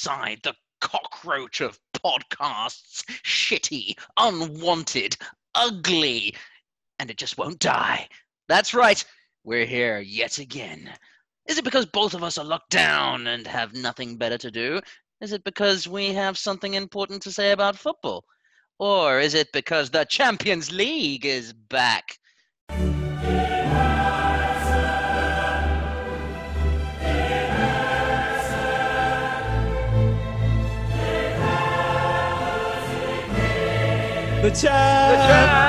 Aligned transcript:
Offside, 0.00 0.40
the 0.42 0.54
cockroach 0.80 1.60
of 1.60 1.78
podcasts. 1.92 3.04
Shitty, 3.22 3.98
unwanted, 4.16 5.14
ugly, 5.54 6.34
and 6.98 7.10
it 7.10 7.18
just 7.18 7.36
won't 7.36 7.58
die. 7.58 8.08
That's 8.48 8.72
right, 8.72 9.04
we're 9.44 9.66
here 9.66 9.98
yet 9.98 10.38
again. 10.38 10.90
Is 11.46 11.58
it 11.58 11.64
because 11.64 11.84
both 11.84 12.14
of 12.14 12.22
us 12.22 12.38
are 12.38 12.46
locked 12.46 12.70
down 12.70 13.26
and 13.26 13.46
have 13.46 13.74
nothing 13.74 14.16
better 14.16 14.38
to 14.38 14.50
do? 14.50 14.80
Is 15.20 15.32
it 15.32 15.44
because 15.44 15.86
we 15.86 16.14
have 16.14 16.38
something 16.38 16.72
important 16.72 17.20
to 17.24 17.32
say 17.32 17.52
about 17.52 17.76
football? 17.76 18.24
Or 18.78 19.20
is 19.20 19.34
it 19.34 19.52
because 19.52 19.90
the 19.90 20.04
Champions 20.04 20.72
League 20.72 21.26
is 21.26 21.52
back? 21.52 22.16
The 34.42 34.50
champ. 34.50 35.60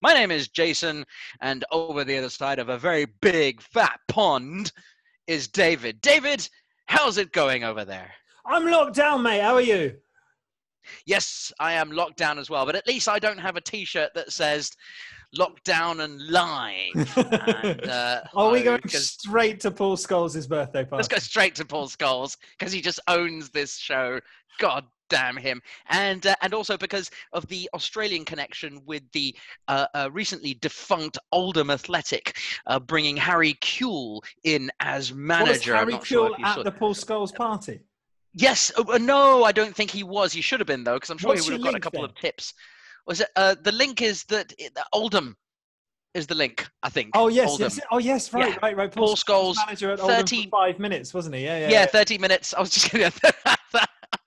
My 0.00 0.14
name 0.14 0.30
is 0.30 0.46
Jason, 0.46 1.04
and 1.40 1.64
over 1.72 2.04
the 2.04 2.16
other 2.16 2.30
side 2.30 2.60
of 2.60 2.68
a 2.68 2.78
very 2.78 3.06
big 3.20 3.60
fat 3.60 3.98
pond 4.06 4.70
is 5.26 5.48
David. 5.48 6.00
David, 6.00 6.48
how's 6.86 7.18
it 7.18 7.32
going 7.32 7.64
over 7.64 7.84
there? 7.84 8.12
I'm 8.46 8.70
locked 8.70 8.94
down, 8.94 9.24
mate. 9.24 9.40
How 9.40 9.54
are 9.54 9.60
you? 9.60 9.96
Yes, 11.06 11.52
I 11.58 11.74
am 11.74 11.90
locked 11.90 12.16
down 12.16 12.38
as 12.38 12.50
well, 12.50 12.66
but 12.66 12.74
at 12.76 12.86
least 12.86 13.08
I 13.08 13.18
don't 13.18 13.38
have 13.38 13.56
a 13.56 13.60
T-shirt 13.60 14.14
that 14.14 14.32
says 14.32 14.70
"Lockdown 15.36 16.02
and 16.02 16.20
Live." 16.28 17.16
and, 17.64 17.86
uh, 17.88 18.22
Are 18.34 18.50
we 18.50 18.60
I- 18.60 18.62
going 18.64 18.88
straight 18.88 19.60
to 19.60 19.70
Paul 19.70 19.96
Scholes' 19.96 20.48
birthday 20.48 20.84
party? 20.84 20.96
Let's 20.96 21.08
go 21.08 21.18
straight 21.18 21.54
to 21.56 21.64
Paul 21.64 21.88
Scholes 21.88 22.36
because 22.58 22.72
he 22.72 22.80
just 22.80 23.00
owns 23.08 23.50
this 23.50 23.76
show. 23.76 24.20
God 24.58 24.84
damn 25.08 25.36
him! 25.36 25.60
And 25.88 26.26
uh, 26.26 26.34
and 26.42 26.54
also 26.54 26.76
because 26.76 27.10
of 27.32 27.46
the 27.48 27.68
Australian 27.74 28.24
connection 28.24 28.80
with 28.86 29.02
the 29.12 29.34
uh, 29.68 29.86
uh, 29.94 30.10
recently 30.12 30.54
defunct 30.54 31.18
Oldham 31.32 31.70
Athletic, 31.70 32.36
uh, 32.66 32.78
bringing 32.78 33.16
Harry 33.16 33.54
Kewell 33.54 34.22
in 34.44 34.70
as 34.80 35.12
manager. 35.12 35.76
I'm 35.76 35.90
Harry 35.90 36.04
sure 36.04 36.30
Kewell 36.30 36.38
you 36.38 36.44
at 36.46 36.64
the 36.64 36.72
Paul 36.72 36.94
Scholes 36.94 37.34
party? 37.34 37.80
Yes. 38.34 38.70
Oh, 38.76 38.84
uh, 38.92 38.98
no, 38.98 39.44
I 39.44 39.52
don't 39.52 39.74
think 39.74 39.90
he 39.90 40.02
was. 40.02 40.32
He 40.32 40.40
should 40.40 40.60
have 40.60 40.66
been 40.66 40.84
though, 40.84 40.94
because 40.94 41.10
I'm 41.10 41.18
sure 41.18 41.28
What's 41.30 41.46
he 41.46 41.52
would 41.52 41.60
have 41.60 41.72
got 41.72 41.76
a 41.76 41.80
couple 41.80 42.02
then? 42.02 42.10
of 42.10 42.16
tips. 42.16 42.54
Was 43.06 43.20
it? 43.20 43.28
Uh, 43.34 43.56
the 43.62 43.72
link 43.72 44.02
is 44.02 44.24
that 44.24 44.52
that 44.74 44.86
Oldham 44.92 45.36
is 46.14 46.26
the 46.26 46.34
link. 46.34 46.68
I 46.82 46.90
think. 46.90 47.10
Oh 47.14 47.28
yes, 47.28 47.50
Oldham. 47.50 47.64
yes. 47.64 47.80
Oh 47.90 47.98
yes, 47.98 48.32
right, 48.32 48.48
Yeah. 48.48 48.56
right, 48.62 48.76
right. 48.76 48.92
Paul 48.92 49.16
Scholes, 49.16 49.54
Scholes, 49.54 49.66
manager 49.66 49.90
at 49.92 50.00
Oldham 50.00 50.26
for 50.26 50.48
five 50.50 50.78
minutes, 50.78 51.12
wasn't 51.12 51.34
he? 51.34 51.44
Yeah, 51.44 51.58
yeah. 51.58 51.70
yeah, 51.70 51.86
30 51.86 52.18
minutes. 52.18 52.54
I 52.54 52.60
was 52.60 52.70
just 52.70 52.92
going 52.92 53.10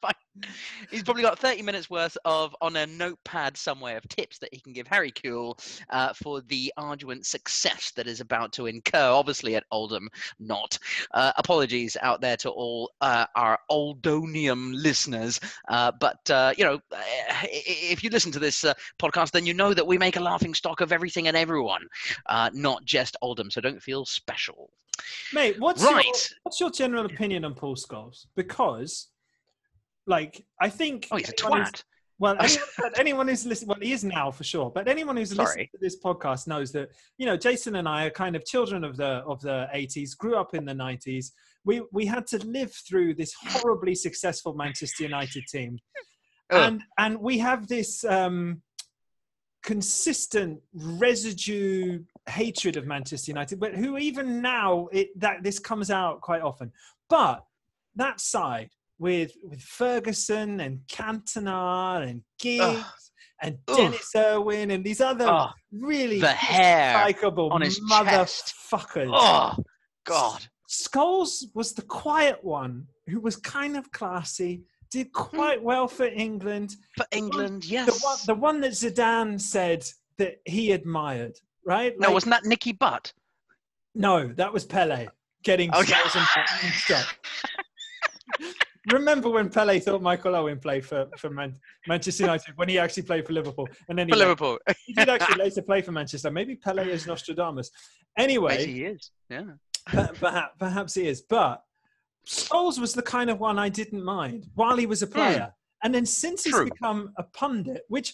He's 0.91 1.03
probably 1.03 1.21
got 1.23 1.37
30 1.39 1.61
minutes 1.61 1.89
worth 1.89 2.17
of 2.25 2.55
on 2.61 2.75
a 2.75 2.85
notepad 2.87 3.55
somewhere 3.55 3.97
of 3.97 4.07
tips 4.09 4.39
that 4.39 4.53
he 4.53 4.59
can 4.59 4.73
give 4.73 4.87
Harry 4.87 5.11
Kewell 5.11 5.59
uh, 5.91 6.13
for 6.13 6.41
the 6.41 6.73
arduous 6.77 7.27
success 7.27 7.91
that 7.95 8.07
is 8.07 8.19
about 8.19 8.51
to 8.53 8.65
incur, 8.65 9.09
obviously 9.11 9.55
at 9.55 9.63
Oldham, 9.71 10.09
not. 10.39 10.77
Uh, 11.13 11.31
apologies 11.37 11.95
out 12.01 12.19
there 12.21 12.37
to 12.37 12.49
all 12.49 12.91
uh, 13.01 13.25
our 13.35 13.59
Oldonium 13.71 14.71
listeners, 14.73 15.39
uh, 15.69 15.91
but 15.99 16.29
uh, 16.29 16.53
you 16.57 16.63
know, 16.65 16.79
i- 16.93 17.47
if 17.53 18.03
you 18.03 18.09
listen 18.09 18.31
to 18.31 18.39
this 18.39 18.63
uh, 18.63 18.73
podcast, 18.99 19.31
then 19.31 19.45
you 19.45 19.53
know 19.53 19.73
that 19.73 19.85
we 19.85 19.97
make 19.97 20.17
a 20.17 20.21
laughing 20.21 20.53
stock 20.53 20.81
of 20.81 20.91
everything 20.91 21.27
and 21.27 21.37
everyone, 21.37 21.85
uh, 22.27 22.49
not 22.53 22.83
just 22.85 23.15
Oldham. 23.21 23.51
So 23.51 23.61
don't 23.61 23.81
feel 23.81 24.05
special. 24.05 24.71
Mate, 25.33 25.55
what's 25.59 25.81
your, 25.81 25.93
what's 26.43 26.59
your 26.59 26.69
general 26.71 27.05
opinion 27.05 27.43
on 27.45 27.55
Paul 27.55 27.75
Scholes? 27.75 28.27
Because, 28.35 29.07
like, 30.07 30.45
I 30.59 30.69
think. 30.69 31.07
Oh, 31.11 31.17
he's 31.17 31.29
a 31.29 31.33
twat. 31.33 31.83
Well, 32.19 32.37
anyone, 32.39 32.93
anyone 32.97 33.27
who's 33.27 33.45
listening, 33.45 33.69
well, 33.69 33.79
he 33.81 33.91
is 33.91 34.03
now 34.03 34.31
for 34.31 34.43
sure. 34.43 34.69
But 34.69 34.87
anyone 34.87 35.17
who's 35.17 35.35
listening 35.35 35.67
to 35.71 35.77
this 35.81 35.99
podcast 35.99 36.47
knows 36.47 36.71
that 36.71 36.89
you 37.17 37.25
know 37.25 37.35
Jason 37.35 37.75
and 37.75 37.87
I 37.87 38.05
are 38.05 38.11
kind 38.11 38.35
of 38.35 38.45
children 38.45 38.83
of 38.83 38.97
the 38.97 39.23
of 39.25 39.41
the 39.41 39.67
eighties, 39.73 40.13
grew 40.15 40.35
up 40.35 40.53
in 40.53 40.65
the 40.65 40.73
nineties. 40.73 41.33
We 41.65 41.81
we 41.91 42.05
had 42.05 42.27
to 42.27 42.37
live 42.45 42.73
through 42.87 43.15
this 43.15 43.33
horribly 43.33 43.95
successful 43.95 44.53
Manchester 44.53 45.03
United 45.03 45.45
team, 45.47 45.79
Ugh. 46.51 46.61
and 46.61 46.83
and 46.97 47.19
we 47.19 47.39
have 47.39 47.67
this 47.67 48.03
um, 48.03 48.61
consistent 49.63 50.61
residue 50.73 52.03
hatred 52.29 52.77
of 52.77 52.85
Manchester 52.85 53.31
United, 53.31 53.59
but 53.59 53.73
who 53.73 53.97
even 53.97 54.41
now 54.41 54.87
it, 54.91 55.09
that 55.19 55.43
this 55.43 55.59
comes 55.59 55.89
out 55.89 56.21
quite 56.21 56.41
often. 56.41 56.71
But 57.09 57.43
that 57.95 58.19
side 58.21 58.69
with 59.03 59.31
with 59.43 59.61
Ferguson 59.61 60.59
and 60.61 60.79
Cantona 60.87 62.07
and 62.09 62.21
Giggs 62.39 62.63
Ugh. 62.63 62.85
and 63.41 63.57
Ugh. 63.67 63.77
Denis 63.77 64.11
Irwin 64.15 64.71
and 64.71 64.83
these 64.83 65.01
other 65.01 65.27
Oh, 65.29 65.49
really 65.71 66.19
the 66.21 66.31
hair 66.31 66.93
likable 66.95 67.51
on 67.51 67.61
his 67.61 67.79
motherfuckers. 67.91 69.11
oh 69.13 69.55
God. 70.05 70.47
Scholes 70.69 71.43
was 71.53 71.73
the 71.73 71.81
quiet 71.83 72.39
one 72.43 72.87
who 73.07 73.19
was 73.19 73.35
kind 73.35 73.75
of 73.77 73.91
classy, 73.91 74.63
did 74.89 75.07
Hmm. 75.13 75.21
quite 75.35 75.61
well 75.61 75.87
for 75.87 76.05
England. 76.05 76.69
For 76.97 77.05
England, 77.11 77.65
yes. 77.65 77.85
The 77.85 77.99
one, 78.07 78.17
the 78.25 78.35
one 78.47 78.61
that 78.61 78.71
Zidane 78.71 79.39
said 79.39 79.85
that 80.17 80.35
he 80.45 80.71
admired, 80.71 81.35
right? 81.65 81.93
no, 81.99 82.07
Like- 82.07 82.13
wasn't 82.13 82.31
that 82.35 82.45
Nicky 82.45 82.71
Butt? 82.71 83.11
no, 83.93 84.27
that 84.39 84.51
was 84.53 84.65
Pele 84.65 85.07
getting 85.43 85.69
Okay. 85.75 85.93
And 86.63 86.73
stuff. 86.85 87.19
Remember 88.91 89.29
when 89.29 89.49
Pele 89.49 89.79
thought 89.79 90.01
Michael 90.01 90.35
Owen 90.35 90.59
played 90.59 90.85
for, 90.85 91.07
for 91.17 91.29
Man- 91.29 91.55
Manchester 91.87 92.23
United 92.23 92.57
when 92.57 92.67
he 92.67 92.77
actually 92.79 93.03
played 93.03 93.25
for 93.25 93.33
Liverpool? 93.33 93.67
And 93.87 93.97
then 93.97 94.07
he, 94.07 94.11
For. 94.11 94.17
Liverpool. 94.19 94.59
he 94.85 94.93
did 94.93 95.07
actually 95.09 95.37
later 95.37 95.61
play 95.61 95.81
for 95.81 95.91
Manchester. 95.93 96.29
Maybe 96.29 96.55
Pele 96.55 96.89
is 96.89 97.07
Nostradamus. 97.07 97.71
Anyway, 98.17 98.57
Maybe 98.57 98.73
he 98.73 98.85
is. 98.85 99.11
Yeah. 99.29 99.43
Per- 99.87 100.11
perhaps, 100.19 100.55
perhaps 100.59 100.93
he 100.95 101.07
is. 101.07 101.21
But 101.21 101.61
Scholes 102.27 102.79
was 102.79 102.93
the 102.93 103.01
kind 103.01 103.29
of 103.29 103.39
one 103.39 103.57
I 103.57 103.69
didn't 103.69 104.03
mind 104.03 104.47
while 104.55 104.75
he 104.77 104.85
was 104.85 105.01
a 105.01 105.07
player, 105.07 105.53
and 105.83 105.93
then 105.95 106.05
since 106.05 106.43
he's 106.43 106.55
Hmm. 106.55 106.65
Become 106.65 107.13
a 107.17 107.23
pundit, 107.23 107.83
which, 107.89 108.13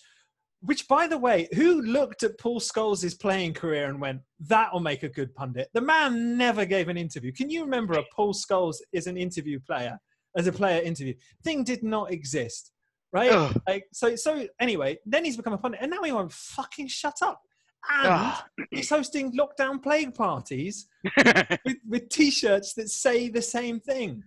which 0.62 0.88
by 0.88 1.08
the 1.08 1.18
way, 1.18 1.48
who 1.54 1.82
looked 1.82 2.24
at 2.24 2.38
Paul 2.40 2.60
Scholes' 2.60 3.20
playing 3.20 3.54
career 3.54 3.86
and 3.88 4.00
went, 4.02 4.22
"That'll 4.40 4.80
make 4.80 5.04
a 5.04 5.10
good 5.10 5.34
pundit." 5.36 5.70
The 5.74 5.82
man 5.82 6.38
never 6.38 6.66
gave 6.66 6.90
an 6.90 6.98
interview. 6.98 7.32
Can 7.32 7.50
you 7.52 7.64
remember 7.64 7.94
a 8.00 8.04
Paul 8.16 8.34
Scholes 8.34 8.78
is 8.94 9.06
an 9.08 9.18
interview 9.18 9.60
player 9.60 10.00
as 10.38 10.48
a 10.48 10.52
player 10.52 10.82
interview? 10.82 11.14
Thing 11.44 11.64
did 11.64 11.84
not 11.84 12.12
exist. 12.12 12.72
Right, 13.12 13.32
Ugh. 13.32 13.60
like 13.68 13.86
so. 13.92 14.16
So 14.16 14.46
anyway, 14.60 15.00
then 15.06 15.26
he's 15.26 15.36
become 15.38 15.54
a 15.54 15.58
pundit, 15.58 15.80
and 15.82 15.90
now 15.90 16.04
he 16.04 16.12
won't 16.12 16.32
fucking 16.32 16.88
shut 16.88 17.16
up. 17.24 17.42
And 17.90 18.08
Ah. 18.12 18.46
he's 18.72 18.90
hosting 18.90 19.32
lockdown 19.32 19.82
plague 19.82 20.14
parties 20.14 20.88
with, 21.66 21.78
with 21.88 22.10
t-shirts 22.10 22.74
that 22.76 22.90
say 22.90 23.30
the 23.30 23.42
same 23.42 23.80
thing. 23.80 24.22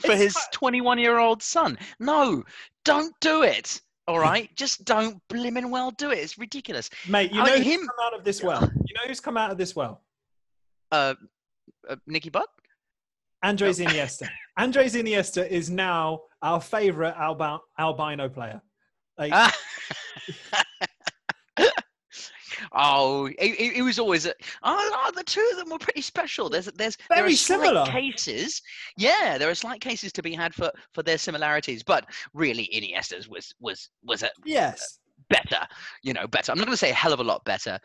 For 0.00 0.12
It's 0.12 0.22
his 0.22 0.36
21 0.52 0.98
year 0.98 1.18
old 1.18 1.42
son. 1.42 1.78
No, 2.00 2.42
don't 2.84 3.14
do 3.20 3.42
it. 3.42 3.80
All 4.08 4.18
right? 4.18 4.48
Just 4.56 4.84
don't 4.84 5.20
blimmin' 5.28 5.70
well 5.70 5.90
do 5.92 6.10
it. 6.10 6.18
It's 6.18 6.38
ridiculous. 6.38 6.88
Mate, 7.08 7.30
you 7.32 7.40
I 7.42 7.46
know 7.46 7.52
mean, 7.54 7.62
who's 7.62 7.72
him- 7.74 7.80
come 7.86 8.06
out 8.06 8.18
of 8.18 8.24
this 8.24 8.42
well? 8.42 8.62
You 8.62 8.94
know 8.94 9.02
who's 9.06 9.20
come 9.20 9.36
out 9.36 9.50
of 9.52 9.58
this 9.58 9.76
well? 9.76 10.02
Uh, 10.90 11.14
uh 11.88 11.96
Nicky 12.06 12.30
Butt? 12.30 12.48
Andres 13.46 13.78
Iniesta. 13.78 14.28
Andres 14.58 14.94
Iniesta 14.94 15.48
is 15.48 15.70
now 15.70 16.20
our 16.42 16.60
favorite 16.60 17.14
albino 17.18 18.28
player. 18.28 18.60
Like, 19.18 19.32
Ah. 19.34 19.54
oh, 22.72 23.30
it, 23.38 23.74
he 23.74 23.82
was 23.82 23.98
always. 23.98 24.26
A, 24.26 24.30
oh, 24.62 24.90
oh, 24.94 25.12
the 25.14 25.22
two 25.24 25.46
of 25.52 25.58
them 25.58 25.70
were 25.70 25.78
pretty 25.78 26.00
special. 26.00 26.48
There's, 26.48 26.66
there's 26.76 26.96
Very 27.08 27.34
slight 27.34 27.60
similar. 27.60 27.86
cases. 27.86 28.60
Yeah, 28.96 29.38
there 29.38 29.48
are 29.48 29.54
slight 29.54 29.80
cases 29.80 30.12
to 30.14 30.22
be 30.22 30.34
had 30.34 30.54
for 30.54 30.70
for 30.92 31.02
their 31.02 31.18
similarities, 31.18 31.82
but 31.82 32.06
really, 32.34 32.68
Iniesta's 32.74 33.28
was 33.28 33.54
was 33.60 33.90
was 34.04 34.22
a 34.22 34.30
yes, 34.44 34.98
better. 35.30 35.66
You 36.02 36.12
know, 36.14 36.26
better. 36.26 36.52
I'm 36.52 36.58
not 36.58 36.66
going 36.66 36.74
to 36.74 36.78
say 36.78 36.90
a 36.90 36.94
hell 36.94 37.12
of 37.12 37.20
a 37.20 37.24
lot 37.24 37.44
better. 37.44 37.78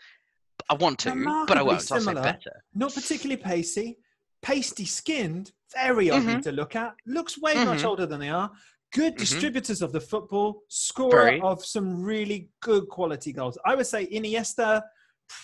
I 0.69 0.73
want 0.75 0.99
to, 0.99 1.45
but 1.47 1.57
I 1.57 1.61
won't. 1.61 1.91
I'll 1.91 2.01
say 2.01 2.13
better. 2.13 2.51
not 2.73 2.93
particularly 2.93 3.41
pacey, 3.41 3.97
pasty 4.41 4.85
skinned, 4.85 5.51
very 5.73 6.09
ugly 6.09 6.35
Mhm. 6.35 6.43
to 6.43 6.51
look 6.51 6.75
at, 6.75 6.95
looks 7.05 7.37
way 7.37 7.53
much 7.63 7.79
Mhm. 7.79 7.85
older 7.85 8.05
than 8.05 8.19
they 8.19 8.29
are. 8.29 8.51
Good 8.93 9.15
Mhm. 9.15 9.19
distributors 9.19 9.81
of 9.81 9.91
the 9.93 10.01
football, 10.01 10.63
scorer 10.67 11.23
Very. 11.25 11.41
of 11.41 11.63
some 11.65 12.01
really 12.01 12.49
good 12.61 12.87
quality 12.89 13.31
goals. 13.31 13.57
I 13.65 13.75
would 13.75 13.87
say 13.87 14.07
Iniesta 14.07 14.83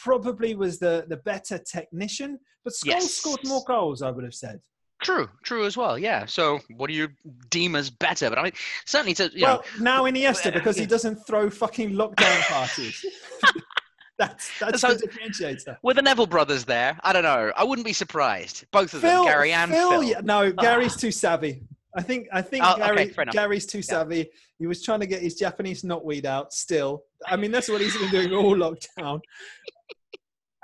probably 0.03 0.55
was 0.55 0.79
the, 0.79 1.05
the 1.07 1.17
better 1.17 1.57
technician, 1.57 2.39
but 2.63 2.73
Scholes 2.73 2.85
Yes. 2.85 3.13
scored 3.13 3.43
more 3.45 3.63
goals, 3.65 4.01
I 4.01 4.11
would 4.11 4.23
have 4.25 4.35
said. 4.35 4.59
True, 5.01 5.29
true 5.43 5.63
as 5.65 5.77
well. 5.77 5.97
Yeah. 5.97 6.25
So, 6.25 6.59
what 6.75 6.87
do 6.87 6.93
you 6.93 7.09
deem 7.49 7.75
as 7.75 7.89
better? 7.91 8.29
But 8.29 8.39
I 8.39 8.43
mean, 8.45 8.53
certainly 8.85 9.13
to 9.13 9.29
you 9.33 9.43
well, 9.45 9.63
know, 9.77 9.83
now 9.83 10.03
Iniesta 10.05 10.51
because 10.53 10.75
he 10.75 10.87
doesn't 10.87 11.17
throw 11.27 11.49
fucking 11.51 11.91
lockdown 11.91 12.41
parties. 12.49 13.05
that's 14.17 14.49
that's 14.59 14.81
So- 14.81 14.93
the 14.93 15.07
differentiator. 15.07 15.77
with 15.83 15.95
the 15.97 16.01
Neville 16.01 16.27
brothers 16.27 16.65
there, 16.65 16.97
I 17.03 17.13
don't 17.13 17.23
know. 17.23 17.51
I 17.55 17.63
wouldn't 17.63 17.85
be 17.85 17.93
surprised. 17.93 18.65
Both 18.71 18.93
of 18.93 19.01
Phil, 19.01 19.23
them, 19.23 19.31
Gary 19.31 19.51
and 19.53 19.71
Phil, 19.71 19.89
Phil. 19.91 20.03
yeah, 20.03 20.21
no, 20.23 20.51
Gary's 20.51 20.95
too 20.95 21.11
savvy. 21.11 21.61
I 21.95 22.01
think 22.01 22.27
I 22.31 22.41
think 22.41 22.63
Oh, 22.65 22.77
Gary, 22.77 23.11
enough. 23.17 23.33
Gary's 23.33 23.65
too 23.65 23.81
savvy. 23.81 24.29
He 24.59 24.67
was 24.67 24.83
trying 24.83 24.99
to 24.99 25.07
get 25.07 25.21
his 25.21 25.35
Japanese 25.35 25.83
knotweed 25.83 26.25
out. 26.25 26.53
Still, 26.53 27.03
I 27.25 27.35
mean 27.37 27.51
that's 27.51 27.69
what 27.69 27.81
he's 27.81 27.97
been 27.97 28.11
doing 28.11 28.33
all 28.33 28.55
lockdown. 28.55 29.19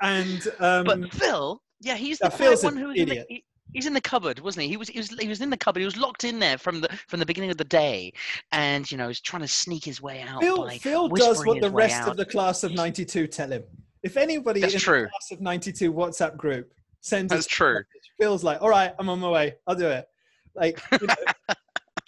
And 0.02 0.46
um, 0.60 0.84
But 0.84 1.12
Phil, 1.14 1.60
yeah, 1.80 1.96
he's 1.96 2.18
the 2.18 2.26
Yeah, 2.26 2.36
Phil's 2.36 2.64
one 2.64 2.76
who 2.76 2.88
was 2.88 2.96
the, 2.96 3.02
idiot. 3.02 3.26
he, 3.28 3.44
he's 3.74 3.86
in 3.86 3.92
the 3.92 4.00
cupboard, 4.00 4.40
wasn't 4.40 4.62
he? 4.62 4.68
He 4.70 4.76
was, 4.78 4.88
he 4.88 4.98
was 4.98 5.10
he 5.20 5.28
was 5.28 5.42
in 5.42 5.50
the 5.50 5.56
cupboard. 5.56 5.80
He 5.80 5.84
was 5.84 5.98
locked 5.98 6.24
in 6.24 6.38
there 6.38 6.56
from 6.56 6.80
the 6.80 6.88
from 7.08 7.20
the 7.20 7.26
beginning 7.26 7.50
of 7.50 7.58
the 7.58 7.64
day, 7.64 8.12
and 8.52 8.90
you 8.90 8.96
know, 8.96 9.08
he's 9.08 9.20
trying 9.20 9.42
to 9.42 9.48
sneak 9.48 9.84
his 9.84 10.00
way 10.00 10.22
out. 10.22 10.40
Phil, 10.40 10.68
Phil 10.78 11.08
does 11.08 11.44
what 11.44 11.60
the 11.60 11.70
rest 11.70 12.02
out. 12.02 12.08
of 12.08 12.16
the 12.16 12.24
class 12.24 12.64
of 12.64 12.72
'92 12.72 13.26
tell 13.26 13.50
him. 13.50 13.64
If 14.02 14.16
anybody 14.16 14.60
That's 14.60 14.74
in 14.74 14.80
true. 14.80 15.02
the 15.02 15.08
class 15.08 15.30
of 15.32 15.40
'92 15.40 15.92
WhatsApp 15.92 16.36
group 16.36 16.72
sends 17.00 17.30
That's 17.30 17.46
true. 17.46 17.74
message, 17.74 18.10
Phil's 18.18 18.44
like, 18.44 18.62
"All 18.62 18.70
right, 18.70 18.94
I'm 18.98 19.08
on 19.10 19.18
my 19.20 19.28
way. 19.30 19.54
I'll 19.66 19.74
do 19.74 19.88
it." 19.88 20.06
Like, 20.54 20.80
you 20.92 21.06
know, 21.06 21.14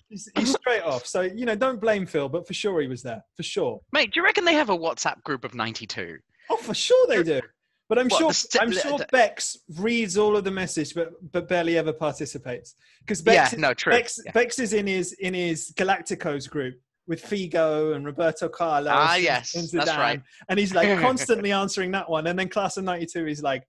he's, 0.09 0.29
he's 0.37 0.55
straight 0.55 0.83
off. 0.83 1.07
So 1.07 1.23
you 1.23 1.47
know, 1.47 1.57
don't 1.57 1.81
blame 1.81 2.07
Phil, 2.07 2.29
but 2.29 2.47
for 2.47 2.55
sure 2.55 2.81
he 2.81 2.87
was 2.87 3.03
there. 3.03 3.23
For 3.37 3.43
sure. 3.43 3.81
Mate, 3.93 4.13
do 4.13 4.21
you 4.21 4.25
reckon 4.25 4.45
they 4.45 4.55
have 4.55 4.71
a 4.71 4.77
WhatsApp 4.77 5.23
group 5.25 5.45
of 5.45 5.55
ninety 5.55 5.87
two? 5.87 6.19
Oh, 6.49 6.57
for 6.57 6.75
sure 6.75 7.07
they 7.09 7.23
do. 7.23 7.41
But 7.89 7.99
I'm 8.01 8.09
What, 8.09 8.19
sure 8.19 8.29
the 8.29 8.35
st- 8.35 8.63
I'm 8.63 8.73
sure 8.73 8.99
Bex 9.13 9.57
reads 9.79 10.17
all 10.19 10.37
of 10.37 10.43
the 10.45 10.51
message, 10.51 10.93
but 10.95 11.11
but 11.33 11.49
barely 11.49 11.79
ever 11.79 11.93
participates 11.93 12.75
because 13.01 13.21
Yeah, 13.25 13.43
Bex, 13.45 13.53
is- 13.53 13.59
no, 13.61 13.75
true. 13.75 13.93
Bex, 13.93 14.19
Yeah. 14.25 14.33
Bex 14.33 14.59
is 14.59 14.73
in 14.73 14.87
his 14.89 15.13
in 15.15 15.35
his 15.35 15.73
Galacticos 15.77 16.51
group 16.51 16.75
with 17.07 17.23
Figo 17.25 17.95
and 17.95 18.05
Roberto 18.05 18.49
Carlos. 18.49 18.93
Ah, 18.95 19.15
and- 19.15 19.23
yes, 19.23 19.55
and 19.55 19.69
that's 19.71 19.97
right. 19.97 20.21
And 20.49 20.59
he's 20.59 20.75
like 20.75 20.89
constantly 21.01 21.53
answering 21.53 21.93
that 21.93 22.11
one, 22.11 22.27
and 22.27 22.37
then 22.37 22.49
Class 22.49 22.77
of 22.77 22.83
'92 22.85 23.29
is 23.29 23.43
like 23.43 23.63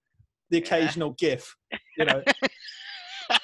the 0.50 0.58
occasional 0.58 1.12
GIF. 1.12 1.56
You 1.98 2.06
know, 2.06 2.24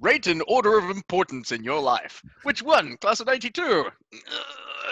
Rate 0.00 0.26
an 0.28 0.40
order 0.48 0.78
of 0.78 0.88
importance 0.88 1.52
in 1.52 1.62
your 1.62 1.80
life. 1.80 2.22
Which 2.42 2.62
one? 2.62 2.96
Class 2.96 3.20
of 3.20 3.26
ninety 3.26 3.50
two. 3.50 3.86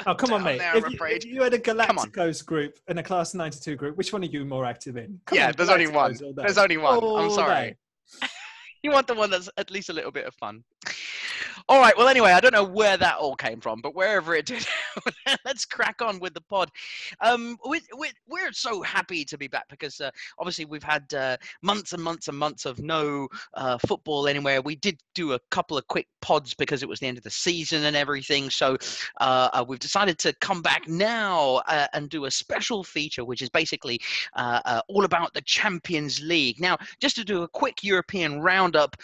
Oh 0.06 0.14
come 0.14 0.32
on, 0.32 0.42
mate! 0.42 0.58
There, 0.58 0.76
If 0.76 0.90
you, 0.90 0.98
if 1.00 1.24
you 1.24 1.42
had 1.42 1.54
a. 1.54 1.58
Galacticos 1.58 2.44
group 2.44 2.78
and 2.88 2.98
a 2.98 3.02
Class 3.02 3.34
'92 3.34 3.76
group, 3.76 3.96
which 3.96 4.12
one 4.12 4.22
are 4.22 4.26
you 4.26 4.44
more 4.44 4.64
active 4.64 4.96
in? 4.96 5.20
Come 5.26 5.38
yeah, 5.38 5.48
on, 5.48 5.54
there's 5.56 5.68
only 5.68 5.86
one. 5.86 6.14
Galacticos 6.14 6.22
all 6.22 6.32
day. 6.32 6.42
There's 6.42 6.58
only 6.58 6.76
one. 6.76 7.02
I'm 7.02 7.30
sorry. 7.30 7.76
You 8.84 8.92
want 8.92 9.08
the 9.08 9.14
one 9.14 9.28
that's 9.28 9.50
at 9.56 9.72
least 9.72 9.88
a 9.88 9.92
little 9.92 10.12
bit 10.12 10.24
of 10.24 10.34
fun. 10.34 10.62
All 11.70 11.80
right. 11.80 11.94
Well, 11.98 12.08
anyway, 12.08 12.32
I 12.32 12.40
don't 12.40 12.54
know 12.54 12.64
where 12.64 12.96
that 12.96 13.18
all 13.18 13.36
came 13.36 13.60
from, 13.60 13.82
but 13.82 13.94
wherever 13.94 14.34
it 14.34 14.46
did, 14.46 14.66
let's 15.44 15.66
crack 15.66 16.00
on 16.00 16.18
with 16.18 16.32
the 16.32 16.40
pod. 16.40 16.70
Um, 17.20 17.58
we, 17.68 17.82
we, 17.98 18.08
we're 18.26 18.52
so 18.52 18.80
happy 18.80 19.22
to 19.26 19.36
be 19.36 19.48
back 19.48 19.64
because 19.68 20.00
uh, 20.00 20.10
obviously 20.38 20.64
we've 20.64 20.82
had 20.82 21.12
uh, 21.12 21.36
months 21.60 21.92
and 21.92 22.02
months 22.02 22.28
and 22.28 22.38
months 22.38 22.64
of 22.64 22.78
no 22.78 23.28
uh, 23.52 23.76
football 23.86 24.28
anywhere. 24.28 24.62
We 24.62 24.76
did 24.76 24.98
do 25.14 25.34
a 25.34 25.38
couple 25.50 25.76
of 25.76 25.86
quick 25.88 26.08
pods 26.22 26.54
because 26.54 26.82
it 26.82 26.88
was 26.88 27.00
the 27.00 27.06
end 27.06 27.18
of 27.18 27.24
the 27.24 27.30
season 27.30 27.84
and 27.84 27.94
everything. 27.94 28.48
So 28.48 28.78
uh, 29.20 29.50
uh, 29.52 29.64
we've 29.68 29.78
decided 29.78 30.18
to 30.20 30.32
come 30.40 30.62
back 30.62 30.88
now 30.88 31.60
uh, 31.68 31.86
and 31.92 32.08
do 32.08 32.24
a 32.24 32.30
special 32.30 32.82
feature, 32.82 33.26
which 33.26 33.42
is 33.42 33.50
basically 33.50 34.00
all 34.34 35.04
about 35.04 35.34
the 35.34 35.42
Champions 35.42 36.22
League. 36.22 36.60
Now, 36.60 36.78
just 36.98 37.14
to 37.16 37.24
do 37.24 37.42
a 37.42 37.48
quick 37.48 37.84
European 37.84 38.40
roundup, 38.40 38.96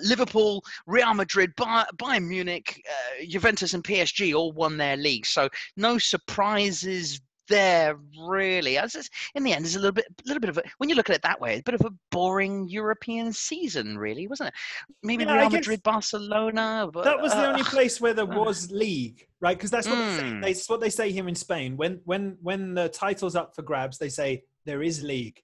Liverpool, 0.00 0.64
Real 0.86 1.12
Madrid, 1.12 1.52
Bay- 1.56 1.84
Bayern 2.06 2.26
Munich, 2.28 2.82
uh, 2.88 3.24
Juventus, 3.28 3.74
and 3.74 3.82
PSG 3.82 4.34
all 4.34 4.52
won 4.52 4.76
their 4.76 4.96
league. 4.96 5.26
So 5.26 5.48
no 5.76 5.98
surprises 5.98 7.20
there 7.48 7.96
really. 8.28 8.76
As 8.76 8.96
it's- 8.96 9.08
in 9.36 9.44
the 9.44 9.52
end, 9.52 9.64
it's 9.64 9.76
a 9.76 9.78
little 9.78 9.92
bit, 9.92 10.06
little 10.24 10.40
bit 10.40 10.50
of 10.50 10.58
a. 10.58 10.62
When 10.78 10.88
you 10.88 10.96
look 10.96 11.08
at 11.08 11.16
it 11.16 11.22
that 11.22 11.40
way, 11.40 11.58
a 11.58 11.62
bit 11.62 11.74
of 11.74 11.82
a 11.82 11.90
boring 12.10 12.68
European 12.68 13.32
season, 13.32 13.96
really, 13.96 14.26
wasn't 14.26 14.48
it? 14.48 14.54
Maybe 15.02 15.24
Yeah, 15.24 15.36
Real 15.36 15.50
Madrid, 15.50 15.82
Barcelona. 15.84 16.88
But, 16.92 17.04
that 17.04 17.20
was 17.20 17.32
the 17.32 17.46
uh, 17.46 17.52
only 17.52 17.62
place 17.62 18.00
where 18.00 18.14
there 18.14 18.24
uh. 18.24 18.44
was 18.44 18.70
league, 18.72 19.26
right? 19.40 19.56
Because 19.56 19.70
that's 19.70 19.86
what 19.86 19.94
they 19.96 20.16
say. 20.16 20.22
Mm. 20.24 20.42
They, 20.42 20.50
it's 20.50 20.68
what 20.68 20.80
they 20.80 20.90
say 20.90 21.12
here 21.12 21.28
in 21.28 21.34
Spain. 21.36 21.76
When 21.76 22.00
when 22.04 22.36
when 22.42 22.74
the 22.74 22.88
title's 22.88 23.36
up 23.36 23.54
for 23.54 23.62
grabs, 23.62 23.98
they 23.98 24.08
say 24.08 24.42
there 24.64 24.82
is 24.82 25.02
league. 25.02 25.40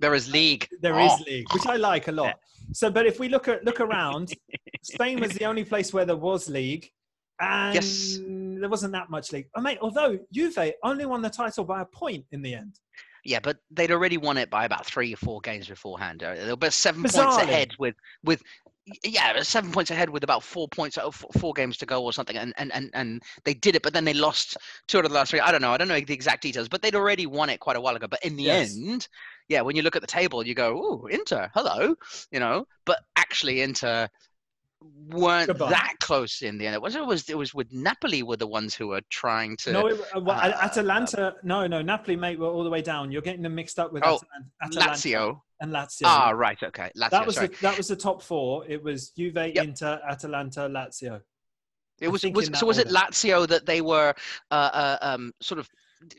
There 0.00 0.14
is 0.14 0.30
league. 0.30 0.66
There 0.80 0.98
is 0.98 1.12
Oh. 1.12 1.24
league, 1.26 1.52
which 1.52 1.66
I 1.66 1.76
like 1.76 2.08
a 2.08 2.12
lot. 2.12 2.36
So, 2.72 2.90
but 2.90 3.06
if 3.06 3.18
we 3.18 3.28
look 3.28 3.48
at 3.48 3.64
look 3.64 3.80
around, 3.80 4.32
Spain 4.94 5.20
was 5.20 5.32
the 5.34 5.44
only 5.44 5.64
place 5.64 5.92
where 5.92 6.04
there 6.04 6.16
was 6.16 6.48
league, 6.48 6.90
and 7.40 7.74
Yes. 7.74 8.18
there 8.60 8.68
wasn't 8.68 8.92
that 8.92 9.10
much 9.10 9.32
league. 9.32 9.48
Oh, 9.54 9.60
mate, 9.60 9.78
although 9.80 10.18
Juve 10.32 10.58
only 10.82 11.06
won 11.06 11.22
the 11.22 11.30
title 11.30 11.64
by 11.64 11.82
a 11.82 11.84
point 11.84 12.24
in 12.32 12.42
the 12.42 12.54
end. 12.54 12.78
Yeah, 13.24 13.40
but 13.40 13.58
they'd 13.70 13.90
already 13.90 14.16
won 14.16 14.38
it 14.38 14.48
by 14.48 14.64
about 14.64 14.86
three 14.86 15.12
or 15.12 15.16
four 15.16 15.40
games 15.40 15.68
beforehand. 15.68 16.22
Uh, 16.22 16.34
They 16.34 16.54
were 16.54 16.70
seven 16.70 17.02
points 17.02 17.36
ahead 17.36 17.74
with 17.78 17.94
with 18.24 18.42
yeah, 19.04 19.42
seven 19.42 19.70
points 19.70 19.90
ahead 19.90 20.08
with 20.08 20.24
about 20.24 20.42
four 20.42 20.66
points, 20.68 20.96
uh, 20.96 21.10
four 21.10 21.52
games 21.52 21.76
to 21.78 21.84
go 21.84 22.02
or 22.02 22.12
something, 22.12 22.38
and 22.38 22.54
and 22.56 22.72
and 22.72 22.90
and 22.94 23.22
they 23.44 23.52
did 23.52 23.76
it, 23.76 23.82
but 23.82 23.92
then 23.92 24.04
they 24.04 24.14
lost 24.14 24.56
two 24.86 24.98
out 24.98 25.04
of 25.04 25.10
the 25.10 25.14
last 25.14 25.30
three. 25.30 25.40
I 25.40 25.52
don't 25.52 25.60
know, 25.60 25.72
I 25.72 25.76
don't 25.76 25.88
know 25.88 26.00
the 26.00 26.14
exact 26.14 26.42
details, 26.42 26.68
but 26.68 26.80
they'd 26.80 26.94
already 26.94 27.26
won 27.26 27.50
it 27.50 27.60
quite 27.60 27.76
a 27.76 27.80
while 27.82 27.96
ago. 27.96 28.06
But 28.08 28.24
in 28.24 28.36
the 28.36 28.44
Yes. 28.44 28.74
end, 28.74 29.08
yeah, 29.48 29.60
when 29.60 29.76
you 29.76 29.82
look 29.82 29.96
at 29.96 30.00
the 30.00 30.08
table, 30.08 30.46
you 30.46 30.54
go, 30.54 30.80
"Oh, 30.82 31.06
Inter, 31.06 31.50
hello," 31.52 31.96
you 32.30 32.40
know, 32.40 32.66
but 32.86 33.00
actually 33.16 33.60
Inter 33.60 34.08
weren't 35.08 35.48
Goodbye. 35.48 35.70
that 35.70 35.94
close 36.00 36.42
in 36.42 36.58
the 36.58 36.66
end. 36.66 36.74
It 36.74 36.82
was 36.82 36.94
it 36.94 37.04
was 37.04 37.28
it 37.28 37.36
was 37.36 37.54
with 37.54 37.72
Napoli 37.72 38.22
were 38.22 38.36
the 38.36 38.46
ones 38.46 38.74
who 38.74 38.88
were 38.88 39.00
trying 39.10 39.56
to. 39.58 39.72
No, 39.72 39.86
it, 39.88 40.00
well, 40.14 40.30
uh, 40.30 40.52
Atalanta. 40.62 41.34
No, 41.42 41.66
no, 41.66 41.82
Napoli, 41.82 42.16
mate, 42.16 42.38
were 42.38 42.46
all 42.46 42.64
the 42.64 42.70
way 42.70 42.82
down. 42.82 43.10
You're 43.10 43.22
getting 43.22 43.42
them 43.42 43.54
mixed 43.54 43.78
up 43.78 43.92
with 43.92 44.02
Oh, 44.06 44.20
Atalanta 44.62 44.90
Lazio. 44.90 45.40
and 45.60 45.72
Lazio. 45.72 46.02
Ah, 46.04 46.30
right, 46.30 46.62
okay, 46.62 46.90
Lazio. 46.96 47.10
that 47.10 47.26
was 47.26 47.34
sorry. 47.36 47.48
the, 47.48 47.56
that 47.62 47.76
was 47.76 47.88
the 47.88 47.96
top 47.96 48.22
four. 48.22 48.64
It 48.68 48.82
was 48.82 49.10
Juve, 49.10 49.34
Yep. 49.36 49.56
Inter, 49.56 50.00
Atalanta, 50.08 50.60
Lazio. 50.60 51.20
It 52.00 52.08
was, 52.08 52.24
was 52.24 52.50
so 52.54 52.64
was 52.66 52.78
it. 52.78 52.88
Lazio 52.88 53.48
that 53.48 53.66
they 53.66 53.80
were 53.80 54.14
uh, 54.52 54.54
uh, 54.54 54.98
um, 55.00 55.32
sort 55.40 55.58
of 55.58 55.68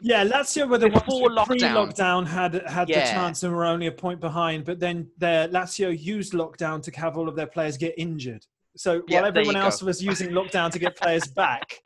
Yeah, 0.02 0.26
Lazio 0.26 0.70
were 0.70 0.78
the 0.78 0.90
ones 0.90 1.04
Before 1.04 1.30
lockdown. 1.30 1.46
pre-lockdown 1.48 2.28
had 2.28 2.54
had 2.68 2.88
the 2.88 2.94
chance 2.94 3.44
and 3.44 3.56
were 3.56 3.66
only 3.66 3.88
a 3.88 3.92
point 3.92 4.20
behind. 4.20 4.66
But 4.66 4.80
then 4.80 5.10
their 5.18 5.48
Lazio 5.48 5.98
used 5.98 6.34
lockdown 6.34 6.82
to 6.84 6.92
have 7.00 7.18
all 7.18 7.28
of 7.30 7.36
their 7.36 7.48
players 7.48 7.78
get 7.78 7.94
injured. 7.98 8.46
So 8.76 9.02
Yeah, 9.08 9.20
while 9.22 9.28
everyone 9.30 9.56
go. 9.56 9.62
else 9.62 9.82
was 9.82 10.04
using 10.04 10.30
lockdown 10.30 10.72
to 10.72 10.80
get 10.80 10.96
players 10.98 11.28
back, 11.28 11.80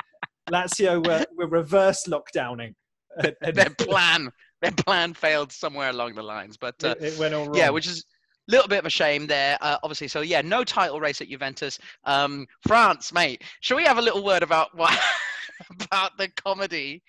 Lazio 0.52 1.06
were, 1.06 1.26
were 1.36 1.48
reverse 1.48 2.06
lockdowning. 2.08 2.74
Their 3.22 3.70
plan 3.78 4.30
their 4.62 4.72
plan 4.72 5.14
failed 5.14 5.52
somewhere 5.52 5.90
along 5.90 6.16
the 6.16 6.24
lines. 6.24 6.58
But 6.58 6.84
uh, 6.84 6.96
it, 7.00 7.14
it 7.14 7.20
went 7.20 7.34
all 7.34 7.46
wrong. 7.46 7.56
yeah, 7.56 7.70
which 7.70 7.86
is 7.88 8.06
a 8.50 8.52
little 8.52 8.68
bit 8.68 8.80
of 8.80 8.86
a 8.86 8.90
shame 8.90 9.28
there, 9.28 9.58
uh, 9.62 9.78
obviously. 9.84 10.08
So 10.08 10.22
yeah, 10.22 10.42
no 10.42 10.64
title 10.64 11.00
race 11.00 11.22
at 11.22 11.30
Juventus. 11.30 11.78
Um, 12.06 12.48
France, 12.68 13.14
mate. 13.14 13.44
Shall 13.62 13.78
we 13.78 13.84
have 13.86 13.98
a 13.98 14.02
little 14.02 14.24
word 14.24 14.42
about 14.44 14.76
what 14.76 14.98
about 15.82 16.18
the 16.18 16.28
comedy 16.30 17.02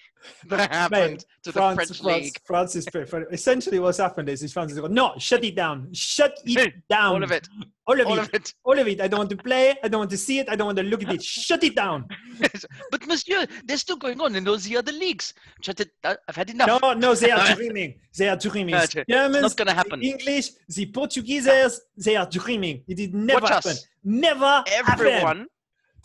that 0.47 0.73
happened 0.73 1.25
to 1.43 1.53
the 1.53 1.61
French 1.61 1.77
France, 1.77 2.03
league? 2.03 2.37
France 2.47 2.77
is 2.77 2.87
pretty 2.87 3.11
funny. 3.11 3.27
Essentially, 3.31 3.79
what's 3.79 3.99
happened 3.99 4.29
is, 4.29 4.43
is 4.43 4.53
France 4.53 4.71
has 4.73 4.81
gone, 4.81 4.95
no, 4.95 5.13
shut 5.19 5.45
it 5.45 5.55
down. 5.55 5.89
Shut 5.93 6.39
it 6.45 6.75
down. 6.89 7.17
All 7.17 7.23
of 7.23 7.31
it, 7.31 7.47
All 7.87 8.01
of 8.01 8.07
all 8.07 8.19
it. 8.19 8.29
of 8.29 8.31
it. 8.33 8.55
All 8.65 8.79
of 8.79 8.89
it. 8.89 9.01
I 9.01 9.09
don't 9.09 9.19
want 9.19 9.31
to 9.31 9.37
play. 9.37 9.77
I 9.83 9.89
don't 9.89 9.99
want 9.99 10.11
to 10.11 10.17
see 10.17 10.39
it. 10.39 10.49
I 10.49 10.57
don't 10.57 10.67
want 10.67 10.79
to 10.79 10.85
look 10.85 11.03
at 11.05 11.13
it. 11.13 11.23
Shut 11.47 11.63
it 11.65 11.75
down. 11.77 12.07
but 12.91 13.07
Monsieur, 13.07 13.47
they're 13.65 13.77
still 13.77 13.97
going 13.97 14.21
on 14.21 14.35
in 14.35 14.45
those 14.45 14.73
other 14.75 14.93
leagues. 14.93 15.35
Shut 15.63 15.81
it. 15.81 15.91
uh, 16.05 16.15
I've 16.29 16.37
had 16.37 16.51
enough. 16.51 16.81
No, 16.81 16.93
no, 16.95 17.15
they 17.15 17.31
are 17.31 17.55
dreaming. 17.57 18.01
They 18.17 18.29
are 18.29 18.37
dreaming. 18.37 18.75
It's 18.77 18.95
Germans, 19.09 19.43
not 19.43 19.57
gonna 19.57 19.75
happen. 19.75 20.01
The 20.01 20.11
English, 20.11 20.51
the 20.69 20.87
Portuguese, 20.87 21.45
they 21.97 22.17
are 22.17 22.27
dreaming. 22.31 22.83
It 22.89 22.95
did 22.97 23.15
never 23.15 23.41
Watch 23.43 23.51
happen. 23.53 23.71
us. 23.73 23.87
Never 24.05 24.65
happen. 24.67 25.47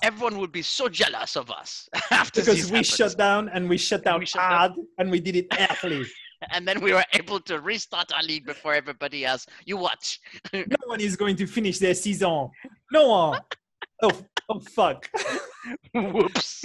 Everyone, 0.02 0.38
would 0.38 0.52
be 0.52 0.62
so 0.62 0.88
jealous 0.88 1.36
of 1.36 1.52
us 1.52 1.90
after 2.12 2.42
Because 2.42 2.72
we 2.72 2.84
shut 2.84 3.18
down 3.18 3.50
and 3.50 3.68
we 3.70 3.78
shut 3.78 4.04
down 4.04 4.20
we 4.20 4.26
shut 4.26 4.50
down. 4.50 4.88
and 4.98 5.12
we 5.12 5.20
did 5.20 5.36
it 5.36 5.48
early. 5.84 6.06
and 6.52 6.66
then 6.68 6.80
we 6.82 6.94
were 6.94 7.04
able 7.14 7.40
to 7.42 7.60
restart 7.60 8.12
our 8.14 8.24
league 8.24 8.46
before 8.46 8.74
everybody 8.74 9.26
else. 9.26 9.46
You 9.66 9.78
watch. 9.78 10.20
no 10.54 10.64
one 10.86 11.02
is 11.02 11.16
going 11.18 11.36
to 11.38 11.46
finish 11.48 11.80
their 11.80 11.94
season. 11.94 12.50
No 12.92 13.08
one. 13.10 13.42
Oh, 14.02 14.22
oh 14.48 14.60
fuck. 14.60 15.10
Whoops. 15.94 16.64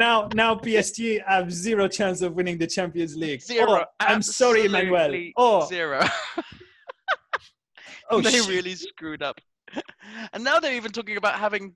now, 0.00 0.28
now 0.34 0.54
PSG 0.54 1.22
have 1.26 1.52
zero 1.52 1.88
chance 1.88 2.22
of 2.22 2.32
winning 2.32 2.56
the 2.56 2.66
Champions 2.66 3.14
League. 3.16 3.42
Zero. 3.42 3.68
Oh, 3.70 3.84
I'm 4.00 4.22
sorry, 4.22 4.64
Emmanuel. 4.64 5.14
Oh, 5.36 5.66
Zero. 5.68 6.00
oh 8.10 8.22
they 8.22 8.30
shit. 8.30 8.48
really 8.48 8.74
screwed 8.74 9.22
up. 9.22 9.38
And 10.32 10.42
now 10.44 10.58
they're 10.60 10.74
even 10.74 10.92
talking 10.92 11.16
about 11.16 11.34
having 11.38 11.74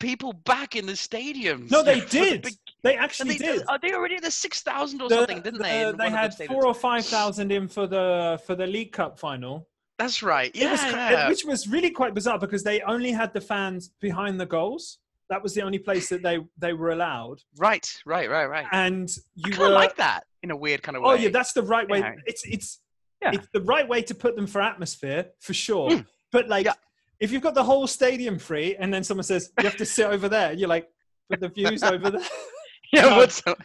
people 0.00 0.32
back 0.32 0.76
in 0.76 0.86
the 0.86 0.92
stadiums. 0.92 1.70
No, 1.70 1.82
they 1.82 2.00
for 2.00 2.06
the 2.08 2.18
did. 2.20 2.42
big- 2.42 2.54
They 2.82 2.96
actually 2.96 3.36
they, 3.38 3.46
did. 3.46 3.62
Are 3.68 3.78
they 3.78 3.92
already 3.92 4.16
at 4.16 4.22
the 4.22 4.30
six 4.30 4.62
thousand 4.62 5.00
or 5.02 5.08
The- 5.08 5.16
something? 5.16 5.40
Didn't 5.40 5.62
they? 5.62 5.84
the- 5.84 5.90
in 5.90 5.96
they 5.96 6.10
had 6.10 6.34
four 6.46 6.66
or 6.66 6.74
five 6.74 7.04
thousand 7.04 7.52
in 7.52 7.68
for 7.68 7.86
the 7.86 8.40
for 8.46 8.54
the 8.54 8.66
League 8.66 8.92
Cup 8.92 9.18
final. 9.18 9.68
That's 9.98 10.22
right. 10.22 10.50
Yeah, 10.54 10.72
was, 10.72 10.82
yeah. 10.82 11.28
which 11.28 11.44
was 11.44 11.68
really 11.68 11.90
quite 11.90 12.14
bizarre 12.14 12.38
because 12.38 12.64
they 12.64 12.80
only 12.82 13.12
had 13.12 13.32
the 13.32 13.40
fans 13.40 13.90
behind 14.00 14.40
the 14.40 14.46
goals. 14.46 14.98
That 15.30 15.42
was 15.42 15.54
the 15.54 15.62
only 15.62 15.78
place 15.78 16.08
that 16.08 16.22
they 16.22 16.40
they 16.58 16.72
were 16.74 16.90
allowed, 16.90 17.38
right, 17.56 17.86
right, 18.04 18.28
right, 18.28 18.46
right. 18.46 18.66
and 18.72 19.08
you 19.36 19.58
were 19.58 19.70
like 19.70 19.96
that 19.96 20.24
in 20.42 20.50
a 20.50 20.56
weird 20.56 20.82
kind 20.82 20.96
of 20.96 21.02
way. 21.02 21.10
Oh 21.10 21.14
yeah, 21.14 21.30
that's 21.30 21.52
the 21.54 21.62
right 21.62 21.88
way. 21.88 22.00
Yeah. 22.00 22.14
It's 22.26 22.44
it's 22.44 22.80
Yeah. 23.22 23.30
it's 23.32 23.48
the 23.52 23.62
right 23.62 23.88
way 23.88 24.02
to 24.02 24.14
put 24.14 24.36
them 24.36 24.46
for 24.46 24.60
atmosphere 24.60 25.26
for 25.40 25.54
sure. 25.54 25.90
Mm. 25.90 26.06
But 26.30 26.48
like, 26.48 26.66
Yeah. 26.66 26.74
If 27.20 27.32
you've 27.32 27.42
got 27.42 27.54
the 27.54 27.64
whole 27.64 27.86
stadium 27.86 28.38
free, 28.38 28.76
and 28.76 28.92
then 28.92 29.04
someone 29.04 29.24
says 29.24 29.50
you 29.58 29.64
have 29.64 29.76
to 29.76 29.86
sit 29.86 30.06
over 30.06 30.28
there, 30.28 30.52
you're 30.52 30.68
like, 30.68 30.88
but 31.28 31.40
the 31.40 31.48
views 31.48 31.82
over 31.82 32.10
there. 32.10 32.20
yeah. 32.92 33.06
um, 33.06 33.16
What's, 33.16 33.42
what 33.44 33.56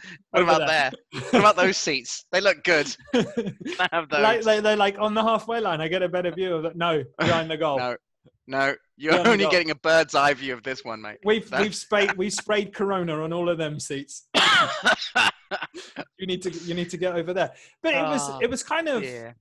about 0.42 0.66
there? 0.66 0.90
What 1.30 1.40
about 1.40 1.56
those 1.56 1.76
seats? 1.76 2.24
They 2.32 2.40
look 2.40 2.62
good. 2.64 2.94
I 3.14 3.88
have 3.92 4.08
those. 4.08 4.22
like 4.22 4.42
they, 4.42 4.60
they're 4.60 4.76
like 4.76 4.98
on 4.98 5.14
the 5.14 5.22
halfway 5.22 5.60
line. 5.60 5.80
I 5.80 5.88
get 5.88 6.02
a 6.02 6.08
better 6.08 6.30
view 6.30 6.54
of 6.54 6.64
it. 6.64 6.76
No, 6.76 7.04
behind 7.18 7.50
the 7.50 7.56
goal. 7.56 7.78
No, 8.46 8.58
no, 8.58 8.74
you're 8.96 9.12
we 9.12 9.30
only 9.30 9.46
getting 9.46 9.70
a 9.70 9.76
bird's 9.76 10.14
eye 10.16 10.34
view 10.34 10.52
of 10.54 10.64
this 10.64 10.84
one, 10.84 11.00
mate. 11.00 11.18
We've 11.24 11.48
we've 11.52 11.74
sprayed 11.74 12.16
we've 12.16 12.32
sprayed 12.32 12.74
Corona 12.74 13.22
on 13.22 13.32
all 13.32 13.48
of 13.48 13.58
them 13.58 13.78
seats. 13.78 14.26
You 16.18 16.26
need 16.26 16.42
to 16.42 16.50
you 16.50 16.74
need 16.74 16.90
to 16.90 16.96
get 16.96 17.14
over 17.14 17.32
there. 17.32 17.52
But 17.82 17.94
it 17.94 18.02
was 18.02 18.28
Oh, 18.28 18.38
it 18.42 18.50
was 18.50 18.62
kind 18.62 18.88
of 18.88 19.02
yeah. 19.02 19.32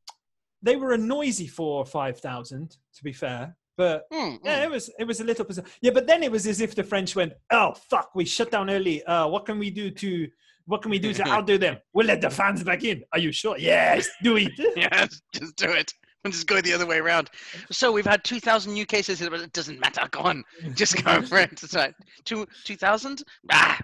they 0.61 0.75
were 0.75 0.93
a 0.93 0.97
noisy 0.97 1.47
four 1.47 1.79
or 1.79 1.85
five 1.85 2.19
thousand 2.19 2.77
to 2.95 3.03
be 3.03 3.13
fair, 3.13 3.55
but 3.79 4.03
Mm, 4.13 4.39
Yeah, 4.43 4.59
mm. 4.59 4.65
it 4.65 4.71
was 4.75 4.85
it 4.99 5.05
was 5.05 5.19
a 5.21 5.23
little 5.23 5.45
bizarre. 5.45 5.65
Yeah, 5.81 5.91
but 5.97 6.05
then 6.05 6.21
it 6.21 6.31
was 6.31 6.45
as 6.45 6.59
if 6.61 6.75
the 6.75 6.83
French 6.83 7.15
went, 7.15 7.33
"Oh 7.51 7.73
fuck, 7.89 8.09
we 8.13 8.25
shut 8.25 8.51
down 8.51 8.69
early. 8.69 9.01
Uh, 9.05 9.27
what 9.33 9.45
can 9.47 9.57
we 9.57 9.69
do 9.71 9.89
to 10.03 10.27
what 10.65 10.81
can 10.83 10.91
we 10.91 10.99
do 10.99 11.13
to 11.13 11.23
outdo 11.33 11.57
them? 11.57 11.77
We'll 11.93 12.05
let 12.07 12.21
the 12.21 12.29
fans 12.29 12.61
back 12.63 12.83
in. 12.83 13.01
Are 13.13 13.19
you 13.19 13.31
sure? 13.31 13.57
Yes, 13.57 14.07
do 14.21 14.35
it." 14.37 14.51
Yes, 14.85 15.21
just 15.33 15.55
do 15.55 15.71
it. 15.71 15.91
And 16.25 16.33
just 16.33 16.47
go 16.47 16.59
the 16.59 16.73
other 16.73 16.85
way 16.85 16.97
around. 16.99 17.29
So 17.71 17.93
we've 17.93 18.05
had 18.13 18.25
2,000 18.25 18.73
new 18.73 18.85
cases, 18.85 19.21
but 19.21 19.39
it 19.39 19.53
doesn't 19.53 19.79
matter. 19.79 20.05
Go 20.11 20.19
on. 20.19 20.43
Just 20.75 21.01
go 21.05 21.21
for 21.29 21.37
it. 21.39 21.51
It's 21.63 21.73
like 21.73 21.95
two, 22.25 22.45
2,000? 22.65 23.23
Ah. 23.53 23.79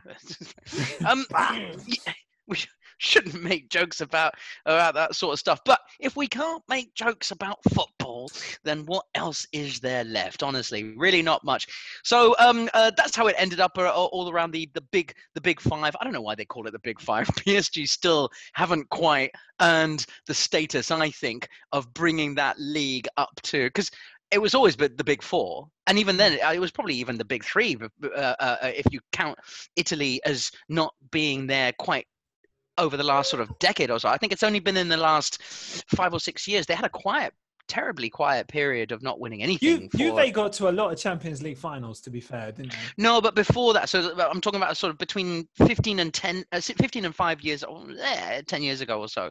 um, 1.07 1.25
we 2.47 2.57
shouldn't 2.97 3.41
make 3.41 3.69
jokes 3.69 4.01
about, 4.01 4.33
about 4.65 4.93
that 4.95 5.15
sort 5.15 5.31
of 5.33 5.39
stuff. 5.39 5.61
But 5.65 5.79
if 6.01 6.17
we 6.17 6.27
can't 6.27 6.61
make 6.67 6.93
jokes 6.93 7.31
about 7.31 7.57
football, 7.73 7.87
then 8.63 8.85
what 8.85 9.05
else 9.15 9.47
is 9.51 9.79
there 9.79 10.03
left? 10.03 10.43
Honestly, 10.43 10.95
really 10.95 11.21
not 11.21 11.43
much. 11.43 11.67
So 12.03 12.35
um, 12.39 12.69
uh, 12.73 12.91
that's 12.95 13.15
how 13.15 13.27
it 13.27 13.35
ended 13.37 13.59
up 13.59 13.77
uh, 13.77 13.89
all 13.89 14.29
around 14.29 14.51
the, 14.51 14.69
the 14.73 14.81
big 14.81 15.13
the 15.33 15.41
big 15.41 15.59
five. 15.59 15.95
I 15.99 16.03
don't 16.03 16.13
know 16.13 16.21
why 16.21 16.35
they 16.35 16.45
call 16.45 16.67
it 16.67 16.71
the 16.71 16.79
big 16.79 16.99
five. 16.99 17.27
PSG 17.27 17.87
still 17.87 18.29
haven't 18.53 18.89
quite 18.89 19.31
earned 19.61 20.05
the 20.27 20.33
status, 20.33 20.91
I 20.91 21.09
think, 21.09 21.47
of 21.71 21.93
bringing 21.93 22.35
that 22.35 22.59
league 22.59 23.07
up 23.17 23.39
to 23.43 23.67
because 23.67 23.91
it 24.31 24.41
was 24.41 24.55
always 24.55 24.75
but 24.75 24.97
the 24.97 25.03
big 25.03 25.21
four, 25.21 25.67
and 25.87 25.99
even 25.99 26.17
then, 26.17 26.33
it 26.33 26.59
was 26.59 26.71
probably 26.71 26.95
even 26.95 27.17
the 27.17 27.25
big 27.25 27.43
three 27.43 27.75
b- 27.75 27.87
uh, 28.03 28.35
uh, 28.39 28.57
if 28.63 28.85
you 28.91 28.99
count 29.11 29.37
Italy 29.75 30.19
as 30.25 30.51
not 30.67 30.93
being 31.11 31.47
there 31.47 31.71
quite 31.77 32.07
over 32.77 32.97
the 32.97 33.03
last 33.03 33.29
sort 33.29 33.41
of 33.41 33.57
decade 33.59 33.91
or 33.91 33.99
so. 33.99 34.09
I 34.09 34.17
think 34.17 34.33
it's 34.33 34.43
only 34.43 34.59
been 34.59 34.77
in 34.77 34.89
the 34.89 34.97
last 34.97 35.41
five 35.43 36.13
or 36.13 36.19
six 36.19 36.47
years. 36.47 36.65
They 36.65 36.75
had 36.75 36.85
a 36.85 36.89
quiet, 36.89 37.33
terribly 37.67 38.09
quiet 38.09 38.47
period 38.47 38.91
of 38.91 39.01
not 39.01 39.19
winning 39.19 39.43
anything. 39.43 39.83
You 39.83 39.89
for, 39.89 39.97
Juve 39.97 40.33
got 40.33 40.53
to 40.53 40.69
a 40.69 40.71
lot 40.71 40.91
of 40.91 40.99
Champions 40.99 41.41
League 41.41 41.57
finals, 41.57 41.99
to 42.01 42.09
be 42.09 42.21
fair, 42.21 42.51
didn't 42.51 42.71
they? 42.71 42.77
no, 42.97 43.21
but 43.21 43.35
before 43.35 43.73
that, 43.73 43.89
so 43.89 44.17
I'm 44.19 44.41
talking 44.41 44.59
about 44.61 44.77
sort 44.77 44.91
of 44.91 44.97
between 44.97 45.47
15 45.55 45.99
and 45.99 46.13
10, 46.13 46.43
uh, 46.51 46.61
15 46.61 47.05
and 47.05 47.15
five 47.15 47.41
years, 47.41 47.63
oh, 47.67 47.87
eh, 47.99 48.41
10 48.45 48.63
years 48.63 48.81
ago 48.81 48.99
or 48.99 49.07
so. 49.07 49.29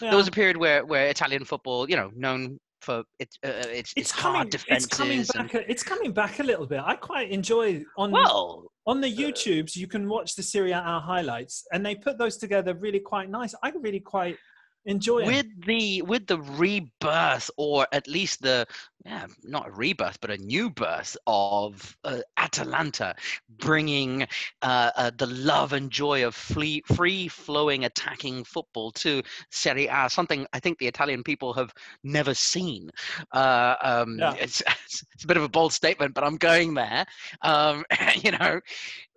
There 0.00 0.16
was 0.16 0.28
a 0.28 0.32
period 0.32 0.56
where, 0.56 0.84
where 0.84 1.06
Italian 1.08 1.44
football, 1.44 1.88
you 1.88 1.96
know, 1.96 2.10
known 2.14 2.58
for 2.80 3.04
its 3.18 3.38
uh, 3.44 3.48
its, 3.48 3.92
its, 3.92 3.92
it's 3.96 4.10
hard 4.10 4.50
coming. 4.50 4.64
It's 4.68 4.86
coming 4.86 5.18
and- 5.18 5.28
back. 5.28 5.54
A, 5.54 5.70
it's 5.70 5.82
coming 5.82 6.12
back 6.12 6.40
a 6.40 6.42
little 6.42 6.66
bit. 6.66 6.80
I 6.84 6.94
quite 6.94 7.30
enjoy 7.30 7.84
on 7.96 8.10
well, 8.10 8.72
on 8.86 9.00
the 9.00 9.14
YouTubes. 9.14 9.76
You 9.76 9.86
can 9.86 10.08
watch 10.08 10.34
the 10.34 10.42
Serie 10.42 10.72
A 10.72 10.80
highlights, 10.80 11.66
and 11.72 11.84
they 11.84 11.94
put 11.94 12.18
those 12.18 12.36
together 12.36 12.74
really 12.74 13.00
quite 13.00 13.30
nice. 13.30 13.54
I 13.62 13.70
really 13.70 14.00
quite 14.00 14.36
enjoy 14.84 15.20
it. 15.20 15.26
with 15.26 15.46
the 15.66 16.02
with 16.02 16.26
the 16.26 16.38
rebirth 16.40 17.50
or 17.56 17.86
at 17.92 18.06
least 18.08 18.42
the 18.42 18.66
yeah 19.04 19.26
not 19.42 19.68
a 19.68 19.70
rebirth 19.72 20.18
but 20.20 20.30
a 20.30 20.36
new 20.38 20.70
birth 20.70 21.16
of 21.26 21.96
uh, 22.04 22.18
atalanta 22.36 23.14
bringing 23.58 24.22
uh, 24.62 24.90
uh, 24.96 25.10
the 25.18 25.26
love 25.26 25.72
and 25.72 25.90
joy 25.90 26.24
of 26.26 26.34
free 26.34 26.82
free 26.86 27.28
flowing 27.28 27.84
attacking 27.84 28.44
football 28.44 28.90
to 28.90 29.22
serie 29.50 29.86
a 29.88 30.08
something 30.08 30.46
i 30.52 30.58
think 30.60 30.78
the 30.78 30.86
italian 30.86 31.22
people 31.22 31.52
have 31.52 31.72
never 32.04 32.34
seen 32.34 32.90
uh, 33.32 33.74
um, 33.82 34.18
Yeah. 34.18 34.34
it's, 34.38 34.62
it's 35.14 35.24
a 35.24 35.26
bit 35.26 35.36
of 35.36 35.42
a 35.42 35.48
bold 35.48 35.72
statement 35.72 36.14
but 36.14 36.24
i'm 36.24 36.36
going 36.36 36.74
there 36.74 37.04
um, 37.42 37.84
you 38.16 38.32
know 38.32 38.60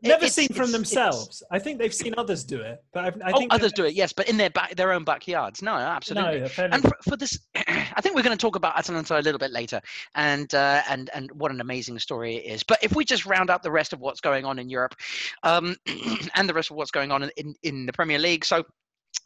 Never 0.04 0.26
it's- 0.26 0.34
seen 0.34 0.48
from 0.50 0.70
it's- 0.70 0.70
it's- 0.70 0.72
themselves. 0.72 1.44
I 1.52 1.60
think 1.60 1.80
they've 1.80 1.94
seen 1.94 2.14
others 2.18 2.44
do 2.44 2.62
it, 2.62 2.84
but 2.94 3.06
I've, 3.06 3.22
I 3.24 3.32
oh, 3.32 3.40
think 3.40 3.54
others 3.54 3.72
do 3.72 3.86
it, 3.86 3.94
yes, 3.94 4.14
but 4.14 4.28
in 4.30 4.38
their 4.38 4.50
back, 4.50 4.76
their 4.76 4.92
own 4.92 5.04
backyards. 5.04 5.62
No, 5.62 5.74
absolutely. 5.74 6.42
No, 6.42 6.48
and 6.58 6.84
for, 6.84 6.98
for 7.04 7.18
this 7.18 7.40
i 7.96 8.02
think 8.02 8.16
we're 8.16 8.24
going 8.24 8.36
to 8.38 8.42
talk 8.42 8.56
about 8.56 8.78
atalanta 8.78 9.18
a 9.18 9.22
little 9.22 9.40
bit 9.40 9.52
later 9.52 9.82
and 10.16 10.54
uh, 10.54 10.82
and 10.90 11.10
and 11.14 11.32
what 11.32 11.52
an 11.52 11.62
amazing 11.62 12.00
story 12.00 12.36
it 12.36 12.52
is 12.52 12.64
but 12.64 12.78
if 12.84 12.96
we 12.96 13.06
just 13.06 13.26
round 13.26 13.50
up 13.50 13.62
the 13.62 13.72
rest 13.72 13.94
of 13.94 14.00
what's 14.00 14.22
going 14.22 14.46
on 14.46 14.60
in 14.60 14.70
europe 14.70 14.96
um, 15.44 15.76
and 16.36 16.50
the 16.50 16.54
rest 16.54 16.72
of 16.72 16.78
what's 16.78 16.92
going 16.92 17.12
on 17.12 17.24
in, 17.24 17.32
in, 17.38 17.56
in 17.64 17.86
the 17.86 17.94
premier 17.94 18.20
league 18.20 18.44
so 18.44 18.64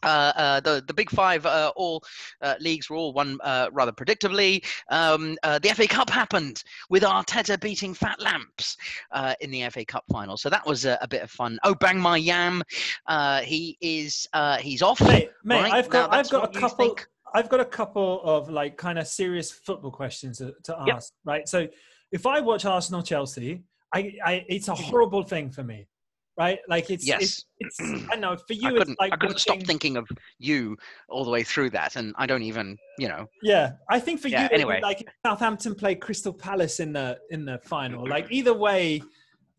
uh, 0.04 0.32
uh, 0.36 0.60
the 0.60 0.84
the 0.88 0.94
big 0.94 1.10
five 1.10 1.46
uh, 1.46 1.72
all 1.76 2.04
uh, 2.42 2.56
leagues 2.60 2.90
were 2.90 2.96
all 2.96 3.14
won 3.14 3.38
uh, 3.44 3.70
rather 3.72 3.92
predictably. 3.92 4.64
Um, 4.90 5.38
uh, 5.44 5.60
the 5.60 5.70
FA 5.70 5.88
Cup 5.88 6.10
happened 6.10 6.64
with 6.90 7.04
Arteta 7.04 7.60
beating 7.60 7.94
Fat 7.94 8.20
Lamps 8.20 8.78
uh, 9.12 9.34
in 9.42 9.52
the 9.52 9.68
FA 9.70 9.86
Cup 9.86 10.04
final, 10.12 10.38
so 10.38 10.50
that 10.50 10.66
was 10.66 10.86
a, 10.86 10.98
a 11.02 11.08
bit 11.08 11.22
of 11.22 11.32
fun. 11.32 11.58
Oh, 11.64 11.76
bang 11.76 12.00
my 12.00 12.18
yam! 12.18 12.64
Uh, 13.08 13.42
he 13.42 13.78
is 13.82 14.28
uh, 14.34 14.58
he's 14.58 14.82
off. 14.82 15.02
mate, 15.02 15.30
mate, 15.44 15.62
right? 15.62 15.74
I've 15.74 15.90
got 15.90 16.12
Now, 16.12 16.18
I've 16.18 16.30
got 16.30 16.56
a 16.56 16.60
couple 16.60 16.86
think. 16.86 17.08
I've 17.34 17.50
got 17.50 17.60
a 17.60 17.66
couple 17.66 18.22
of 18.24 18.50
like 18.50 18.78
kind 18.78 18.98
of 18.98 19.08
serious 19.08 19.52
football 19.52 19.92
questions 19.92 20.38
to, 20.38 20.54
to 20.64 20.76
Yep. 20.86 20.96
ask. 20.96 21.14
Right. 21.26 21.48
So 21.48 21.68
if 22.12 22.26
I 22.26 22.40
watch 22.40 22.66
Arsenal 22.66 23.04
Chelsea, 23.04 23.64
I, 23.94 24.14
I 24.26 24.46
it's 24.48 24.68
a 24.68 24.76
horrible 24.76 25.24
thing 25.24 25.50
for 25.50 25.64
me. 25.64 25.88
Right? 26.38 26.60
Like 26.70 26.90
it's 26.92 27.06
Yes. 27.08 27.44
it's, 27.60 27.80
it's 27.80 28.06
I 28.12 28.16
know 28.16 28.36
for 28.38 28.54
I 28.54 28.56
you 28.56 28.70
it's 28.70 28.78
couldn't, 28.78 29.00
like 29.00 29.14
I 29.14 29.18
couldn't 29.18 29.40
stop 29.40 29.62
thinking 29.64 29.98
of 29.98 30.08
you 30.38 30.78
all 31.10 31.24
the 31.26 31.32
way 31.32 31.44
through 31.44 31.72
that, 31.72 31.96
and 31.96 32.14
I 32.18 32.28
don't 32.28 32.44
even, 32.44 32.78
you 33.00 33.08
know, 33.08 33.26
Yeah, 33.42 33.72
I 33.90 34.00
think 34.00 34.22
for 34.22 34.28
Yeah, 34.28 34.44
you, 34.44 34.50
anyway. 34.52 34.80
like 34.84 35.08
Southampton 35.26 35.74
played 35.74 36.00
Crystal 36.00 36.34
Palace 36.34 36.80
in 36.80 36.94
the 36.94 37.18
in 37.32 37.46
the 37.46 37.58
final. 37.64 38.08
Like 38.08 38.28
either 38.32 38.54
way, 38.54 39.02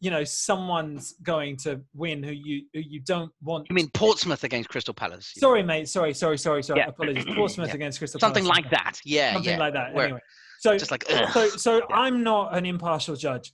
you 0.00 0.12
know, 0.12 0.22
someone's 0.22 1.14
going 1.24 1.56
to 1.56 1.80
win 1.94 2.22
who 2.22 2.30
you 2.32 2.62
who 2.72 2.78
you 2.80 3.00
don't 3.00 3.32
want. 3.42 3.66
you 3.68 3.74
mean 3.74 3.90
Portsmouth 3.90 4.44
against 4.44 4.68
Crystal 4.68 4.94
Palace, 4.94 5.32
Sorry, 5.36 5.64
mate. 5.64 5.88
Sorry, 5.88 6.14
sorry, 6.14 6.38
sorry, 6.38 6.62
sorry. 6.62 6.78
Yeah. 6.78 6.86
Apologies. 6.88 7.24
Portsmouth 7.34 7.68
Yeah. 7.70 7.74
against 7.74 7.98
Crystal 7.98 8.20
something 8.20 8.44
Palace. 8.44 8.56
Something 8.56 8.70
like 8.70 8.84
that. 8.84 9.00
Yeah, 9.04 9.32
Something 9.32 9.52
yeah. 9.54 9.58
like 9.58 9.74
that. 9.74 9.96
Anyway, 9.98 10.20
so 10.60 10.78
just 10.78 10.92
like, 10.92 11.04
ugh. 11.10 11.28
so 11.32 11.48
so. 11.48 11.82
I'm 11.92 12.22
not 12.22 12.56
an 12.56 12.66
impartial 12.66 13.16
judge. 13.16 13.52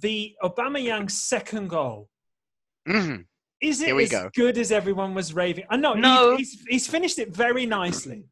The 0.00 0.34
Obama 0.42 0.78
Aubameyang 0.80 1.10
second 1.10 1.68
goal 1.68 2.08
Mhm. 2.88 3.24
is 3.60 3.80
it 3.82 3.94
we 3.94 4.04
as 4.04 4.10
go. 4.10 4.30
good 4.34 4.56
as 4.58 4.72
everyone 4.72 5.14
was 5.14 5.32
raving? 5.34 5.64
I 5.70 5.76
know 5.76 5.94
No. 5.94 6.36
he's, 6.36 6.52
he's 6.52 6.66
he's 6.68 6.86
finished 6.86 7.18
it 7.18 7.34
very 7.34 7.66
nicely. 7.66 8.24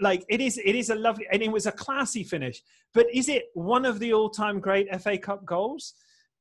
Like 0.00 0.24
it 0.28 0.40
is 0.40 0.58
it 0.58 0.74
is 0.74 0.90
a 0.90 0.94
lovely 0.94 1.26
and 1.30 1.42
it 1.42 1.50
was 1.50 1.66
a 1.66 1.72
classy 1.72 2.24
finish. 2.24 2.62
But 2.92 3.06
is 3.12 3.28
it 3.28 3.44
one 3.54 3.84
of 3.84 3.98
the 3.98 4.12
all-time 4.12 4.60
great 4.60 4.88
FA 5.00 5.16
Cup 5.18 5.44
goals? 5.44 5.94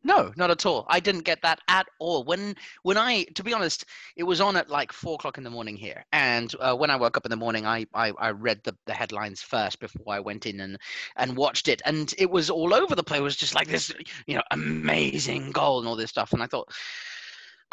No, 0.06 0.34
not 0.36 0.52
at 0.52 0.66
all. 0.66 0.86
I 0.90 1.00
didn't 1.00 1.22
get 1.24 1.42
that 1.44 1.60
at 1.70 1.88
all. 1.98 2.26
When 2.26 2.56
when 2.82 2.98
I, 2.98 3.24
to 3.36 3.44
be 3.44 3.54
honest, 3.54 3.86
it 4.18 4.24
was 4.24 4.42
on 4.42 4.58
at 4.58 4.70
like 4.70 4.92
four 4.92 5.14
o'clock 5.16 5.38
in 5.38 5.46
the 5.46 5.50
morning 5.50 5.78
here, 5.78 6.04
and 6.12 6.54
uh, 6.60 6.76
when 6.76 6.90
I 6.90 6.98
woke 6.98 7.16
up 7.16 7.26
in 7.26 7.30
the 7.30 7.38
morning, 7.38 7.66
I, 7.66 7.86
I 7.94 8.12
I 8.20 8.32
read 8.32 8.60
the 8.66 8.76
the 8.86 8.94
headlines 8.94 9.42
first 9.42 9.80
before 9.80 10.14
I 10.14 10.20
went 10.20 10.46
in 10.46 10.60
and 10.60 10.78
and 11.16 11.38
watched 11.38 11.70
it, 11.70 11.82
and 11.86 12.14
it 12.18 12.30
was 12.30 12.50
all 12.50 12.74
over 12.74 12.96
the 12.96 13.04
place. 13.04 13.20
It 13.22 13.24
was 13.24 13.38
just 13.38 13.56
like 13.56 13.70
this, 13.70 13.94
you 14.28 14.36
know, 14.36 14.44
amazing 14.52 15.52
goal 15.52 15.80
and 15.80 15.88
all 15.88 15.96
this 15.96 16.10
stuff, 16.10 16.34
and 16.34 16.44
I 16.44 16.48
thought, 16.48 16.70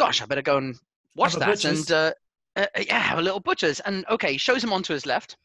gosh, 0.00 0.22
I 0.22 0.26
better 0.26 0.42
go 0.42 0.56
and 0.56 0.76
watch 1.14 1.34
that, 1.34 1.46
butchers. 1.46 1.90
and 1.90 1.92
uh, 1.92 2.12
uh, 2.56 2.66
yeah, 2.86 2.98
have 2.98 3.18
a 3.18 3.22
little 3.22 3.40
butchers, 3.40 3.80
and 3.80 4.04
okay, 4.08 4.36
shows 4.36 4.64
him 4.64 4.72
onto 4.72 4.92
his 4.92 5.06
left. 5.06 5.36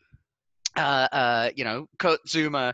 Uh, 0.78 1.08
uh, 1.12 1.50
you 1.56 1.64
know, 1.64 1.88
Kurt 2.00 2.20
Zouma 2.28 2.74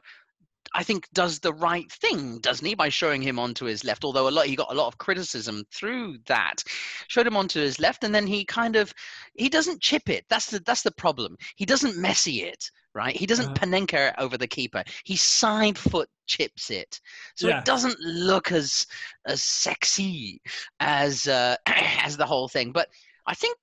I 0.74 0.84
think 0.84 1.08
does 1.14 1.40
the 1.40 1.54
right 1.54 1.92
thing, 1.92 2.40
doesn't 2.40 2.66
he, 2.66 2.76
by 2.76 2.90
showing 2.90 3.22
him 3.22 3.38
onto 3.40 3.66
his 3.66 3.84
left? 3.84 4.06
Although 4.06 4.30
a 4.30 4.32
lot, 4.32 4.46
he 4.46 4.56
got 4.56 4.72
a 4.72 4.76
lot 4.76 4.88
of 4.88 4.98
criticism 4.98 5.64
through 5.74 6.18
that. 6.28 6.64
Showed 7.08 7.28
him 7.28 7.36
onto 7.36 7.60
his 7.60 7.80
left, 7.80 8.04
and 8.04 8.16
then 8.16 8.26
he 8.26 8.46
kind 8.46 8.76
of 8.76 8.94
he 9.34 9.50
doesn't 9.50 9.82
chip 9.82 10.10
it. 10.10 10.26
That's 10.30 10.48
the 10.48 10.60
that's 10.60 10.84
the 10.84 10.92
problem. 10.92 11.36
He 11.56 11.66
doesn't 11.66 11.98
messy 11.98 12.44
it, 12.44 12.64
right? 12.94 13.16
He 13.16 13.26
doesn't 13.26 13.50
Uh, 13.50 13.54
panenka 13.54 14.10
it 14.10 14.16
over 14.18 14.38
the 14.38 14.48
keeper. 14.48 14.84
He 15.04 15.18
side 15.18 15.78
foot 15.78 16.10
chips 16.34 16.70
it, 16.82 16.92
so 17.36 17.48
Yeah. 17.48 17.60
it 17.60 17.66
doesn't 17.66 18.00
look 18.00 18.52
as 18.52 18.86
as 19.26 19.42
sexy 19.44 20.42
as 20.80 21.28
uh, 21.28 21.56
as 22.08 22.18
the 22.18 22.26
whole 22.26 22.48
thing. 22.48 22.72
But 22.72 22.88
I 23.28 23.36
think 23.36 23.58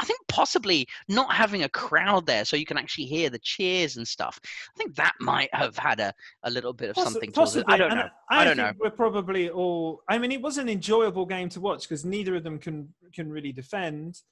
I 0.00 0.04
think 0.04 0.20
possibly 0.28 0.86
not 1.08 1.32
having 1.42 1.62
a 1.64 1.68
crowd 1.68 2.24
there 2.26 2.44
so 2.44 2.56
you 2.56 2.64
can 2.64 2.78
actually 2.78 3.04
hear 3.06 3.28
the 3.28 3.40
cheers 3.40 3.96
and 3.96 4.06
stuff. 4.06 4.40
I 4.44 4.74
think 4.78 4.94
that 4.96 5.14
might 5.20 5.52
have 5.52 5.76
had 5.76 5.98
a, 6.00 6.12
a 6.44 6.50
little 6.50 6.72
bit 6.72 6.90
of 6.90 6.96
Possi- 6.96 7.04
something 7.04 7.30
to 7.32 7.40
it. 7.40 7.42
possibly. 7.44 7.74
I 7.74 7.76
don't 7.76 7.94
know. 7.96 8.08
I, 8.30 8.44
don't 8.44 8.56
know. 8.56 8.68
think 8.68 8.82
We're 8.82 8.90
probably 9.04 9.50
all. 9.50 10.02
I 10.08 10.18
mean, 10.18 10.32
it 10.32 10.40
was 10.40 10.58
an 10.58 10.68
enjoyable 10.68 11.26
game 11.26 11.48
to 11.50 11.60
watch 11.60 11.82
because 11.88 12.04
neither 12.04 12.34
of 12.36 12.44
them 12.44 12.58
can 12.58 12.76
can 13.12 13.30
really 13.30 13.52
defend, 13.52 14.22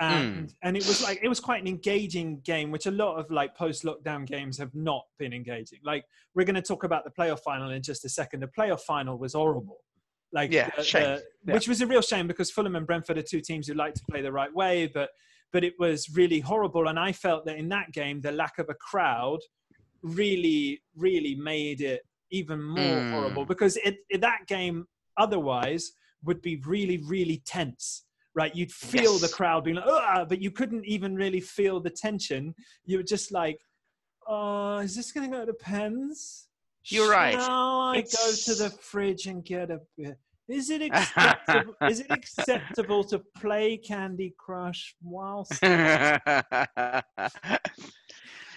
Hmm. 0.00 0.06
and 0.06 0.54
and 0.62 0.76
it 0.76 0.86
was 0.86 1.02
like 1.02 1.20
it 1.22 1.28
was 1.28 1.38
quite 1.38 1.60
an 1.60 1.68
engaging 1.68 2.40
game, 2.40 2.70
which 2.70 2.86
a 2.86 2.90
lot 2.90 3.16
of 3.18 3.30
like 3.30 3.54
post 3.54 3.84
lockdown 3.84 4.26
games 4.26 4.58
have 4.58 4.74
not 4.74 5.04
been 5.18 5.32
engaging. 5.32 5.78
Like 5.84 6.04
we're 6.34 6.44
going 6.46 6.56
to 6.56 6.62
talk 6.62 6.84
about 6.84 7.04
the 7.04 7.10
playoff 7.10 7.40
final 7.40 7.70
in 7.70 7.82
just 7.82 8.04
a 8.04 8.08
second. 8.08 8.40
The 8.40 8.48
playoff 8.48 8.80
final 8.80 9.18
was 9.18 9.34
horrible. 9.34 9.78
Like 10.32 10.50
Yeah, 10.50 10.70
the- 10.76 10.82
shame. 10.82 11.02
the- 11.02 11.22
Yeah. 11.46 11.54
which 11.54 11.68
was 11.68 11.82
a 11.82 11.86
real 11.86 12.00
shame 12.02 12.26
because 12.26 12.50
Fulham 12.50 12.74
and 12.74 12.86
Brentford 12.86 13.18
are 13.18 13.22
two 13.22 13.40
teams 13.42 13.68
who 13.68 13.74
like 13.74 13.94
to 13.94 14.02
play 14.10 14.22
the 14.22 14.32
right 14.32 14.52
way, 14.52 14.86
but 14.86 15.10
but 15.52 15.62
it 15.62 15.74
was 15.78 16.08
really 16.16 16.40
horrible. 16.40 16.88
And 16.88 16.98
I 16.98 17.12
felt 17.12 17.44
that 17.44 17.58
in 17.58 17.68
that 17.68 17.92
game, 17.92 18.22
the 18.22 18.32
lack 18.32 18.58
of 18.58 18.70
a 18.70 18.74
crowd 18.74 19.40
really, 20.02 20.82
really 20.96 21.34
made 21.34 21.80
it 21.80 22.02
even 22.30 22.62
more 22.62 22.78
Mm. 23.00 23.10
horrible 23.12 23.44
because 23.44 23.76
it, 23.76 23.98
it- 24.08 24.22
that 24.22 24.46
game 24.46 24.86
otherwise 25.18 25.92
would 26.24 26.40
be 26.40 26.56
really, 26.66 26.96
really 27.06 27.42
tense. 27.44 28.04
Right, 28.34 28.54
you'd 28.56 28.72
feel 28.72 29.18
the 29.18 29.28
crowd 29.28 29.64
being 29.64 29.76
like, 29.76 29.86
"Ugh," 29.86 30.28
but 30.28 30.40
you 30.40 30.50
couldn't 30.50 30.86
even 30.86 31.14
really 31.14 31.40
feel 31.40 31.80
the 31.80 31.90
tension. 31.90 32.54
You 32.84 32.98
were 32.98 33.02
just 33.02 33.30
like, 33.30 33.60
"Oh, 34.26 34.78
is 34.78 34.96
this 34.96 35.12
going 35.12 35.30
to 35.30 35.36
go 35.36 35.44
to 35.44 35.52
pens?" 35.52 36.48
You're 36.86 37.10
right. 37.10 37.34
Shall 37.34 37.80
I 37.80 38.00
go 38.00 38.32
to 38.32 38.54
the 38.54 38.70
fridge 38.80 39.26
and 39.26 39.44
get 39.44 39.70
a 39.70 39.80
beer? 39.96 40.16
Is 40.48 40.70
it 40.70 40.82
acceptable? 40.92 41.74
is 41.88 42.00
it 42.00 42.06
acceptable 42.10 43.04
to 43.04 43.20
play 43.36 43.76
Candy 43.76 44.34
Crush 44.36 44.96
whilst? 45.02 45.62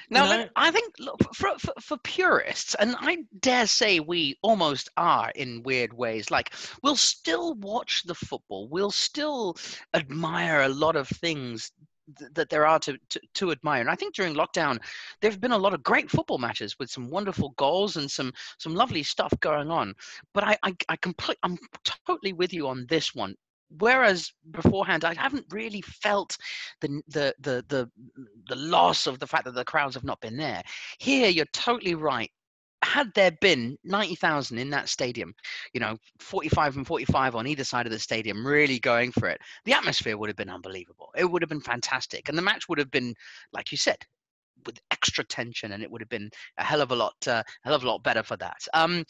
Now? 0.09 0.45
I 0.55 0.71
think 0.71 0.93
look, 0.99 1.17
for, 1.33 1.57
for, 1.57 1.73
for 1.79 1.97
purists, 1.97 2.75
and 2.75 2.95
I 2.99 3.17
dare 3.39 3.67
say 3.67 3.99
we 3.99 4.37
almost 4.41 4.89
are 4.97 5.31
in 5.35 5.63
weird 5.63 5.93
ways, 5.93 6.31
like 6.31 6.53
we'll 6.83 6.95
still 6.95 7.55
watch 7.55 8.03
the 8.05 8.15
football, 8.15 8.67
we'll 8.69 8.91
still 8.91 9.57
admire 9.93 10.61
a 10.61 10.69
lot 10.69 10.95
of 10.95 11.07
things 11.07 11.71
th- 12.17 12.31
that 12.33 12.49
there 12.49 12.65
are 12.65 12.79
to, 12.79 12.97
to, 13.09 13.19
to 13.35 13.51
admire. 13.51 13.81
And 13.81 13.89
I 13.89 13.95
think 13.95 14.15
during 14.15 14.35
lockdown, 14.35 14.79
there 15.21 15.31
have 15.31 15.41
been 15.41 15.51
a 15.51 15.57
lot 15.57 15.73
of 15.73 15.83
great 15.83 16.09
football 16.09 16.37
matches 16.37 16.77
with 16.79 16.89
some 16.89 17.09
wonderful 17.09 17.49
goals 17.57 17.97
and 17.97 18.09
some, 18.09 18.31
some 18.59 18.75
lovely 18.75 19.03
stuff 19.03 19.33
going 19.39 19.71
on. 19.71 19.93
But 20.33 20.43
I, 20.43 20.57
I, 20.63 20.75
I 20.89 20.95
complete, 20.97 21.37
I'm 21.43 21.57
totally 22.05 22.33
with 22.33 22.53
you 22.53 22.67
on 22.67 22.85
this 22.89 23.15
one. 23.15 23.35
Whereas 23.69 24.31
beforehand, 24.51 25.03
I 25.03 25.13
haven't 25.15 25.45
really 25.49 25.81
felt 25.81 26.37
the, 26.81 27.01
the 27.07 27.33
the 27.39 27.65
the 27.67 27.89
the 28.47 28.55
loss 28.55 29.07
of 29.07 29.19
the 29.19 29.27
fact 29.27 29.45
that 29.45 29.55
the 29.55 29.65
crowds 29.65 29.95
have 29.95 30.03
not 30.03 30.21
been 30.21 30.37
there. 30.37 30.63
Here, 30.99 31.29
you're 31.29 31.45
totally 31.53 31.95
right. 31.95 32.31
Had 32.83 33.11
there 33.15 33.31
been 33.41 33.77
90,000 33.83 34.59
in 34.59 34.69
that 34.69 34.89
stadium, 34.89 35.33
you 35.73 35.79
know, 35.79 35.97
45 36.19 36.77
and 36.77 36.85
45 36.85 37.35
on 37.35 37.47
either 37.47 37.63
side 37.63 37.87
of 37.87 37.91
the 37.91 37.97
stadium, 37.97 38.45
really 38.45 38.79
going 38.79 39.11
for 39.11 39.27
it, 39.27 39.41
the 39.65 39.73
atmosphere 39.73 40.17
would 40.17 40.29
have 40.29 40.35
been 40.35 40.51
unbelievable. 40.51 41.09
It 41.17 41.25
would 41.25 41.41
have 41.41 41.49
been 41.49 41.61
fantastic. 41.61 42.29
And 42.29 42.37
the 42.37 42.43
match 42.43 42.69
would 42.69 42.77
have 42.77 42.91
been, 42.91 43.15
like 43.53 43.71
you 43.71 43.77
said, 43.77 43.97
with 44.65 44.79
extra 44.91 45.23
tension, 45.23 45.71
and 45.71 45.83
it 45.83 45.89
would 45.89 46.01
have 46.01 46.09
been 46.09 46.29
a 46.57 46.63
hell 46.63 46.81
of 46.81 46.91
a 46.91 46.95
lot, 46.95 47.15
uh, 47.27 47.43
a 47.45 47.67
hell 47.67 47.75
of 47.75 47.83
a 47.83 47.87
lot 47.87 48.03
better 48.03 48.23
for 48.23 48.37
that. 48.37 48.57
Um, 48.73 49.03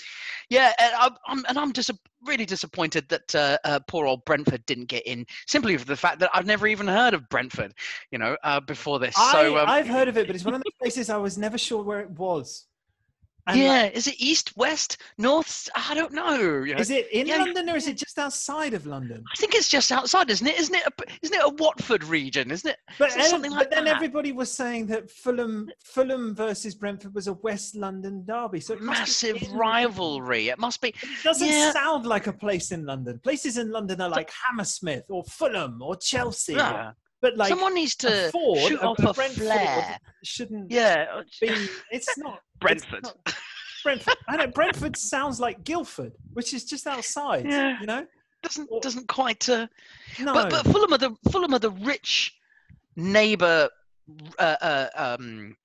yeah, 0.50 0.74
and 0.80 0.94
I'm, 0.96 1.12
I'm, 1.28 1.46
and 1.50 1.58
I'm 1.58 1.72
dis- 1.72 1.90
really 2.26 2.46
disappointed 2.46 3.08
that 3.10 3.36
uh, 3.36 3.58
uh, 3.64 3.80
poor 3.88 4.06
old 4.06 4.26
Brentford 4.26 4.66
didn't 4.66 4.86
get 4.86 5.06
in, 5.06 5.26
simply 5.48 5.78
for 5.78 5.86
the 5.86 5.96
fact 5.96 6.20
that 6.20 6.30
I've 6.34 6.46
never 6.46 6.68
even 6.68 6.88
heard 6.88 7.14
of 7.14 7.28
Brentford, 7.30 7.74
you 8.12 8.18
know, 8.18 8.38
uh, 8.44 8.60
before 8.60 9.00
this. 9.00 9.16
so, 9.16 9.58
um, 9.58 9.68
I, 9.68 9.80
I've 9.80 9.88
heard 9.88 10.08
of 10.08 10.18
it, 10.18 10.28
but 10.28 10.36
it's 10.36 10.46
one 10.46 10.54
of 10.54 10.64
those 10.64 10.78
places 10.80 11.10
I 11.10 11.18
was 11.18 11.38
never 11.38 11.58
sure 11.58 11.84
where 11.84 12.00
it 12.00 12.12
was. 12.12 12.66
And 13.48 13.60
yeah, 13.60 13.82
like, 13.84 13.94
is 13.94 14.08
it 14.08 14.16
east, 14.18 14.58
west, 14.58 14.98
north? 15.20 15.70
I 15.76 15.94
don't 15.94 16.14
know. 16.14 16.64
you 16.64 16.74
know. 16.74 16.80
is 16.82 16.90
it 16.90 17.08
in 17.12 17.28
yeah, 17.28 17.38
London 17.38 17.70
or 17.70 17.76
is 17.76 17.88
it 17.88 17.96
just 17.96 18.18
outside 18.18 18.74
of 18.74 18.88
London? 18.88 19.24
I 19.32 19.36
think 19.38 19.54
it's 19.54 19.68
just 19.70 19.92
outside, 19.92 20.32
isn't 20.32 20.48
it? 20.48 20.60
Isn't 20.60 20.74
it? 20.74 20.84
A, 20.88 20.92
isn't 21.22 21.36
it 21.36 21.44
a 21.44 21.50
Watford 21.62 22.04
region? 22.06 22.50
Isn't 22.50 22.72
it? 22.72 22.78
But, 22.98 23.10
Is 23.10 23.16
it 23.16 23.20
then- 23.20 23.30
something 23.30 23.52
but 23.52 23.58
like 23.58 23.70
then 23.72 23.86
that? 23.86 23.96
everybody 23.96 24.32
was 24.32 24.52
saying 24.52 24.88
that 24.88 25.12
Fulham, 25.12 25.70
Fulham 25.84 26.34
versus 26.34 26.74
Brentford 26.74 27.14
was 27.14 27.28
a 27.28 27.34
West 27.34 27.76
London 27.76 28.26
derby, 28.26 28.60
so 28.62 28.76
Massive 28.78 29.38
rivalry. 29.54 30.50
It 30.50 30.58
must 30.60 30.82
be. 30.82 30.90
It 30.90 31.24
doesn't 31.24 31.48
Yeah. 31.48 31.72
sound 31.72 32.06
like 32.08 32.26
a 32.28 32.34
place 32.34 32.72
in 32.72 32.86
London. 32.86 33.20
Places 33.20 33.58
in 33.58 33.70
London 33.72 34.02
are 34.02 34.10
like 34.10 34.32
Hammersmith 34.48 35.06
or 35.10 35.24
Fulham 35.26 35.82
or 35.84 35.96
Chelsea. 35.96 36.54
Yeah. 36.54 36.92
But 37.22 37.38
like 37.38 37.50
Someone 37.50 37.74
needs 37.74 37.96
to 37.98 38.28
a 38.28 38.32
Ford, 38.32 38.60
shoot 38.60 38.80
a- 38.82 38.86
off 38.88 39.00
a 39.00 39.08
a 39.10 39.14
flare. 39.14 39.98
shouldn't 40.24 40.70
Yeah. 40.72 41.22
be. 41.42 41.50
It's 41.92 42.18
not 42.18 42.40
Brentford. 42.60 43.04
not- 43.04 43.36
Brentford. 43.84 44.16
I 44.28 44.38
know 44.38 44.48
Brentford 44.48 44.96
sounds 44.98 45.40
like 45.40 45.64
Guildford, 45.64 46.14
which 46.34 46.54
is 46.54 46.66
just 46.66 46.88
outside. 46.88 47.46
Yeah. 47.48 47.80
You 47.80 47.86
know. 47.86 48.08
Doesn't 48.42 48.68
Or- 48.72 48.80
doesn't 48.82 49.08
quite. 49.08 49.48
Uh, 49.50 49.68
No. 50.20 50.34
But 50.34 50.50
but 50.50 50.66
Fulham 50.66 50.94
are 50.94 50.98
the 50.98 51.16
Fulham 51.32 51.54
are 51.54 51.60
the 51.60 51.72
rich 51.72 52.36
neighbour, 52.96 53.70
uh, 54.40 54.56
uh, 54.62 54.88
um, 54.96 55.56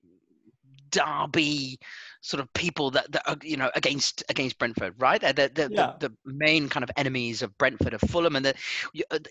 derby 0.91 1.79
sort 2.23 2.39
of 2.39 2.53
people 2.53 2.91
that, 2.91 3.11
that 3.11 3.27
are 3.27 3.35
you 3.41 3.57
know 3.57 3.71
against 3.75 4.23
against 4.29 4.59
Brentford, 4.59 4.93
right? 4.99 5.19
They're 5.19 5.33
the 5.33 5.51
the, 5.53 5.69
Yeah. 5.71 5.93
the, 5.99 6.09
the 6.09 6.33
main 6.33 6.69
kind 6.69 6.83
of 6.83 6.91
enemies 6.95 7.41
of 7.41 7.57
Brentford 7.57 7.95
of 7.95 8.01
Fulham, 8.01 8.35
and 8.35 8.45
uh, 8.45 8.53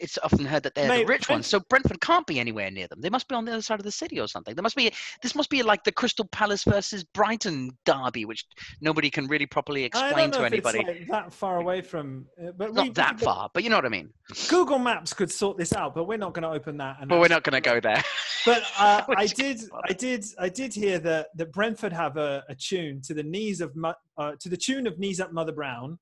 it's 0.01 0.19
often 0.25 0.45
heard 0.45 0.65
that 0.65 0.75
they're 0.75 0.89
Mate, 0.89 1.03
the 1.03 1.07
rich 1.07 1.27
Brent- 1.29 1.39
ones. 1.39 1.47
So 1.47 1.61
Brentford 1.71 2.01
can't 2.01 2.27
be 2.27 2.41
anywhere 2.41 2.69
near 2.71 2.89
them. 2.89 3.01
They 3.01 3.11
must 3.11 3.29
be 3.29 3.37
on 3.37 3.45
the 3.45 3.53
other 3.53 3.63
side 3.63 3.79
of 3.79 3.85
the 3.85 3.93
city 3.93 4.19
or 4.19 4.27
something. 4.27 4.55
There 4.57 4.63
must 4.63 4.75
be 4.75 4.91
this 5.23 5.37
must 5.37 5.51
be 5.51 5.63
like 5.63 5.85
the 5.85 5.93
Crystal 5.93 6.27
Palace 6.33 6.65
versus 6.65 7.05
Brighton 7.05 7.71
derby, 7.85 8.25
which 8.25 8.45
nobody 8.81 9.09
can 9.09 9.29
really 9.29 9.47
properly 9.47 9.85
explain 9.85 10.33
to 10.33 10.41
anybody. 10.45 10.81
It's 10.81 10.89
like 10.89 11.07
that 11.09 11.33
far 11.33 11.59
away 11.61 11.83
from. 11.83 12.27
uh, 12.45 12.51
But 12.57 12.75
Not 12.75 12.87
we- 12.87 12.91
that 12.95 13.21
we- 13.21 13.25
far, 13.25 13.51
but 13.55 13.63
you 13.63 13.71
know 13.71 13.77
what 13.77 13.87
I 13.87 13.91
mean. 13.91 14.11
Google 14.49 14.79
Maps 14.81 15.13
could 15.13 15.31
sort 15.31 15.57
this 15.59 15.73
out, 15.73 15.95
but 15.95 16.05
we're 16.05 16.19
not 16.19 16.35
going 16.35 16.43
to 16.43 16.51
open 16.51 16.77
that. 16.79 16.97
And 17.01 17.09
But 17.09 17.21
we're 17.21 17.29
not 17.29 17.45
going 17.45 17.61
to 17.61 17.69
go 17.71 17.79
there. 17.81 18.03
But 18.45 18.63
uh, 18.79 19.03
I 19.17 19.27
did, 19.27 19.61
I 19.89 19.93
did, 19.93 20.25
I 20.39 20.49
did 20.49 20.75
hear 20.75 20.99
that 21.01 21.29
that 21.37 21.53
Brentford 21.53 21.93
have 21.93 22.17
a, 22.17 22.45
a 22.49 22.55
tune 22.55 23.01
to 23.03 23.15
the 23.15 23.23
knees 23.23 23.61
of 23.61 23.77
uh, 24.17 24.33
to 24.39 24.49
the 24.49 24.57
tune 24.57 24.87
of 24.87 24.99
"Knees 24.99 25.21
Up, 25.21 25.33
Mother 25.33 25.53
Brown," 25.53 25.99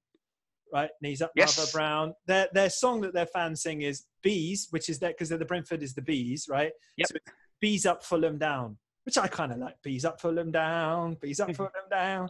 right? 0.72 0.90
"Knees 1.02 1.22
Up, 1.22 1.32
Mother 1.36 1.70
Brown." 1.72 2.14
Their 2.26 2.48
their 2.52 2.70
song 2.70 3.00
that 3.02 3.14
their 3.14 3.26
fans 3.26 3.62
sing 3.62 3.82
is 3.82 4.04
"Bees," 4.22 4.68
which 4.70 4.88
is 4.88 4.98
that 5.00 5.16
because 5.16 5.28
the 5.28 5.44
Brentford 5.44 5.82
is 5.82 5.94
the 5.94 6.02
bees, 6.02 6.46
right? 6.48 6.72
Yep. 6.96 7.08
So 7.08 7.14
it's 7.16 7.32
"Bees 7.60 7.86
Up, 7.86 8.04
Fulham 8.04 8.38
Down," 8.38 8.78
which 9.04 9.18
I 9.18 9.28
kind 9.28 9.52
of 9.52 9.58
like. 9.58 9.76
"Bees 9.82 10.04
Up, 10.04 10.20
Fulham 10.20 10.50
Down," 10.50 11.16
"Bees 11.20 11.40
Up, 11.40 11.52
Fulham 11.56 11.72
Down." 11.90 12.28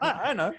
I, 0.00 0.20
I 0.22 0.26
don't 0.28 0.36
know. 0.36 0.54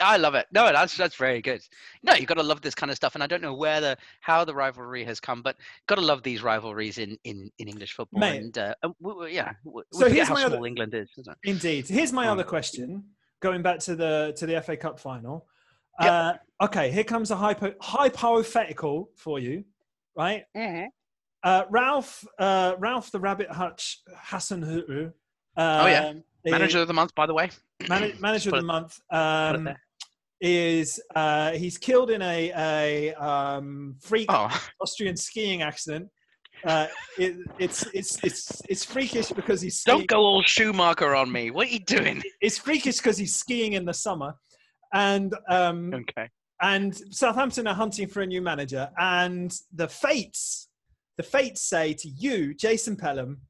I 0.00 0.16
love 0.16 0.34
it. 0.34 0.46
No, 0.52 0.70
that's 0.72 0.96
that's 0.96 1.14
very 1.16 1.40
good. 1.40 1.60
No, 2.02 2.14
you've 2.14 2.26
got 2.26 2.34
to 2.34 2.42
love 2.42 2.60
this 2.60 2.74
kind 2.74 2.90
of 2.90 2.96
stuff, 2.96 3.14
and 3.14 3.22
I 3.22 3.26
don't 3.26 3.42
know 3.42 3.54
where 3.54 3.80
the 3.80 3.96
how 4.20 4.44
the 4.44 4.54
rivalry 4.54 5.04
has 5.04 5.20
come, 5.20 5.42
but 5.42 5.56
got 5.86 5.96
to 5.96 6.00
love 6.00 6.22
these 6.22 6.42
rivalries 6.42 6.98
in 6.98 7.16
in, 7.24 7.50
in 7.58 7.68
English 7.68 7.92
football. 7.94 8.20
Mate. 8.20 8.40
And 8.42 8.58
uh, 8.58 8.74
uh, 8.82 8.88
we, 9.00 9.12
we- 9.14 9.34
yeah, 9.34 9.52
we, 9.64 9.82
So 9.92 10.08
here's 10.08 10.28
how 10.28 10.34
my 10.34 10.40
small 10.40 10.54
other- 10.58 10.66
England 10.66 10.94
is. 10.94 11.08
Isn't 11.18 11.32
it? 11.44 11.48
Indeed. 11.50 11.88
Here's 11.88 12.12
my 12.12 12.28
other 12.28 12.44
question. 12.44 13.04
Going 13.40 13.62
back 13.62 13.78
to 13.80 13.94
the 13.94 14.34
to 14.36 14.46
the 14.46 14.60
FA 14.62 14.76
Cup 14.76 14.98
final. 14.98 15.46
Yep. 16.00 16.10
Uh, 16.10 16.32
okay, 16.64 16.90
here 16.92 17.02
comes 17.04 17.30
a 17.32 17.36
hypo, 17.36 17.74
hypothetical 17.80 19.10
for 19.16 19.38
you, 19.38 19.64
right? 20.16 20.44
Uh, 21.42 21.64
Ralph, 21.70 22.24
uh, 22.38 22.74
Ralph 22.78 23.10
the 23.10 23.18
Rabbit 23.20 23.50
Hutch 23.50 24.00
Hasenhüttl. 24.28 25.06
Um, 25.06 25.12
Oh, 25.56 25.86
yeah. 25.86 26.12
Manager 26.44 26.80
of 26.80 26.88
the 26.88 26.94
month, 26.94 27.14
by 27.14 27.26
the 27.26 27.34
way. 27.34 27.50
man- 27.88 28.12
manager 28.20 28.50
of 28.50 28.54
the 28.54 28.58
it- 28.60 28.64
month. 28.64 28.98
Um, 29.10 29.68
is 30.40 31.00
uh, 31.16 31.50
he's 31.52 31.76
killed 31.78 32.10
in 32.10 32.22
a 32.22 32.52
a 32.56 33.14
um, 33.14 33.96
freak 34.00 34.26
Oh, 34.30 34.48
Austrian 34.80 35.16
skiing 35.16 35.62
accident. 35.62 36.08
Uh, 36.64 36.86
it, 37.18 37.36
it's 37.58 37.86
it's 37.92 38.22
it's 38.24 38.62
it's 38.68 38.84
freakish 38.84 39.30
because 39.30 39.60
he's 39.60 39.80
skiing. 39.80 39.98
don't 39.98 40.06
go 40.08 40.18
all 40.18 40.42
Schumacher 40.42 41.14
on 41.16 41.30
me. 41.32 41.50
What 41.50 41.66
are 41.66 41.70
you 41.70 41.80
doing? 41.80 42.22
It's 42.40 42.56
freakish 42.58 42.98
because 42.98 43.18
he's 43.18 43.34
skiing 43.34 43.72
in 43.72 43.84
the 43.84 43.92
summer, 43.94 44.34
and 44.94 45.34
um, 45.48 45.92
Okay. 45.92 46.28
and 46.62 46.96
Southampton 47.12 47.66
are 47.66 47.74
hunting 47.74 48.06
for 48.06 48.22
a 48.22 48.26
new 48.26 48.40
manager, 48.40 48.90
and 48.96 49.52
the 49.74 49.88
fates, 49.88 50.68
the 51.16 51.24
fates 51.24 51.62
say 51.62 51.94
to 51.94 52.08
you, 52.08 52.54
Jason 52.54 52.94
Pelham, 52.96 53.40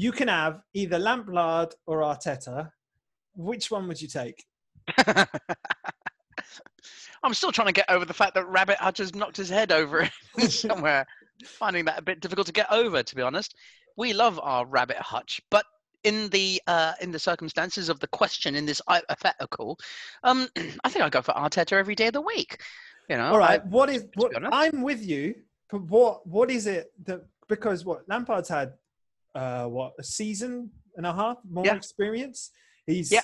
you 0.00 0.12
can 0.12 0.28
have 0.28 0.62
either 0.72 0.98
Lampard 0.98 1.74
or 1.86 1.98
Arteta. 2.00 2.70
Which 3.34 3.70
one 3.70 3.86
would 3.86 4.00
you 4.00 4.08
take? 4.08 4.42
I'm 7.22 7.34
still 7.34 7.52
trying 7.52 7.66
to 7.66 7.72
get 7.72 7.90
over 7.90 8.06
the 8.06 8.14
fact 8.14 8.34
that 8.36 8.48
Rabbit 8.48 8.78
Hutch 8.78 8.96
has 8.96 9.14
knocked 9.14 9.36
his 9.36 9.50
head 9.50 9.70
over 9.70 10.08
somewhere. 10.48 11.06
Finding 11.44 11.84
that 11.84 11.98
a 11.98 12.02
bit 12.02 12.20
difficult 12.20 12.46
to 12.46 12.52
get 12.52 12.72
over, 12.72 13.02
to 13.02 13.14
be 13.14 13.20
honest. 13.20 13.54
We 13.98 14.14
love 14.14 14.40
our 14.42 14.64
Rabbit 14.64 14.96
Hutch, 14.96 15.38
but 15.50 15.66
in 16.04 16.30
the 16.30 16.62
uh, 16.66 16.94
in 17.02 17.12
the 17.12 17.18
circumstances 17.18 17.90
of 17.90 18.00
the 18.00 18.08
question 18.08 18.54
in 18.54 18.64
this 18.64 18.80
hypothetical, 18.88 19.78
um, 20.24 20.48
I 20.82 20.88
think 20.88 21.04
I 21.04 21.10
go 21.10 21.20
for 21.20 21.32
Arteta 21.32 21.72
every 21.72 21.94
day 21.94 22.06
of 22.06 22.14
the 22.14 22.22
week. 22.22 22.62
You 23.10 23.18
know, 23.18 23.32
All 23.32 23.38
right. 23.38 23.60
I- 23.60 23.64
what 23.68 23.90
is 23.90 24.06
what? 24.14 24.32
I'm 24.50 24.80
with 24.80 25.04
you, 25.04 25.34
but 25.70 25.82
what 25.82 26.26
what 26.26 26.50
is 26.50 26.66
it 26.66 26.90
that 27.04 27.20
because 27.48 27.84
what 27.84 28.08
Lampard's 28.08 28.48
had 28.48 28.72
uh 29.34 29.64
what 29.66 29.92
a 29.98 30.02
season 30.02 30.70
and 30.96 31.06
a 31.06 31.12
half 31.12 31.38
more 31.48 31.64
Yeah. 31.64 31.74
experience. 31.76 32.50
He's 32.86 33.10
Yeah. 33.12 33.20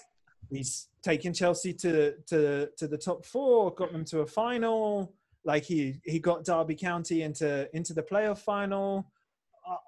he's 0.51 0.89
taken 1.03 1.33
Chelsea 1.33 1.73
to 1.75 2.15
to 2.29 2.69
to 2.77 2.87
the 2.89 2.99
top 2.99 3.25
four, 3.25 3.75
got 3.75 3.93
them 3.93 4.05
to 4.07 4.21
a 4.21 4.27
final. 4.27 5.15
Like 5.45 5.65
he 5.65 6.01
he 6.05 6.19
got 6.19 6.45
Derby 6.45 6.75
County 6.75 7.23
into 7.23 7.69
into 7.77 7.93
the 7.95 8.03
playoff 8.03 8.39
final. 8.39 9.11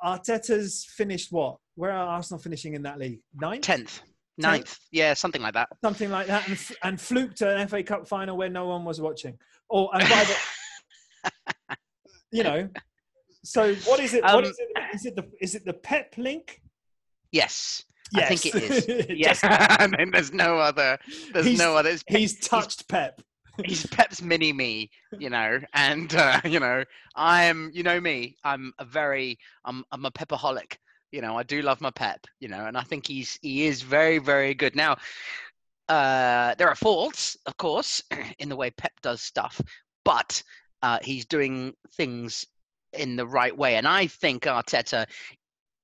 Ar- 0.02 0.18
Arteta's 0.18 0.84
finished 0.84 1.30
what? 1.32 1.58
Where 1.76 1.92
are 1.92 2.08
Arsenal 2.08 2.40
finishing 2.40 2.74
in 2.74 2.82
that 2.82 2.98
league? 2.98 3.20
Ninth, 3.34 3.62
tenth, 3.62 4.02
ninth, 4.36 4.76
yeah, 4.90 5.14
something 5.14 5.40
like 5.42 5.54
that. 5.54 5.68
something 5.84 6.10
like 6.10 6.26
that, 6.26 6.44
and 6.48 6.54
f- 6.54 6.76
and 6.82 7.00
fluked 7.00 7.40
an 7.42 7.68
FA 7.68 7.82
Cup 7.84 8.08
final 8.08 8.36
where 8.36 8.48
no 8.50 8.66
one 8.66 8.84
was 8.84 9.00
watching. 9.00 9.38
Or 9.68 9.90
and 9.94 10.02
by 10.08 10.24
the, 10.24 10.36
you 12.32 12.42
know. 12.42 12.68
So 13.48 13.74
what 13.86 13.98
is 14.00 14.12
it? 14.12 14.22
what 14.22 14.34
Um, 14.34 14.44
is 14.44 14.58
it? 14.58 14.68
Is 14.94 15.06
it 15.06 15.16
the 15.16 15.26
is 15.40 15.54
it 15.54 15.64
the 15.64 15.72
Pep 15.72 16.14
link? 16.18 16.60
Yes, 17.32 17.82
I 18.14 18.24
think 18.34 18.46
it 18.46 18.54
is. 18.62 18.86
yes. 19.08 19.40
yeah. 19.42 19.68
just- 19.68 19.80
I 19.80 19.86
mean, 19.86 20.10
there's 20.10 20.32
no 20.32 20.58
other. 20.58 20.98
There's 21.32 21.46
He's- 21.46 21.58
no 21.58 21.76
other. 21.76 21.90
It's 21.90 22.04
he's 22.06 22.38
touched 22.40 22.88
Pep. 22.88 23.22
he's 23.64 23.86
Pep's 23.86 24.20
mini 24.22 24.52
me, 24.52 24.90
you 25.18 25.30
know, 25.30 25.60
and 25.74 26.14
uh, 26.14 26.40
you 26.44 26.60
know, 26.60 26.84
I'm, 27.16 27.70
you 27.74 27.82
know 27.82 28.00
me, 28.00 28.36
I'm 28.44 28.72
a 28.78 28.84
very, 28.84 29.36
I'm, 29.64 29.82
I'm 29.90 30.04
a 30.04 30.12
pepaholic, 30.12 30.76
you 31.10 31.20
know, 31.22 31.36
I 31.36 31.42
do 31.42 31.60
love 31.62 31.80
my 31.80 31.90
Pep, 31.90 32.24
you 32.38 32.46
know, 32.48 32.66
and 32.66 32.76
I 32.78 32.82
think 32.82 33.08
he's, 33.08 33.36
he 33.42 33.66
is 33.66 33.82
very, 33.82 34.18
very 34.18 34.54
good. 34.54 34.76
Now, 34.76 34.96
uh, 35.88 36.54
there 36.56 36.68
are 36.68 36.76
faults, 36.76 37.36
of 37.46 37.56
course, 37.56 38.00
in 38.38 38.48
the 38.48 38.54
way 38.56 38.70
Pep 38.70 38.92
does 39.02 39.22
stuff, 39.22 39.60
but 40.04 40.40
uh, 40.82 41.00
he's 41.02 41.24
doing 41.26 41.74
things 41.96 42.46
in 42.92 43.16
the 43.16 43.26
right 43.26 43.56
way, 43.56 43.76
and 43.76 43.86
I 43.86 44.06
think 44.06 44.44
Arteta 44.44 45.06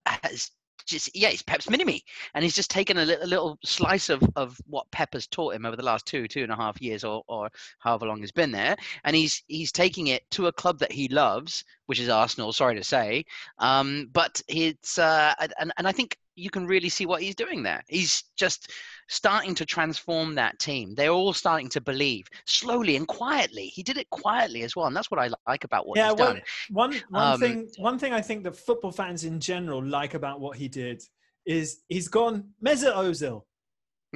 has 0.06 0.50
just 0.86 1.14
yeah, 1.14 1.28
he's 1.28 1.42
Pep's 1.42 1.70
mini 1.70 1.84
me, 1.84 2.02
and 2.34 2.42
he's 2.42 2.54
just 2.54 2.70
taken 2.70 2.98
a 2.98 3.04
little, 3.04 3.24
a 3.24 3.26
little 3.26 3.58
slice 3.64 4.10
of, 4.10 4.22
of 4.36 4.58
what 4.66 4.90
Pep 4.90 5.14
has 5.14 5.26
taught 5.26 5.54
him 5.54 5.66
over 5.66 5.76
the 5.76 5.82
last 5.82 6.06
two 6.06 6.28
two 6.28 6.42
and 6.42 6.52
a 6.52 6.56
half 6.56 6.80
years, 6.80 7.04
or, 7.04 7.22
or 7.26 7.50
however 7.78 8.06
long 8.06 8.20
he's 8.20 8.32
been 8.32 8.50
there, 8.50 8.76
and 9.04 9.16
he's 9.16 9.42
he's 9.46 9.72
taking 9.72 10.08
it 10.08 10.28
to 10.30 10.46
a 10.46 10.52
club 10.52 10.78
that 10.78 10.92
he 10.92 11.08
loves, 11.08 11.64
which 11.86 12.00
is 12.00 12.08
Arsenal. 12.08 12.52
Sorry 12.52 12.74
to 12.74 12.84
say, 12.84 13.24
um, 13.58 14.08
but 14.12 14.40
it's 14.48 14.98
uh, 14.98 15.34
and 15.58 15.72
and 15.76 15.88
I 15.88 15.92
think 15.92 16.18
you 16.36 16.50
can 16.50 16.66
really 16.66 16.88
see 16.88 17.06
what 17.06 17.22
he's 17.22 17.34
doing 17.34 17.62
there. 17.62 17.82
He's 17.88 18.24
just 18.36 18.72
starting 19.08 19.54
to 19.56 19.64
transform 19.66 20.34
that 20.34 20.58
team. 20.58 20.94
They're 20.94 21.10
all 21.10 21.32
starting 21.32 21.68
to 21.70 21.80
believe 21.80 22.26
slowly 22.46 22.96
and 22.96 23.06
quietly. 23.06 23.66
He 23.66 23.82
did 23.82 23.98
it 23.98 24.08
quietly 24.10 24.62
as 24.62 24.74
well, 24.74 24.86
and 24.86 24.96
that's 24.96 25.10
what 25.10 25.20
I 25.20 25.30
like 25.46 25.64
about 25.64 25.86
what 25.86 25.98
yeah, 25.98 26.10
he's 26.10 26.14
well, 26.14 26.34
done. 26.34 26.42
one 26.70 26.92
one 27.10 27.22
Um, 27.34 27.40
thing 27.40 27.68
one 27.78 27.98
thing 27.98 28.12
I 28.12 28.20
think 28.20 28.44
that 28.44 28.56
football 28.56 28.92
fans 28.92 29.24
in 29.24 29.40
general 29.40 29.84
like 29.84 30.14
about 30.14 30.40
what 30.40 30.56
he 30.56 30.68
did 30.68 31.02
is 31.46 31.82
he's 31.88 32.08
gone 32.08 32.50
Mesut 32.64 32.94
Ozil. 32.94 33.44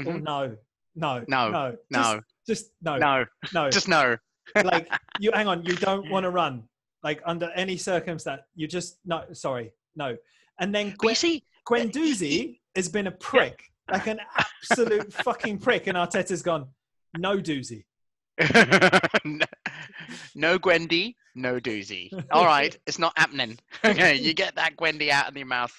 Oh 0.06 0.12
Mhm. 0.12 0.22
no, 0.22 0.56
no, 0.94 1.24
No, 1.28 1.50
no, 1.50 1.76
no. 1.90 2.20
just, 2.46 2.70
just 2.70 2.72
no, 2.82 2.98
No, 2.98 3.24
no. 3.52 3.70
just 3.70 3.88
no. 3.88 4.16
like 4.64 4.88
you 5.18 5.30
hang 5.34 5.46
on 5.46 5.64
you 5.64 5.76
don't 5.76 6.08
want 6.10 6.24
to 6.24 6.30
run 6.30 6.62
like 7.02 7.20
under 7.26 7.50
any 7.54 7.76
circumstance 7.76 8.40
you 8.54 8.66
just 8.66 8.98
no 9.04 9.24
sorry 9.32 9.72
no 9.94 10.16
and 10.58 10.74
then 10.74 10.94
But 10.98 11.08
you 11.08 11.14
see, 11.14 11.44
Guendouzi 11.68 12.58
has 12.76 12.88
been 12.88 13.06
a 13.06 13.12
prick 13.12 13.64
like 13.90 14.06
an 14.06 14.20
absolute 14.36 15.12
fucking 15.24 15.58
prick 15.58 15.86
and 15.86 15.96
Arteta's 15.96 16.42
gone 16.42 16.66
no 17.16 17.38
doozy 17.38 17.84
no, 20.34 20.58
Gwendy, 20.60 21.14
no 21.34 21.58
doozy. 21.58 22.08
All 22.30 22.44
right, 22.44 22.76
it's 22.86 22.98
not 22.98 23.12
happening. 23.18 23.58
Okay, 23.84 24.14
you 24.14 24.32
get 24.32 24.54
that 24.54 24.76
Gwendy 24.76 25.10
out 25.10 25.28
of 25.28 25.36
your 25.36 25.46
mouth. 25.46 25.72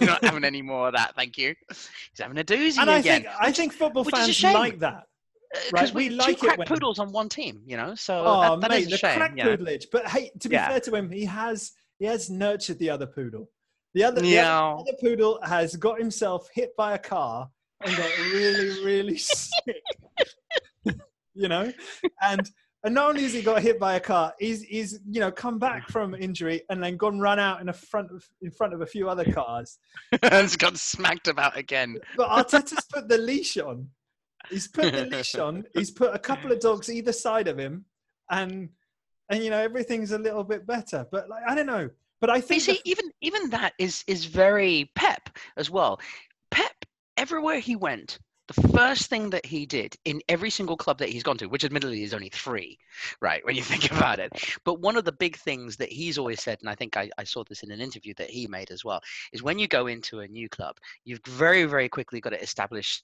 You're 0.00 0.10
not 0.10 0.22
having 0.24 0.44
any 0.44 0.60
more 0.62 0.88
of 0.88 0.94
that, 0.94 1.14
thank 1.16 1.38
you. 1.38 1.54
He's 1.70 1.88
having 2.18 2.36
a 2.38 2.44
doozy 2.44 2.78
and 2.78 2.90
I 2.90 2.98
again. 2.98 3.22
think 3.22 3.34
I 3.40 3.52
think 3.52 3.72
football 3.72 4.04
fans 4.04 4.42
like 4.42 4.78
that 4.80 4.94
uh, 4.94 5.58
Because 5.70 5.90
right, 5.90 5.94
we 5.94 6.10
like 6.10 6.26
two 6.26 6.32
it 6.32 6.38
crack 6.48 6.58
when- 6.58 6.66
poodles 6.68 6.98
on 6.98 7.12
one 7.12 7.28
team, 7.28 7.62
you 7.66 7.76
know. 7.76 7.94
So 7.94 8.22
oh 8.26 8.40
that, 8.40 8.60
that 8.60 8.70
mate 8.70 8.80
is 8.82 8.86
a 8.88 8.90
the 8.90 8.96
shame. 8.98 9.16
crack 9.16 9.36
poodleage 9.36 9.86
but 9.92 10.06
hey 10.08 10.30
to 10.40 10.48
be 10.48 10.54
Yeah. 10.54 10.68
fair 10.68 10.80
to 10.80 10.94
him 10.94 11.10
he 11.10 11.24
has 11.26 11.72
he 11.98 12.06
has 12.06 12.28
nurtured 12.30 12.78
the 12.78 12.90
other 12.90 13.06
poodle 13.06 13.48
the 13.96 14.04
other, 14.04 14.20
the 14.20 14.38
other, 14.38 14.84
poodle 15.00 15.40
has 15.42 15.74
got 15.74 15.98
himself 15.98 16.50
hit 16.52 16.76
by 16.76 16.92
a 16.92 16.98
car 16.98 17.48
and 17.82 17.96
got 17.96 18.10
really 18.18 18.84
really 18.84 19.16
sick 19.18 19.82
you 21.34 21.48
know 21.48 21.72
and 22.22 22.50
and 22.84 22.94
not 22.94 23.08
only 23.08 23.22
has 23.22 23.32
he 23.32 23.40
got 23.40 23.62
hit 23.62 23.80
by 23.80 23.94
a 23.94 24.00
car 24.00 24.34
he's 24.38 24.62
he's 24.64 25.00
you 25.10 25.18
know 25.18 25.32
come 25.32 25.58
back 25.58 25.88
from 25.88 26.14
injury 26.14 26.60
and 26.68 26.82
then 26.84 26.98
gone 26.98 27.18
run 27.18 27.38
out 27.38 27.62
in 27.62 27.70
a 27.70 27.72
front 27.72 28.10
of 28.10 28.22
in 28.42 28.50
front 28.50 28.74
of 28.74 28.82
a 28.82 28.86
few 28.86 29.08
other 29.08 29.24
cars 29.32 29.78
and 30.22 30.58
got 30.58 30.76
smacked 30.76 31.26
about 31.26 31.56
again. 31.56 31.96
but 32.18 32.28
Arteta's 32.28 32.84
put 32.92 33.08
the 33.08 33.18
leash 33.18 33.56
on. 33.56 33.88
He's 34.50 34.68
put 34.68 34.92
the 34.92 35.06
leash 35.06 35.34
on. 35.36 35.64
He's 35.72 35.90
put 35.90 36.14
a 36.14 36.18
couple 36.18 36.52
of 36.52 36.60
dogs 36.60 36.90
either 36.90 37.12
side 37.12 37.48
of 37.48 37.58
him, 37.58 37.86
and 38.30 38.68
and 39.30 39.42
you 39.42 39.50
know 39.50 39.58
everything's 39.58 40.12
a 40.12 40.18
little 40.18 40.44
bit 40.44 40.66
better. 40.66 41.06
But 41.10 41.28
like 41.28 41.42
I 41.48 41.54
don't 41.54 41.66
know. 41.66 41.88
But 42.20 42.30
I 42.30 42.40
think 42.40 42.66
you 42.66 42.74
see, 42.74 42.80
the- 42.84 42.90
even 42.90 43.12
even 43.20 43.50
that 43.50 43.74
is 43.78 44.04
is 44.06 44.24
very 44.24 44.90
Pep 44.94 45.30
as 45.56 45.70
well. 45.70 46.00
Pep, 46.50 46.84
everywhere 47.16 47.58
he 47.58 47.76
went, 47.76 48.18
the 48.48 48.68
first 48.68 49.10
thing 49.10 49.30
that 49.30 49.44
he 49.44 49.66
did 49.66 49.96
in 50.04 50.22
every 50.28 50.50
single 50.50 50.76
club 50.76 50.98
that 50.98 51.08
he's 51.08 51.22
gone 51.22 51.36
to, 51.38 51.46
which 51.46 51.64
admittedly 51.64 52.02
is 52.04 52.14
only 52.14 52.28
three, 52.28 52.78
right, 53.20 53.44
when 53.44 53.56
you 53.56 53.62
think 53.72 53.90
about 53.90 54.20
it. 54.20 54.32
But 54.64 54.80
one 54.80 54.96
of 54.96 55.04
the 55.04 55.12
big 55.12 55.36
things 55.36 55.76
that 55.76 55.90
he's 55.90 56.18
always 56.18 56.42
said, 56.42 56.58
and 56.60 56.70
I 56.70 56.74
think 56.74 56.96
I, 56.96 57.10
I 57.18 57.24
saw 57.24 57.42
this 57.44 57.62
in 57.62 57.70
an 57.72 57.80
interview 57.80 58.14
that 58.14 58.30
he 58.30 58.46
made 58.46 58.70
as 58.70 58.84
well, 58.84 59.00
is 59.32 59.42
when 59.42 59.58
you 59.58 59.66
go 59.66 59.86
into 59.88 60.20
a 60.20 60.28
new 60.28 60.48
club, 60.48 60.76
you've 61.04 61.24
very, 61.26 61.64
very 61.64 61.88
quickly 61.88 62.20
got 62.20 62.30
to 62.30 62.42
establish 62.42 63.02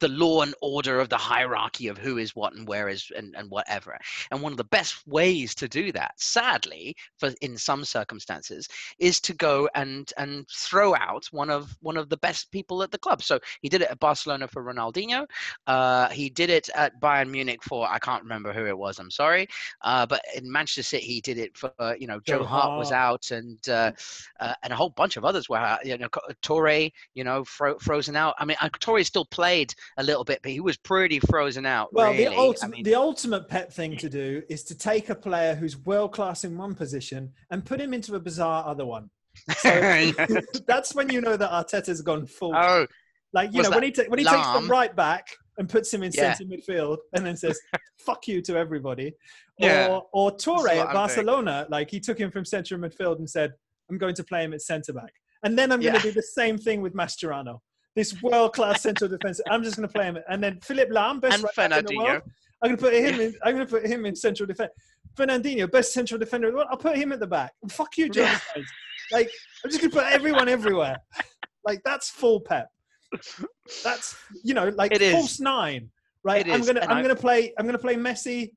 the 0.00 0.08
law 0.08 0.42
and 0.42 0.54
order 0.60 1.00
of 1.00 1.08
the 1.08 1.16
hierarchy 1.16 1.88
of 1.88 1.98
who 1.98 2.18
is 2.18 2.34
what 2.36 2.54
and 2.54 2.68
where 2.68 2.88
is 2.88 3.10
and, 3.16 3.34
and 3.36 3.50
whatever. 3.50 3.98
And 4.30 4.42
one 4.42 4.52
of 4.52 4.58
the 4.58 4.64
best 4.64 5.06
ways 5.06 5.54
to 5.56 5.68
do 5.68 5.92
that, 5.92 6.12
sadly, 6.16 6.96
for 7.18 7.32
in 7.40 7.56
some 7.56 7.84
circumstances, 7.84 8.68
is 8.98 9.20
to 9.20 9.34
go 9.34 9.68
and 9.74 10.12
and 10.16 10.46
throw 10.48 10.94
out 10.94 11.26
one 11.30 11.50
of 11.50 11.76
one 11.80 11.96
of 11.96 12.08
the 12.08 12.16
best 12.18 12.50
people 12.50 12.82
at 12.82 12.90
the 12.90 12.98
club. 12.98 13.22
So 13.22 13.38
he 13.62 13.68
did 13.68 13.82
it 13.82 13.90
at 13.90 14.00
Barcelona 14.00 14.48
for 14.48 14.62
Ronaldinho. 14.62 15.26
Uh, 15.66 16.08
he 16.10 16.28
did 16.28 16.50
it 16.50 16.68
at 16.74 17.00
Bayern 17.00 17.30
Munich 17.30 17.62
for 17.62 17.88
I 17.88 17.98
can't 17.98 18.22
remember 18.22 18.52
who 18.52 18.66
it 18.66 18.76
was. 18.76 18.98
I'm 18.98 19.10
sorry. 19.10 19.46
Uh, 19.82 20.06
but 20.06 20.20
in 20.34 20.50
Manchester 20.50 20.82
City, 20.82 21.04
he 21.06 21.20
did 21.20 21.38
it 21.38 21.56
for 21.56 21.72
uh, 21.78 21.94
you 21.98 22.06
know 22.06 22.20
Joe, 22.20 22.38
Joe 22.38 22.44
Hart 22.44 22.78
was 22.78 22.92
out 22.92 23.30
and 23.30 23.58
uh, 23.68 23.92
uh, 24.40 24.54
and 24.62 24.72
a 24.72 24.76
whole 24.76 24.90
bunch 24.90 25.16
of 25.16 25.24
others 25.24 25.48
were 25.48 25.56
out. 25.56 25.84
You 25.84 25.96
know 25.98 26.08
Touré, 26.42 26.92
you 27.14 27.24
know 27.24 27.44
fro- 27.44 27.78
frozen 27.78 28.16
out. 28.16 28.34
I 28.38 28.44
mean 28.44 28.56
uh, 28.60 28.68
Touré 28.68 29.04
still 29.04 29.24
played 29.24 29.74
a 29.98 30.02
little 30.02 30.24
bit, 30.24 30.40
but 30.42 30.50
he 30.52 30.60
was 30.60 30.76
pretty 30.76 31.18
frozen 31.20 31.66
out. 31.66 31.92
well, 31.92 32.12
really. 32.12 32.24
the 32.26 32.30
I 32.32 32.36
ultimate 32.36 32.70
mean, 32.76 32.84
the 32.84 32.94
ultimate 32.94 33.48
pet 33.48 33.72
thing 33.72 33.96
to 33.98 34.08
do 34.08 34.42
is 34.48 34.62
to 34.64 34.76
take 34.76 35.10
a 35.10 35.14
player 35.14 35.54
who's 35.54 35.76
world 35.78 36.12
class 36.12 36.44
in 36.44 36.56
one 36.56 36.74
position 36.74 37.32
and 37.50 37.64
put 37.64 37.80
him 37.80 37.94
into 37.94 38.14
a 38.14 38.20
bizarre 38.20 38.66
other 38.66 38.86
one. 38.86 39.10
So 39.58 39.70
that's 40.66 40.94
when 40.94 41.10
you 41.10 41.20
know 41.20 41.36
that 41.36 41.50
Arteta's 41.50 42.00
gone 42.02 42.26
full. 42.26 42.54
oh, 42.56 42.86
like 43.32 43.52
you 43.52 43.62
know 43.62 43.70
when 43.70 43.82
he 43.82 43.90
ta- 43.92 44.04
when 44.08 44.18
he 44.18 44.24
takes 44.24 44.46
the 44.52 44.66
right 44.68 44.94
back 44.94 45.26
and 45.58 45.68
puts 45.68 45.92
him 45.92 46.02
in 46.02 46.10
Yeah. 46.14 46.32
centre 46.34 46.44
midfield 46.44 46.98
and 47.14 47.24
then 47.26 47.36
says 47.36 47.58
"fuck 47.98 48.26
you" 48.28 48.40
to 48.42 48.56
everybody, 48.56 49.14
Yeah. 49.58 49.88
or 49.90 50.06
or 50.12 50.30
Touré 50.36 50.68
at 50.68 50.70
I'm 50.70 50.76
doing. 50.86 50.92
Barcelona, 50.94 51.66
like 51.70 51.90
he 51.90 52.00
took 52.00 52.18
him 52.18 52.30
from 52.30 52.44
centre 52.44 52.78
midfield 52.78 53.18
and 53.18 53.28
said, 53.28 53.52
"I'm 53.90 53.98
going 53.98 54.14
to 54.14 54.24
play 54.24 54.44
him 54.44 54.54
at 54.54 54.62
centre 54.62 54.92
back," 54.94 55.12
and 55.42 55.58
then 55.58 55.70
I'm 55.72 55.80
going 55.80 55.94
to 55.94 56.00
do 56.00 56.12
the 56.12 56.22
same 56.22 56.56
thing 56.56 56.80
with 56.80 56.94
Mascherano, 56.94 57.58
this 57.96 58.22
world 58.22 58.52
class 58.52 58.82
central 58.82 59.10
defense. 59.10 59.40
I'm 59.50 59.62
just 59.64 59.76
going 59.76 59.88
to 59.88 59.92
play 59.92 60.04
him, 60.04 60.18
and 60.28 60.42
then 60.44 60.60
Philipp 60.60 60.90
Lahm, 60.90 61.20
best 61.20 61.34
And 61.34 61.44
right 61.56 61.78
in 61.78 61.84
the 61.86 61.96
world. 61.96 62.22
I'm 62.62 62.68
going 62.70 62.76
to 62.76 62.82
put 62.82 62.94
him 62.94 63.20
in. 63.20 63.34
I'm 63.42 63.54
going 63.54 63.66
to 63.66 63.70
put 63.70 63.84
him 63.86 64.06
in 64.06 64.14
central 64.14 64.46
defense. 64.46 64.70
Fernandinho, 65.16 65.70
best 65.70 65.92
central 65.92 66.18
defender 66.18 66.48
in 66.48 66.52
the 66.52 66.56
world. 66.58 66.68
I'll 66.70 66.76
put 66.78 66.96
him 66.96 67.10
at 67.12 67.20
the 67.20 67.26
back. 67.26 67.52
Fuck 67.70 67.96
you, 67.98 68.08
Yeah. 68.14 68.38
Like 69.12 69.30
I'm 69.64 69.70
just 69.70 69.80
going 69.80 69.90
to 69.90 69.96
put 69.96 70.06
everyone 70.12 70.48
everywhere. 70.48 70.98
Like 71.64 71.80
that's 71.84 72.10
full 72.10 72.40
pep. 72.40 72.68
That's 73.84 74.16
you 74.44 74.54
know 74.54 74.68
like 74.68 74.92
It 74.92 75.02
is. 75.02 75.12
false 75.14 75.40
nine, 75.40 75.90
right? 76.24 76.46
It 76.46 76.52
I'm 76.52 76.64
gonna 76.64 76.80
I'm 76.82 76.98
I- 76.98 77.02
gonna 77.02 77.16
play 77.16 77.52
I'm 77.58 77.66
gonna 77.66 77.78
play 77.78 77.94
Messi 77.96 78.50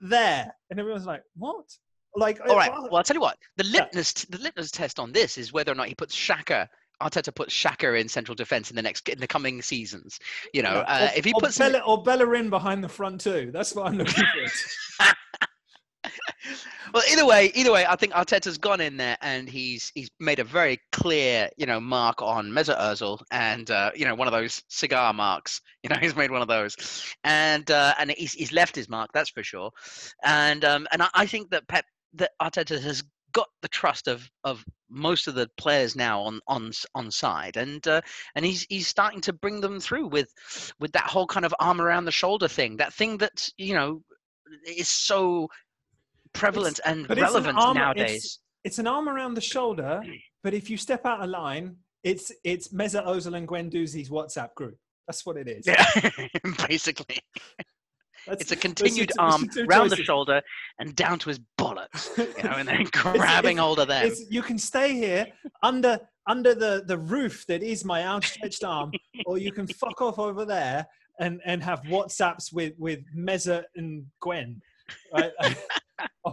there, 0.00 0.52
and 0.70 0.78
everyone's 0.80 1.06
like, 1.06 1.22
what? 1.36 1.64
Like, 2.14 2.40
All 2.48 2.56
right. 2.56 2.70
uh, 2.70 2.82
Well, 2.84 2.96
I'll 2.96 3.02
tell 3.04 3.16
you 3.16 3.20
what. 3.20 3.36
The 3.58 3.64
Yeah. 3.66 3.82
litmus 3.82 4.12
the 4.12 4.38
litmus 4.38 4.70
test 4.70 4.98
on 4.98 5.12
this 5.12 5.36
is 5.36 5.52
whether 5.52 5.72
or 5.72 5.74
not 5.74 5.88
he 5.88 5.94
puts 5.94 6.14
Xhaka. 6.16 6.66
Arteta 7.02 7.34
puts 7.34 7.54
Xhaka 7.54 8.00
in 8.00 8.08
central 8.08 8.34
defence 8.34 8.70
in 8.70 8.76
the 8.76 8.82
next 8.82 9.08
in 9.08 9.18
the 9.18 9.26
coming 9.26 9.62
seasons. 9.62 10.18
You 10.52 10.62
know, 10.62 10.84
uh, 10.86 11.10
or, 11.12 11.18
if 11.18 11.24
he 11.24 11.32
or 11.32 11.40
puts 11.40 11.58
Bella, 11.58 11.80
or 11.80 12.02
Bellerin 12.02 12.50
behind 12.50 12.82
the 12.82 12.88
front 12.88 13.20
too. 13.20 13.50
That's 13.52 13.74
what 13.74 13.86
I'm 13.86 13.98
looking 13.98 14.24
for. 14.24 15.04
well, 16.94 17.02
either 17.10 17.26
way, 17.26 17.50
either 17.54 17.72
way, 17.72 17.84
I 17.86 17.96
think 17.96 18.12
Arteta's 18.12 18.58
gone 18.58 18.80
in 18.80 18.96
there 18.96 19.16
and 19.20 19.48
he's 19.48 19.90
he's 19.94 20.10
made 20.20 20.38
a 20.38 20.44
very 20.44 20.80
clear, 20.92 21.48
you 21.56 21.66
know, 21.66 21.80
mark 21.80 22.22
on 22.22 22.50
Mesut 22.50 22.78
Ozil 22.78 23.20
and 23.30 23.70
uh, 23.70 23.90
you 23.94 24.04
know 24.04 24.14
one 24.14 24.28
of 24.28 24.32
those 24.32 24.62
cigar 24.68 25.12
marks. 25.12 25.60
You 25.86 25.90
know, 25.90 26.00
he's 26.00 26.16
made 26.16 26.32
one 26.32 26.42
of 26.42 26.48
those, 26.48 26.74
and 27.22 27.70
uh, 27.70 27.94
and 28.00 28.10
he's 28.10 28.32
he's 28.32 28.50
left 28.50 28.74
his 28.74 28.88
mark, 28.88 29.10
that's 29.14 29.30
for 29.30 29.44
sure. 29.44 29.70
And 30.24 30.64
um, 30.64 30.88
and 30.90 31.00
I, 31.00 31.08
I 31.14 31.26
think 31.26 31.50
that 31.50 31.68
Pep 31.68 31.84
that 32.14 32.32
Arteta 32.42 32.80
has 32.80 33.04
got 33.36 33.48
the 33.60 33.68
trust 33.68 34.08
of 34.08 34.28
of 34.44 34.64
most 34.88 35.28
of 35.28 35.34
the 35.34 35.48
players 35.58 35.94
now 35.94 36.22
on 36.22 36.40
on 36.48 36.72
on 36.94 37.10
side, 37.10 37.58
and 37.58 37.86
uh, 37.86 38.00
and 38.34 38.46
he's 38.46 38.66
he's 38.70 38.88
starting 38.88 39.20
to 39.20 39.32
bring 39.34 39.60
them 39.60 39.78
through 39.78 40.06
with 40.06 40.32
with 40.80 40.90
that 40.92 41.04
whole 41.04 41.26
kind 41.26 41.44
of 41.44 41.54
arm 41.60 41.82
around 41.82 42.06
the 42.06 42.10
shoulder 42.22 42.48
thing, 42.48 42.78
that 42.78 42.94
thing 42.94 43.18
that 43.18 43.46
you 43.58 43.74
know 43.74 44.02
is 44.66 44.88
so 44.88 45.48
prevalent 46.32 46.80
and 46.86 47.00
it's 47.00 47.10
an 47.10 47.18
relevant 47.18 47.58
arm- 47.58 47.76
nowadays. 47.76 48.40
It's 48.64 48.78
an 48.78 48.86
arm 48.86 49.06
around 49.06 49.34
the 49.34 49.42
shoulder, 49.42 50.02
but 50.42 50.54
if 50.54 50.70
you 50.70 50.78
step 50.78 51.04
out 51.04 51.22
of 51.22 51.28
line, 51.28 51.76
it's 52.02 52.32
it's 52.42 52.68
Mesut 52.68 53.06
Ozil 53.06 53.36
and 53.36 53.46
Gwen 53.46 53.70
Doozy's 53.70 54.08
WhatsApp 54.08 54.54
group. 54.54 54.78
That's 55.06 55.26
what 55.26 55.36
it 55.36 55.46
is. 55.46 55.66
Yeah, 55.66 55.84
basically, 56.68 57.18
That's- 58.26 58.42
it's 58.42 58.52
a 58.52 58.56
continued 58.68 59.08
two- 59.10 59.14
those 59.18 59.18
are 59.18 59.32
arm 59.32 59.48
two 59.48 59.64
round 59.66 59.90
the 59.90 59.96
shoulder 59.96 60.42
and 60.78 60.94
down 60.96 61.18
to 61.20 61.28
his 61.28 61.40
bollocks, 61.58 62.16
you 62.36 62.42
know, 62.44 62.56
and 62.56 62.68
then 62.68 62.84
grabbing 62.92 63.56
it's- 63.56 63.64
hold 63.64 63.78
of 63.78 63.88
them. 63.88 64.10
You 64.30 64.42
can 64.42 64.58
stay 64.58 64.94
here 64.94 65.26
under 65.62 65.98
under 66.28 66.54
the, 66.54 66.82
the 66.86 66.98
roof 66.98 67.44
that 67.46 67.62
is 67.62 67.84
my 67.84 68.02
outstretched 68.04 68.64
arm, 68.74 68.90
or 69.26 69.38
you 69.38 69.52
can 69.52 69.66
fuck 69.68 70.00
off 70.02 70.18
over 70.18 70.44
there 70.44 70.84
and, 71.20 71.40
and 71.46 71.62
have 71.62 71.82
WhatsApps 71.82 72.52
with 72.52 72.72
with 72.78 73.00
Meza 73.16 73.62
and 73.76 74.04
Gwen. 74.20 74.60
Right? 75.14 75.32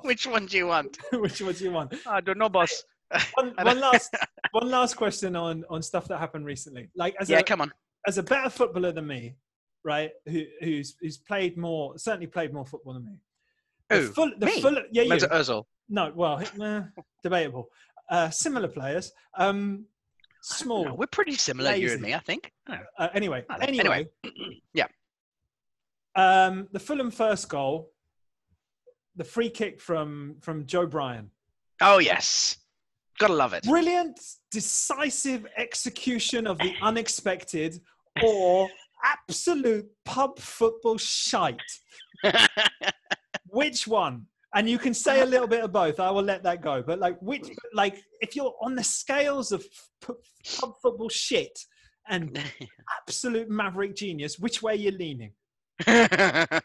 Which 0.02 0.26
one 0.28 0.46
do 0.48 0.58
you 0.58 0.68
want? 0.68 0.98
Which 1.14 1.42
one 1.42 1.54
do 1.54 1.64
you 1.64 1.72
want? 1.72 1.94
I 2.08 2.22
don't 2.22 2.38
know, 2.38 2.50
boss. 2.50 2.84
One, 3.36 3.54
one 3.62 3.80
last 3.80 4.16
one 4.52 4.70
last 4.72 4.96
question 4.96 5.36
on 5.36 5.64
on 5.70 5.82
stuff 5.84 6.08
that 6.08 6.18
happened 6.18 6.46
recently. 6.48 6.90
Like 6.96 7.16
as 7.20 7.30
Yeah, 7.30 7.40
a 7.40 7.44
come 7.44 7.62
on. 7.62 7.72
as 8.08 8.18
a 8.18 8.24
better 8.24 8.50
footballer 8.50 8.92
than 8.92 9.06
me, 9.08 9.36
right? 9.84 10.12
Who 10.28 10.44
who's 10.62 10.96
who's 11.02 11.18
played 11.18 11.58
more 11.58 11.98
certainly 11.98 12.28
played 12.28 12.54
more 12.54 12.66
football 12.66 12.94
than 12.94 13.06
me. 13.06 13.18
The 13.90 13.98
Who? 13.98 14.08
full, 14.14 14.32
the 14.38 14.46
Me? 14.46 14.62
full, 14.62 14.78
yeah, 14.92 15.04
you. 15.04 15.10
Mesut 15.12 15.32
Ozil. 15.32 15.66
No, 15.90 16.12
well, 16.16 16.40
eh, 16.62 16.82
debatable. 17.22 17.68
Uh, 18.10 18.30
similar 18.30 18.68
players. 18.68 19.12
Um, 19.38 19.86
small. 20.42 20.86
No, 20.86 20.94
we're 20.96 21.08
pretty 21.08 21.36
similar, 21.36 21.76
you 21.76 21.92
and 21.92 22.02
me, 22.02 22.14
I 22.14 22.20
think. 22.20 22.52
Oh, 22.70 22.78
Uh, 22.98 23.10
anyway, 23.14 23.44
I 23.50 23.58
anyway, 23.66 24.08
anyway. 24.24 24.60
Yeah. 24.74 24.88
Um, 26.16 26.68
the 26.72 26.80
Fulham 26.80 27.12
first 27.12 27.50
goal, 27.50 27.92
the 29.16 29.24
free 29.24 29.50
kick 29.50 29.82
from 29.82 30.36
from 30.42 30.66
Joe 30.66 30.86
Bryan. 30.86 31.30
Oh 31.82 31.98
yes, 32.00 32.58
gotta 33.20 33.34
love 33.34 33.54
it. 33.54 33.64
Brilliant, 33.64 34.20
decisive 34.52 35.46
execution 35.58 36.48
of 36.48 36.58
the 36.60 36.74
unexpected, 36.82 37.82
or 38.24 38.70
absolute 39.04 39.88
pub 40.06 40.40
football 40.40 40.98
shite. 40.98 41.60
Which 43.48 43.88
one? 43.88 44.28
And 44.56 44.70
you 44.70 44.78
can 44.78 44.94
say 44.94 45.22
a 45.22 45.26
little 45.26 45.48
bit 45.48 45.64
of 45.64 45.72
both. 45.72 46.00
I 46.00 46.12
will 46.12 46.22
let 46.24 46.44
that 46.44 46.62
go. 46.62 46.84
But 46.84 47.00
like, 47.00 47.18
which, 47.22 47.48
like, 47.74 47.98
if 48.22 48.36
you're 48.36 48.54
on 48.62 48.76
the 48.76 48.84
scales 48.84 49.52
of 49.52 49.66
pu- 50.00 50.20
pub 50.60 50.74
football 50.80 51.10
shit 51.10 51.58
and 52.08 52.40
absolute 53.02 53.50
maverick 53.50 53.96
genius, 53.96 54.38
which 54.38 54.62
way 54.62 54.74
are 54.74 54.76
you 54.76 54.92
leaning? 54.92 55.32
if 55.88 56.62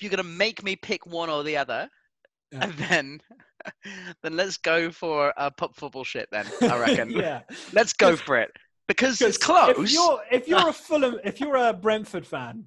you're 0.00 0.10
gonna 0.10 0.22
make 0.22 0.62
me 0.62 0.76
pick 0.76 1.04
one 1.04 1.30
or 1.30 1.42
the 1.42 1.56
other, 1.56 1.88
Yeah. 2.52 2.70
then 2.88 3.20
then 4.22 4.36
let's 4.36 4.56
go 4.56 4.92
for 4.92 5.34
uh, 5.36 5.50
pop 5.50 5.74
football 5.76 6.04
shit. 6.04 6.28
Then 6.30 6.46
I 6.62 6.78
reckon. 6.78 7.10
yeah. 7.10 7.40
Let's 7.72 7.92
go 7.92 8.14
for 8.14 8.38
it 8.38 8.52
because 8.88 9.20
it's 9.20 9.38
close. 9.38 9.76
If 9.78 9.92
you're 9.92 10.20
if 10.32 10.48
you're 10.48 10.68
a 10.68 10.72
Fulham, 10.86 11.20
if 11.24 11.40
you're 11.40 11.56
a 11.56 11.72
Brentford 11.72 12.26
fan 12.26 12.64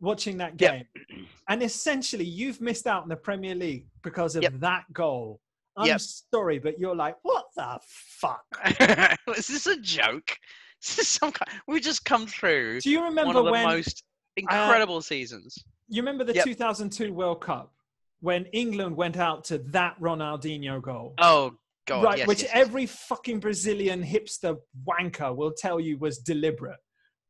watching 0.00 0.38
that 0.38 0.58
Yep. 0.60 0.72
game, 0.72 1.26
and 1.48 1.62
essentially 1.62 2.24
you've 2.24 2.60
missed 2.60 2.86
out 2.86 3.02
in 3.02 3.08
the 3.08 3.16
Premier 3.16 3.54
League 3.54 3.86
because 4.02 4.36
of 4.36 4.42
Yep. 4.44 4.52
that 4.60 4.84
goal. 4.92 5.40
I'm 5.76 5.86
Yep. 5.88 6.00
sorry, 6.00 6.58
but 6.60 6.78
you're 6.78 6.94
like, 6.94 7.16
what 7.22 7.46
the 7.56 7.78
fuck? 7.84 8.44
is 9.36 9.48
this 9.48 9.66
a 9.66 9.76
joke? 9.80 10.36
Is 10.82 10.96
this 10.96 11.08
some 11.08 11.32
kind? 11.32 11.50
We 11.66 11.80
just 11.80 12.04
come 12.04 12.26
through 12.26 12.80
Do 12.80 12.90
you 12.90 13.02
remember 13.02 13.26
one 13.28 13.36
of 13.36 13.44
the 13.46 13.50
when 13.52 13.66
most 13.66 14.04
uh, 14.38 14.40
incredible 14.42 15.00
seasons. 15.02 15.58
you 15.88 16.02
remember 16.02 16.24
the 16.24 16.34
Yep. 16.34 16.44
2002 16.44 17.12
World 17.12 17.40
Cup 17.40 17.72
when 18.20 18.44
England 18.46 18.96
went 18.96 19.16
out 19.16 19.44
to 19.44 19.58
that 19.58 19.98
Ronaldinho 20.00 20.80
goal? 20.82 21.14
Oh 21.18 21.54
god, 21.86 22.04
right, 22.04 22.18
yes, 22.18 22.26
which 22.28 22.42
yes, 22.42 22.50
yes. 22.54 22.66
every 22.66 22.86
fucking 22.86 23.40
Brazilian 23.40 24.02
hipster 24.02 24.56
wanker 24.86 25.34
will 25.34 25.52
tell 25.52 25.78
you 25.80 25.98
was 25.98 26.18
deliberate. 26.18 26.78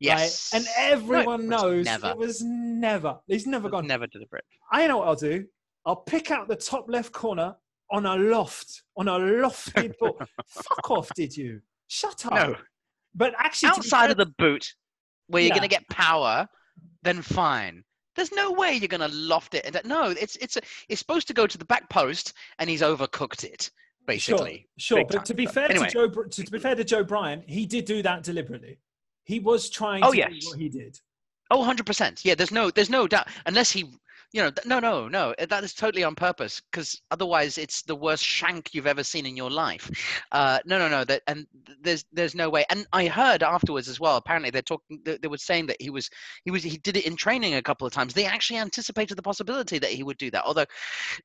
yes. 0.00 0.50
Right? 0.52 0.60
And 0.60 0.68
everyone 0.78 1.48
was 1.48 1.60
knows 1.62 1.84
never. 1.86 2.10
it 2.10 2.16
was 2.16 2.42
never. 2.42 3.18
He's 3.26 3.46
never 3.46 3.68
It 3.68 3.72
gone. 3.72 3.86
never 3.86 4.06
deliberate. 4.06 4.44
I 4.72 4.86
know 4.86 4.98
what 4.98 5.08
I'll 5.08 5.16
do. 5.16 5.44
I'll 5.86 5.96
pick 5.96 6.30
out 6.30 6.48
the 6.48 6.56
top 6.56 6.86
left 6.88 7.12
corner 7.12 7.54
on 7.90 8.06
a 8.06 8.16
loft, 8.16 8.82
on 8.96 9.08
a 9.08 9.18
lofted 9.18 9.92
ball. 10.00 10.18
Fuck 10.48 10.90
off, 10.90 11.08
did 11.14 11.36
you? 11.36 11.60
Shut 11.88 12.24
up. 12.26 12.32
No, 12.34 12.56
But 13.14 13.34
actually, 13.38 13.68
outside 13.70 14.02
fair- 14.06 14.10
of 14.12 14.16
the 14.16 14.32
boot, 14.38 14.66
where 15.28 15.42
you're 15.42 15.48
Yeah. 15.50 15.54
gonna 15.56 15.68
get 15.68 15.88
power, 15.90 16.48
then 17.02 17.20
fine. 17.22 17.84
There's 18.16 18.32
no 18.32 18.52
way 18.52 18.74
you're 18.74 18.88
gonna 18.88 19.08
loft 19.08 19.54
it. 19.54 19.64
And 19.66 19.78
no, 19.84 20.10
it's 20.10 20.36
it's 20.36 20.56
a, 20.56 20.60
it's 20.88 21.00
supposed 21.00 21.26
to 21.28 21.34
go 21.34 21.46
to 21.46 21.58
the 21.58 21.64
back 21.66 21.88
post, 21.90 22.32
and 22.58 22.70
he's 22.70 22.80
overcooked 22.82 23.44
it 23.44 23.70
basically. 24.06 24.68
Sure, 24.76 24.98
sure. 24.98 25.06
But 25.08 25.24
to 25.26 25.34
be 25.34 25.46
fair 25.46 25.70
anyway. 25.70 25.86
to 25.88 25.92
Joe, 25.92 26.08
to, 26.08 26.42
to 26.44 26.50
be 26.50 26.58
fair 26.58 26.74
to 26.74 26.84
Joe 26.84 27.04
Bryan, 27.04 27.42
he 27.46 27.66
did 27.66 27.84
do 27.84 28.02
that 28.02 28.22
deliberately. 28.22 28.78
He 29.24 29.38
was 29.40 29.70
trying 29.70 30.02
Oh, 30.04 30.10
to 30.12 30.16
yes. 30.16 30.32
do 30.40 30.48
what 30.50 30.58
he 30.58 30.68
did. 30.68 30.98
Oh, 31.50 31.62
100%. 31.62 32.24
Yeah, 32.24 32.34
there's 32.34 32.50
no 32.52 32.70
there's 32.70 32.90
no 32.90 33.06
doubt 33.06 33.28
unless 33.46 33.70
he 33.70 33.84
you 34.34 34.42
know 34.42 34.50
th- 34.50 34.66
no 34.66 34.80
no 34.80 35.06
no 35.06 35.32
uh, 35.38 35.46
that 35.46 35.62
is 35.62 35.72
totally 35.72 36.02
on 36.02 36.14
purpose 36.14 36.60
because 36.70 37.00
otherwise 37.12 37.56
it's 37.56 37.82
the 37.82 37.94
worst 37.94 38.24
shank 38.24 38.74
you've 38.74 38.88
ever 38.88 39.04
seen 39.04 39.26
in 39.26 39.36
your 39.36 39.50
life. 39.50 39.88
Uh 40.32 40.58
no 40.66 40.76
no 40.76 40.88
no 40.88 41.04
that 41.04 41.22
and 41.28 41.46
there's 41.80 42.04
there's 42.12 42.34
no 42.34 42.50
way. 42.50 42.64
And 42.68 42.84
I 42.92 43.06
heard 43.06 43.44
afterwards 43.44 43.88
as 43.88 44.00
well 44.00 44.16
apparently 44.16 44.50
they're 44.50 44.60
talking 44.60 45.00
they, 45.04 45.16
they 45.18 45.28
were 45.28 45.38
saying 45.38 45.66
that 45.68 45.80
he 45.80 45.88
was 45.88 46.10
he 46.44 46.50
was 46.50 46.64
he 46.64 46.78
did 46.78 46.96
it 46.96 47.06
in 47.06 47.14
training 47.14 47.54
a 47.54 47.62
couple 47.62 47.86
of 47.86 47.92
times. 47.92 48.12
They 48.12 48.26
actually 48.26 48.58
anticipated 48.58 49.16
the 49.16 49.22
possibility 49.22 49.78
that 49.78 49.90
he 49.90 50.02
would 50.02 50.18
do 50.18 50.32
that. 50.32 50.44
Although 50.44 50.66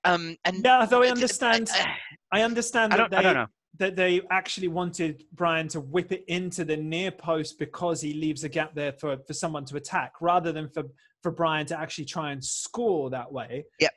um 0.03 0.37
and 0.45 0.63
Yeah, 0.63 0.85
though 0.85 1.01
I 1.03 1.07
understand. 1.07 1.69
uh, 1.75 1.85
I 2.31 2.43
understand 2.43 2.93
I 2.93 2.97
that 2.97 3.09
don't 3.09 3.19
I 3.19 3.21
don't 3.23 3.33
know. 3.33 3.47
that 3.79 3.95
they 3.95 4.21
actually 4.29 4.67
wanted 4.67 5.23
Bryan 5.33 5.67
to 5.69 5.79
whip 5.79 6.11
it 6.11 6.25
into 6.27 6.63
the 6.63 6.77
near 6.77 7.09
post 7.09 7.57
because 7.57 8.01
he 8.01 8.13
leaves 8.13 8.43
a 8.43 8.49
gap 8.49 8.75
there 8.75 8.93
for, 8.93 9.17
for 9.25 9.33
someone 9.33 9.65
to 9.65 9.77
attack, 9.77 10.13
rather 10.21 10.51
than 10.51 10.69
for 10.69 10.83
for 11.21 11.31
Bryan 11.31 11.65
to 11.67 11.79
actually 11.79 12.05
try 12.05 12.31
and 12.31 12.43
score 12.43 13.09
that 13.09 13.31
way. 13.31 13.65
Yeah, 13.79 13.89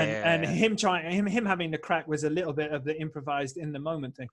and, 0.00 0.10
yeah, 0.10 0.32
and 0.32 0.42
yeah. 0.44 0.50
him 0.50 0.76
trying 0.76 1.10
him 1.10 1.26
him 1.26 1.44
having 1.44 1.70
the 1.70 1.78
crack 1.78 2.08
was 2.08 2.24
a 2.24 2.30
little 2.30 2.52
bit 2.52 2.72
of 2.72 2.84
the 2.84 2.98
improvised 3.00 3.56
in 3.56 3.72
the 3.72 3.78
moment 3.78 4.16
thing. 4.16 4.28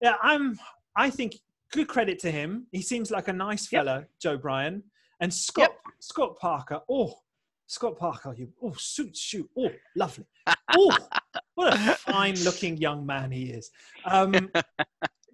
Yeah, 0.00 0.16
I'm. 0.22 0.58
I 0.96 1.08
think 1.08 1.36
good 1.72 1.88
credit 1.88 2.18
to 2.20 2.30
him. 2.30 2.66
He 2.72 2.82
seems 2.82 3.10
like 3.10 3.28
a 3.28 3.32
nice 3.32 3.72
Yep. 3.72 3.84
fella, 3.84 4.06
Joe 4.20 4.36
Bryan, 4.36 4.82
and 5.20 5.32
Scott 5.32 5.74
Scott 6.00 6.38
Parker. 6.38 6.80
Oh, 6.88 7.14
Scott 7.66 7.98
Parker, 7.98 8.34
you 8.36 8.52
oh 8.62 8.74
suit 8.76 9.16
shoot. 9.16 9.48
Oh, 9.56 9.70
lovely. 9.96 10.26
Oh, 10.76 10.96
what 11.54 11.74
a 11.74 11.76
fine 11.94 12.34
looking 12.42 12.76
young 12.76 13.06
man 13.06 13.30
he 13.30 13.44
is. 13.44 13.70
Um, 14.04 14.50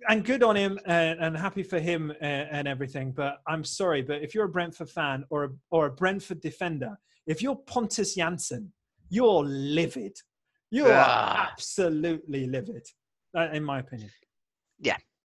and 0.08 0.24
good 0.24 0.42
on 0.42 0.56
him 0.56 0.78
and, 0.86 1.18
and 1.20 1.36
happy 1.36 1.62
for 1.62 1.78
him 1.78 2.10
and, 2.20 2.48
and 2.50 2.68
everything. 2.68 3.12
But 3.12 3.38
I'm 3.46 3.64
sorry, 3.64 4.02
but 4.02 4.22
if 4.22 4.34
you're 4.34 4.44
a 4.44 4.48
Brentford 4.48 4.90
fan 4.90 5.24
or 5.30 5.44
a, 5.44 5.48
or 5.70 5.86
a 5.86 5.90
Brentford 5.90 6.40
defender, 6.40 6.98
if 7.26 7.42
you're 7.42 7.56
Pontus 7.56 8.16
Jansson, 8.16 8.68
you're 9.10 9.44
livid. 9.44 10.16
You 10.70 10.86
are 10.86 10.92
Ah. 11.06 11.48
absolutely 11.52 12.46
livid, 12.46 12.86
uh, 13.36 13.48
in 13.52 13.64
my 13.64 13.78
opinion. 13.80 14.10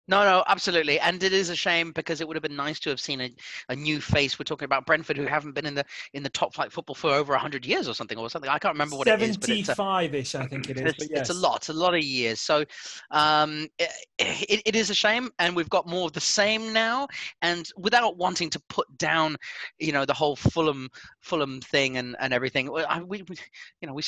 No, 0.08 0.24
no, 0.24 0.44
absolutely, 0.46 1.00
and 1.00 1.22
it 1.22 1.32
is 1.32 1.50
a 1.50 1.56
shame 1.56 1.90
because 1.92 2.20
it 2.20 2.28
would 2.28 2.36
have 2.36 2.42
been 2.42 2.54
nice 2.54 2.78
to 2.80 2.90
have 2.90 3.00
seen 3.00 3.20
a, 3.20 3.34
a 3.68 3.74
new 3.74 4.00
face. 4.00 4.38
We're 4.38 4.44
talking 4.44 4.64
about 4.64 4.86
Brentford, 4.86 5.16
who 5.16 5.26
haven't 5.26 5.52
been 5.54 5.66
in 5.66 5.74
the 5.74 5.84
in 6.12 6.22
the 6.22 6.28
top 6.30 6.54
flight 6.54 6.70
football 6.70 6.94
for 6.94 7.10
over 7.10 7.36
hundred 7.36 7.66
years 7.66 7.88
or 7.88 7.94
something, 7.94 8.16
or 8.16 8.30
something. 8.30 8.48
I 8.48 8.58
can't 8.58 8.74
remember 8.74 8.96
what 8.96 9.08
it 9.08 9.20
is, 9.20 9.36
but 9.36 9.50
it's 9.50 9.68
a, 9.68 9.74
75-ish, 9.74 10.34
I 10.36 10.46
think 10.46 10.70
it 10.70 10.76
is. 10.76 10.82
it's, 10.82 10.98
But 10.98 11.10
yes. 11.10 11.20
it's 11.20 11.30
a 11.30 11.34
lot, 11.34 11.68
a 11.68 11.72
lot 11.72 11.94
of 11.94 12.02
years. 12.02 12.40
So 12.40 12.64
um, 13.10 13.66
it, 13.78 13.90
it, 14.18 14.62
it 14.66 14.76
is 14.76 14.90
a 14.90 14.94
shame, 14.94 15.30
and 15.38 15.56
we've 15.56 15.70
got 15.70 15.88
more 15.88 16.06
of 16.06 16.12
the 16.12 16.20
same 16.20 16.72
now. 16.72 17.08
And 17.42 17.68
without 17.76 18.16
wanting 18.16 18.50
to 18.50 18.60
put 18.68 18.86
down, 18.98 19.36
you 19.78 19.92
know, 19.92 20.04
the 20.04 20.14
whole 20.14 20.36
Fulham 20.36 20.88
Fulham 21.20 21.60
thing 21.60 21.96
and, 21.96 22.16
and 22.20 22.32
everything, 22.32 22.70
well, 22.70 22.86
I, 22.88 23.02
we, 23.02 23.22
we 23.28 23.36
you 23.80 23.88
know 23.88 23.94
we 23.94 24.02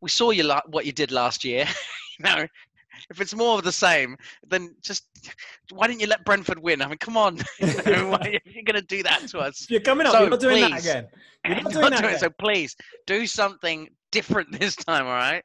we 0.00 0.10
saw 0.10 0.30
you 0.30 0.42
la- 0.42 0.60
what 0.66 0.84
you 0.84 0.92
did 0.92 1.10
last 1.10 1.44
year. 1.44 1.66
you 2.18 2.24
know, 2.24 2.46
if 3.10 3.20
it's 3.20 3.34
more 3.34 3.58
of 3.58 3.64
the 3.64 3.72
same, 3.72 4.16
then 4.48 4.74
just 4.82 5.04
why 5.72 5.86
didn't 5.86 6.00
you 6.00 6.06
let 6.06 6.24
Brentford 6.24 6.58
win? 6.58 6.82
I 6.82 6.88
mean, 6.88 6.98
come 6.98 7.16
on, 7.16 7.38
you 7.58 7.66
know, 7.92 8.08
why 8.10 8.18
are 8.18 8.50
you 8.50 8.62
going 8.64 8.80
to 8.80 8.86
do 8.86 9.02
that 9.02 9.26
to 9.28 9.38
us? 9.38 9.66
You're 9.68 9.80
coming 9.80 10.06
up. 10.06 10.12
So, 10.12 10.20
you're 10.20 10.30
not 10.30 10.40
doing 10.40 10.60
that 10.60 10.72
please. 10.72 10.80
again. 10.80 11.08
You're 11.44 11.56
not 11.56 11.64
Not 11.64 11.72
doing 11.72 11.90
that 11.90 11.98
doing 12.02 12.04
again. 12.10 12.18
so 12.20 12.30
please 12.38 12.76
do 13.06 13.26
something 13.26 13.88
different 14.10 14.52
this 14.58 14.76
time, 14.76 15.06
all 15.06 15.12
right? 15.12 15.42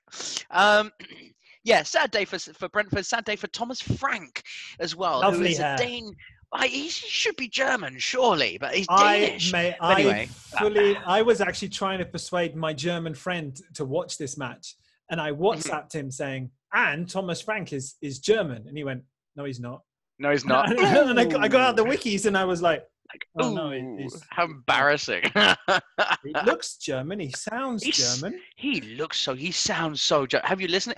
Um, 0.52 0.92
yeah, 1.64 1.84
sad 1.84 2.12
day 2.12 2.26
for 2.26 2.40
for 2.40 2.70
Brentford. 2.70 3.06
Sad 3.06 3.26
day 3.26 3.36
for 3.36 3.48
Thomas 3.48 3.82
Frank 3.82 4.42
as 4.80 4.96
well, 4.96 5.22
who 5.24 5.32
Lovely 5.32 5.52
is 5.52 5.58
hair. 5.58 5.76
a 5.76 5.78
Dane. 5.78 6.16
I, 6.54 6.68
he 6.68 6.88
should 6.88 7.36
be 7.36 7.50
German, 7.50 8.00
surely, 8.00 8.58
but 8.58 8.74
he's 8.74 8.88
I, 8.88 9.18
Danish. 9.18 9.54
I 9.54 9.92
anyway, 9.92 10.30
uh, 10.54 10.60
fully. 10.60 10.96
I 11.06 11.22
was 11.22 11.42
actually 11.42 11.70
trying 11.70 12.00
to 12.00 12.06
persuade 12.06 12.56
my 12.56 12.72
German 12.74 13.16
friend 13.16 13.60
to 13.74 13.84
watch 13.84 14.18
this 14.18 14.38
match, 14.38 14.76
and 15.10 15.20
I 15.20 15.32
Mm-hmm. 15.32 15.42
WhatsApped 15.42 15.94
him 15.94 16.10
saying, 16.10 16.52
"And 16.74 17.10
Thomas 17.10 17.42
Frank 17.42 17.74
is 17.74 17.96
is 18.02 18.20
German," 18.20 18.68
and 18.68 18.78
he 18.78 18.84
went, 18.84 19.04
"No, 19.36 19.46
he's 19.46 19.60
not." 19.60 19.82
no, 20.20 20.32
he's 20.32 20.46
not. 20.54 20.72
and 20.72 21.20
I, 21.20 21.26
got- 21.26 21.42
I 21.44 21.48
got 21.48 21.62
out 21.62 21.76
the 21.76 21.86
wikis, 21.86 22.26
and 22.26 22.38
I 22.38 22.46
was 22.46 22.62
like, 22.62 22.84
like 23.14 23.28
"Oh 23.40 23.54
no, 23.54 23.72
it's- 23.72 24.22
how 24.30 24.46
embarrassing. 24.46 25.24
he 26.24 26.34
looks 26.46 26.78
German. 26.78 27.20
He 27.20 27.32
sounds 27.32 27.84
He's- 27.84 28.20
German." 28.20 28.40
he 28.56 28.82
looks 28.82 29.20
so, 29.20 29.34
he 29.36 29.52
sounds 29.52 30.02
so, 30.02 30.26
Ger- 30.26 30.42
have 30.44 30.60
you 30.62 30.68
listened? 30.68 30.96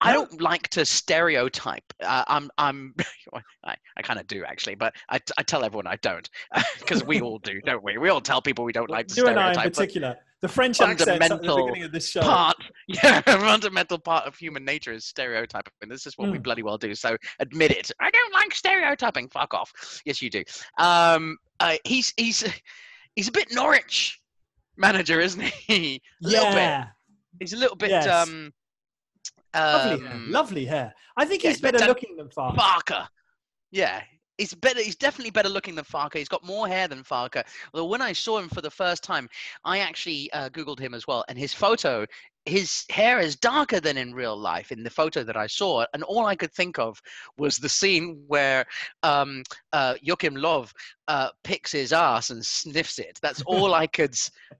I 0.00 0.12
don't 0.12 0.40
like 0.40 0.68
to 0.70 0.84
stereotype. 0.84 1.84
Uh, 2.02 2.24
I'm, 2.28 2.50
I'm, 2.58 2.94
I, 3.64 3.74
I 3.96 4.02
kind 4.02 4.20
of 4.20 4.26
do 4.26 4.44
actually, 4.44 4.74
but 4.74 4.94
I, 5.08 5.18
I 5.38 5.42
tell 5.42 5.64
everyone 5.64 5.86
I 5.86 5.96
don't 5.96 6.28
because 6.78 7.02
we 7.04 7.20
all 7.20 7.38
do, 7.38 7.60
don't 7.64 7.82
we? 7.82 7.96
We 7.98 8.08
all 8.10 8.20
tell 8.20 8.42
people 8.42 8.64
we 8.64 8.72
don't 8.72 8.90
like 8.90 9.08
to 9.08 9.14
you 9.20 9.28
and 9.28 9.38
I 9.38 9.52
in 9.52 9.70
particular. 9.70 10.16
The 10.42 10.48
French 10.48 10.80
accent 10.82 11.22
at 11.22 11.30
the 11.30 11.38
beginning 11.38 11.84
of 11.84 11.92
this 11.92 12.10
show. 12.10 12.20
part, 12.20 12.56
yeah, 12.88 13.20
a 13.26 13.38
fundamental 13.38 13.98
part 13.98 14.26
of 14.26 14.36
human 14.36 14.66
nature 14.66 14.92
is 14.92 15.06
stereotyping. 15.06 15.72
This 15.88 16.06
is 16.06 16.12
what 16.18 16.30
we 16.30 16.38
Mm. 16.38 16.42
bloody 16.42 16.62
well 16.62 16.76
do. 16.76 16.94
So 16.94 17.16
admit 17.38 17.70
it. 17.70 17.90
I 18.00 18.10
don't 18.10 18.32
like 18.34 18.54
stereotyping. 18.54 19.28
Fuck 19.30 19.54
off. 19.54 19.72
Yes, 20.04 20.20
you 20.20 20.28
do. 20.28 20.44
Um, 20.78 21.38
uh, 21.58 21.76
he's 21.84 22.12
he's 22.18 22.44
he's 23.14 23.28
a 23.28 23.32
bit 23.32 23.48
Norwich 23.50 24.20
manager, 24.76 25.20
isn't 25.20 25.42
he? 25.42 26.02
A 26.22 26.28
little 26.28 26.50
bit. 26.50 26.54
yeah, 26.56 26.86
He's 27.40 27.54
a 27.54 27.56
little 27.56 27.76
bit 27.76 27.88
Yes. 27.90 28.06
um, 28.06 28.52
lovely 29.60 30.06
hair. 30.06 30.14
um, 30.14 30.30
Lovely 30.30 30.64
hair. 30.64 30.94
I 31.16 31.24
think 31.24 31.42
yeah, 31.44 31.50
he's 31.50 31.60
better 31.60 31.78
Dan- 31.78 31.88
looking 31.88 32.16
than 32.16 32.28
Farke. 32.28 32.56
Farker. 32.56 33.06
Yeah. 33.70 34.02
He's 34.38 34.52
better. 34.52 34.80
He's 34.82 34.96
definitely 34.96 35.30
better 35.30 35.48
looking 35.48 35.74
than 35.74 35.84
Farke. 35.86 36.14
He's 36.18 36.28
got 36.28 36.44
more 36.44 36.68
hair 36.68 36.88
than 36.88 37.02
Farke. 37.02 37.42
Although 37.72 37.86
when 37.86 38.02
I 38.02 38.12
saw 38.12 38.38
him 38.38 38.50
for 38.50 38.60
the 38.60 38.70
first 38.70 39.02
time, 39.02 39.28
I 39.64 39.78
actually 39.78 40.30
uh, 40.32 40.50
googled 40.50 40.78
him 40.78 40.92
as 40.92 41.06
well, 41.06 41.24
and 41.28 41.38
his 41.38 41.54
photo, 41.54 42.04
his 42.46 42.84
hair 42.90 43.18
is 43.18 43.36
darker 43.36 43.80
than 43.80 43.96
in 43.96 44.14
real 44.14 44.36
life 44.36 44.70
in 44.70 44.84
the 44.84 44.90
photo 44.90 45.24
that 45.24 45.36
I 45.36 45.48
saw, 45.48 45.84
and 45.92 46.02
all 46.04 46.26
I 46.26 46.36
could 46.36 46.52
think 46.52 46.78
of 46.78 47.02
was 47.36 47.58
the 47.58 47.68
scene 47.68 48.22
where 48.28 48.64
um, 49.02 49.42
uh, 49.72 49.94
Joachim 50.00 50.36
Löw 50.36 50.70
uh, 51.08 51.28
picks 51.44 51.72
his 51.72 51.92
ass 51.92 52.30
and 52.30 52.44
sniffs 52.44 52.98
it. 52.98 53.18
That's 53.22 53.42
all 53.46 53.74
I 53.74 53.86
could. 53.86 54.16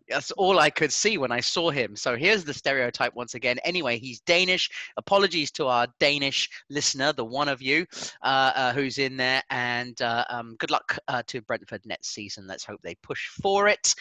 That's 0.08 0.30
all 0.32 0.58
I 0.58 0.70
could 0.70 0.92
see 0.92 1.18
when 1.18 1.32
I 1.32 1.40
saw 1.40 1.70
him. 1.70 1.96
So 1.96 2.16
here's 2.16 2.44
the 2.44 2.54
stereotype 2.54 3.14
once 3.14 3.34
again. 3.34 3.58
Anyway, 3.64 3.98
he's 3.98 4.20
Danish. 4.20 4.70
Apologies 4.96 5.50
to 5.52 5.66
our 5.66 5.88
Danish 5.98 6.48
listener, 6.70 7.12
the 7.12 7.24
one 7.24 7.48
of 7.48 7.60
you 7.60 7.86
uh, 8.22 8.52
uh, 8.54 8.72
who's 8.72 8.98
in 8.98 9.16
there, 9.16 9.42
and 9.50 10.00
uh, 10.02 10.24
um, 10.28 10.54
good 10.58 10.70
luck 10.70 10.98
uh, 11.08 11.22
to 11.26 11.40
Brentford 11.42 11.84
next 11.84 12.14
season. 12.14 12.46
Let's 12.46 12.64
hope 12.64 12.80
they 12.82 12.94
push 12.96 13.28
for 13.28 13.68
it 13.68 13.94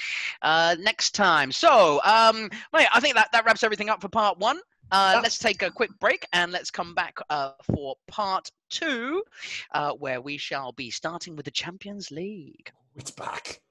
next 0.44 1.16
time. 1.16 1.52
So, 1.52 2.00
um, 2.04 2.50
I 2.74 3.00
think 3.00 3.16
that 3.16 3.32
that 3.32 3.46
wraps 3.46 3.64
everything 3.64 3.75
up 3.90 4.02
for 4.02 4.10
part 4.10 4.38
one. 4.40 4.60
Uh, 4.92 5.12
Yep. 5.16 5.24
Let's 5.24 5.38
take 5.38 5.62
a 5.64 5.72
quick 5.72 5.90
break 6.00 6.26
and 6.32 6.52
let's 6.52 6.72
come 6.72 6.94
back 6.94 7.18
uh, 7.30 7.52
for 7.64 7.96
part 8.08 8.50
two, 8.70 9.24
uh, 9.74 9.92
where 9.94 10.22
we 10.22 10.38
shall 10.38 10.72
be 10.72 10.90
starting 10.92 11.36
with 11.36 11.46
the 11.46 11.52
Champions 11.52 12.12
League. 12.12 12.72
It's 12.96 13.12
back. 13.12 13.62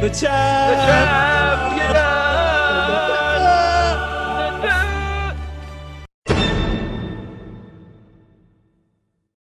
The 0.00 0.08
champ. 0.08 1.29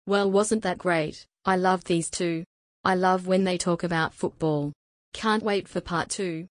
Well, 0.09 0.31
wasn't 0.31 0.63
that 0.63 0.79
great? 0.79 1.27
I 1.45 1.55
love 1.55 1.83
these 1.83 2.09
two. 2.09 2.43
I 2.83 2.95
love 2.95 3.27
when 3.27 3.43
they 3.43 3.59
talk 3.59 3.83
about 3.83 4.11
football. 4.11 4.73
Can't 5.13 5.43
wait 5.43 5.67
for 5.67 5.81
part 5.81 6.09
two. 6.09 6.47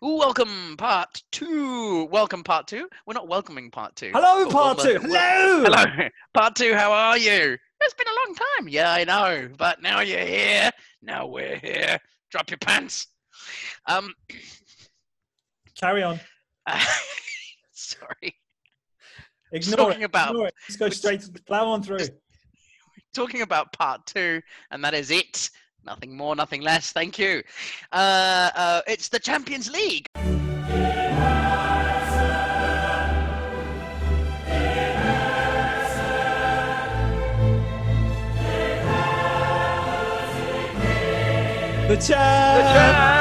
Welcome, 0.00 0.76
part 0.78 1.22
two. 1.30 2.04
Welcome, 2.06 2.42
part 2.42 2.68
two. 2.68 2.88
We're 3.06 3.12
not 3.12 3.28
welcoming 3.28 3.70
part 3.70 3.96
two. 3.96 4.12
Hello, 4.14 4.46
Oh, 4.46 4.50
part 4.50 4.78
well, 4.78 4.86
two. 4.86 4.96
uh, 4.96 5.08
well- 5.10 5.62
Hello. 5.64 5.84
Hello, 5.94 6.08
part 6.32 6.56
two. 6.56 6.72
How 6.72 6.90
are 6.90 7.18
you? 7.18 7.58
It's 7.82 7.92
been 7.94 8.06
a 8.08 8.26
long 8.26 8.34
time. 8.34 8.68
Yeah, 8.70 8.90
I 8.90 9.04
know, 9.04 9.50
but 9.58 9.82
now 9.82 10.00
you're 10.00 10.20
here. 10.24 10.70
Now 11.02 11.26
we're 11.26 11.56
here. 11.58 11.98
Drop 12.30 12.48
your 12.50 12.56
pants. 12.56 13.08
Um, 13.84 14.14
Carry 15.78 16.02
on. 16.02 16.18
sorry. 17.72 18.36
Ignore 19.52 19.76
Talking 19.76 20.02
it. 20.02 20.04
about- 20.06 20.30
Ignore 20.30 20.46
it. 20.48 20.54
Just 20.66 20.78
go 20.78 20.88
straight. 20.88 21.44
Plow 21.46 21.66
on 21.68 21.82
through. 21.82 21.98
Talking 23.14 23.42
about 23.42 23.72
part 23.72 24.06
two, 24.06 24.40
and 24.70 24.82
that 24.84 24.94
is 24.94 25.10
it. 25.10 25.50
Nothing 25.84 26.16
more, 26.16 26.34
nothing 26.34 26.62
less. 26.62 26.92
Thank 26.92 27.18
you. 27.18 27.42
Uh, 27.92 28.50
uh, 28.54 28.80
it's 28.86 29.08
the 29.08 29.18
Champions 29.18 29.70
League. 29.70 30.06
The 41.88 41.96
champ. 41.96 43.11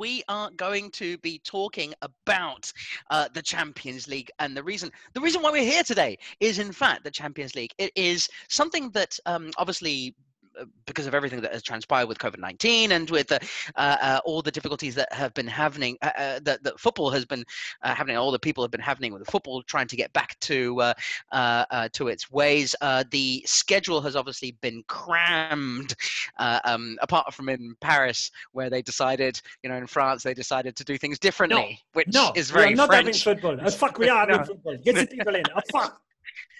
We 0.00 0.24
are 0.28 0.50
going 0.56 0.90
to 0.92 1.18
be 1.18 1.38
talking 1.44 1.92
about 2.00 2.72
uh, 3.10 3.28
the 3.34 3.42
Champions 3.42 4.08
League, 4.08 4.30
and 4.38 4.56
the 4.56 4.62
reason 4.62 4.90
the 5.12 5.20
reason 5.20 5.42
why 5.42 5.50
we're 5.50 5.62
here 5.62 5.82
today 5.84 6.18
is, 6.40 6.58
in 6.58 6.72
fact, 6.72 7.04
the 7.04 7.10
Champions 7.10 7.54
League. 7.54 7.74
It 7.76 7.92
is 7.94 8.28
something 8.48 8.90
that 8.90 9.16
um, 9.26 9.52
obviously. 9.58 10.14
Uh, 10.58 10.64
Because 10.86 11.06
of 11.06 11.14
everything 11.14 11.40
that 11.42 11.52
has 11.52 11.62
transpired 11.62 12.06
with 12.06 12.18
COVID 12.18 12.38
nineteen 12.38 12.92
and 12.92 13.08
with 13.10 13.30
uh, 13.32 13.38
uh, 13.76 14.20
all 14.24 14.40
the 14.42 14.50
difficulties 14.50 14.94
that 14.94 15.12
have 15.12 15.34
been 15.34 15.46
happening, 15.46 15.96
that, 16.02 16.44
that 16.62 16.80
football 16.80 17.10
has 17.10 17.24
been 17.24 17.44
uh, 17.82 17.94
happening, 17.94 18.16
all 18.16 18.30
the 18.30 18.38
people 18.38 18.64
have 18.64 18.70
been 18.70 18.80
happening 18.80 19.12
with 19.12 19.24
the 19.24 19.30
football 19.30 19.62
trying 19.62 19.86
to 19.88 19.96
get 19.96 20.12
back 20.12 20.38
to 20.40 20.80
uh, 20.80 20.94
uh, 21.32 21.64
uh, 21.70 21.88
to 21.92 22.08
its 22.08 22.30
ways. 22.30 22.74
Uh, 22.80 23.04
the 23.10 23.42
schedule 23.46 24.00
has 24.00 24.16
obviously 24.16 24.52
been 24.60 24.82
crammed, 24.88 25.94
uh, 26.38 26.60
um, 26.64 26.96
apart 27.02 27.32
from 27.34 27.48
in 27.48 27.74
Paris 27.80 28.30
where 28.52 28.70
they 28.70 28.82
decided, 28.82 29.40
you 29.62 29.68
know, 29.70 29.76
in 29.76 29.86
France 29.86 30.22
they 30.22 30.34
decided 30.34 30.76
to 30.76 30.84
do 30.84 30.96
things 30.98 31.18
differently, 31.18 31.80
which 31.92 32.08
No, 32.12 32.32
is 32.34 32.52
we 32.52 32.58
are 32.60 32.62
very 32.64 32.74
not 32.74 32.92
having 32.92 33.06
French. 33.12 33.24
football. 33.24 33.58
Oh, 33.62 33.70
fuck, 33.70 33.98
we 33.98 34.08
are 34.08 34.20
having 34.20 34.36
No. 34.40 34.44
football. 34.44 34.76
Get 34.84 34.94
the 34.96 35.06
people 35.06 35.34
in. 35.34 35.42
Oh, 35.54 35.60
fuck. 35.72 36.00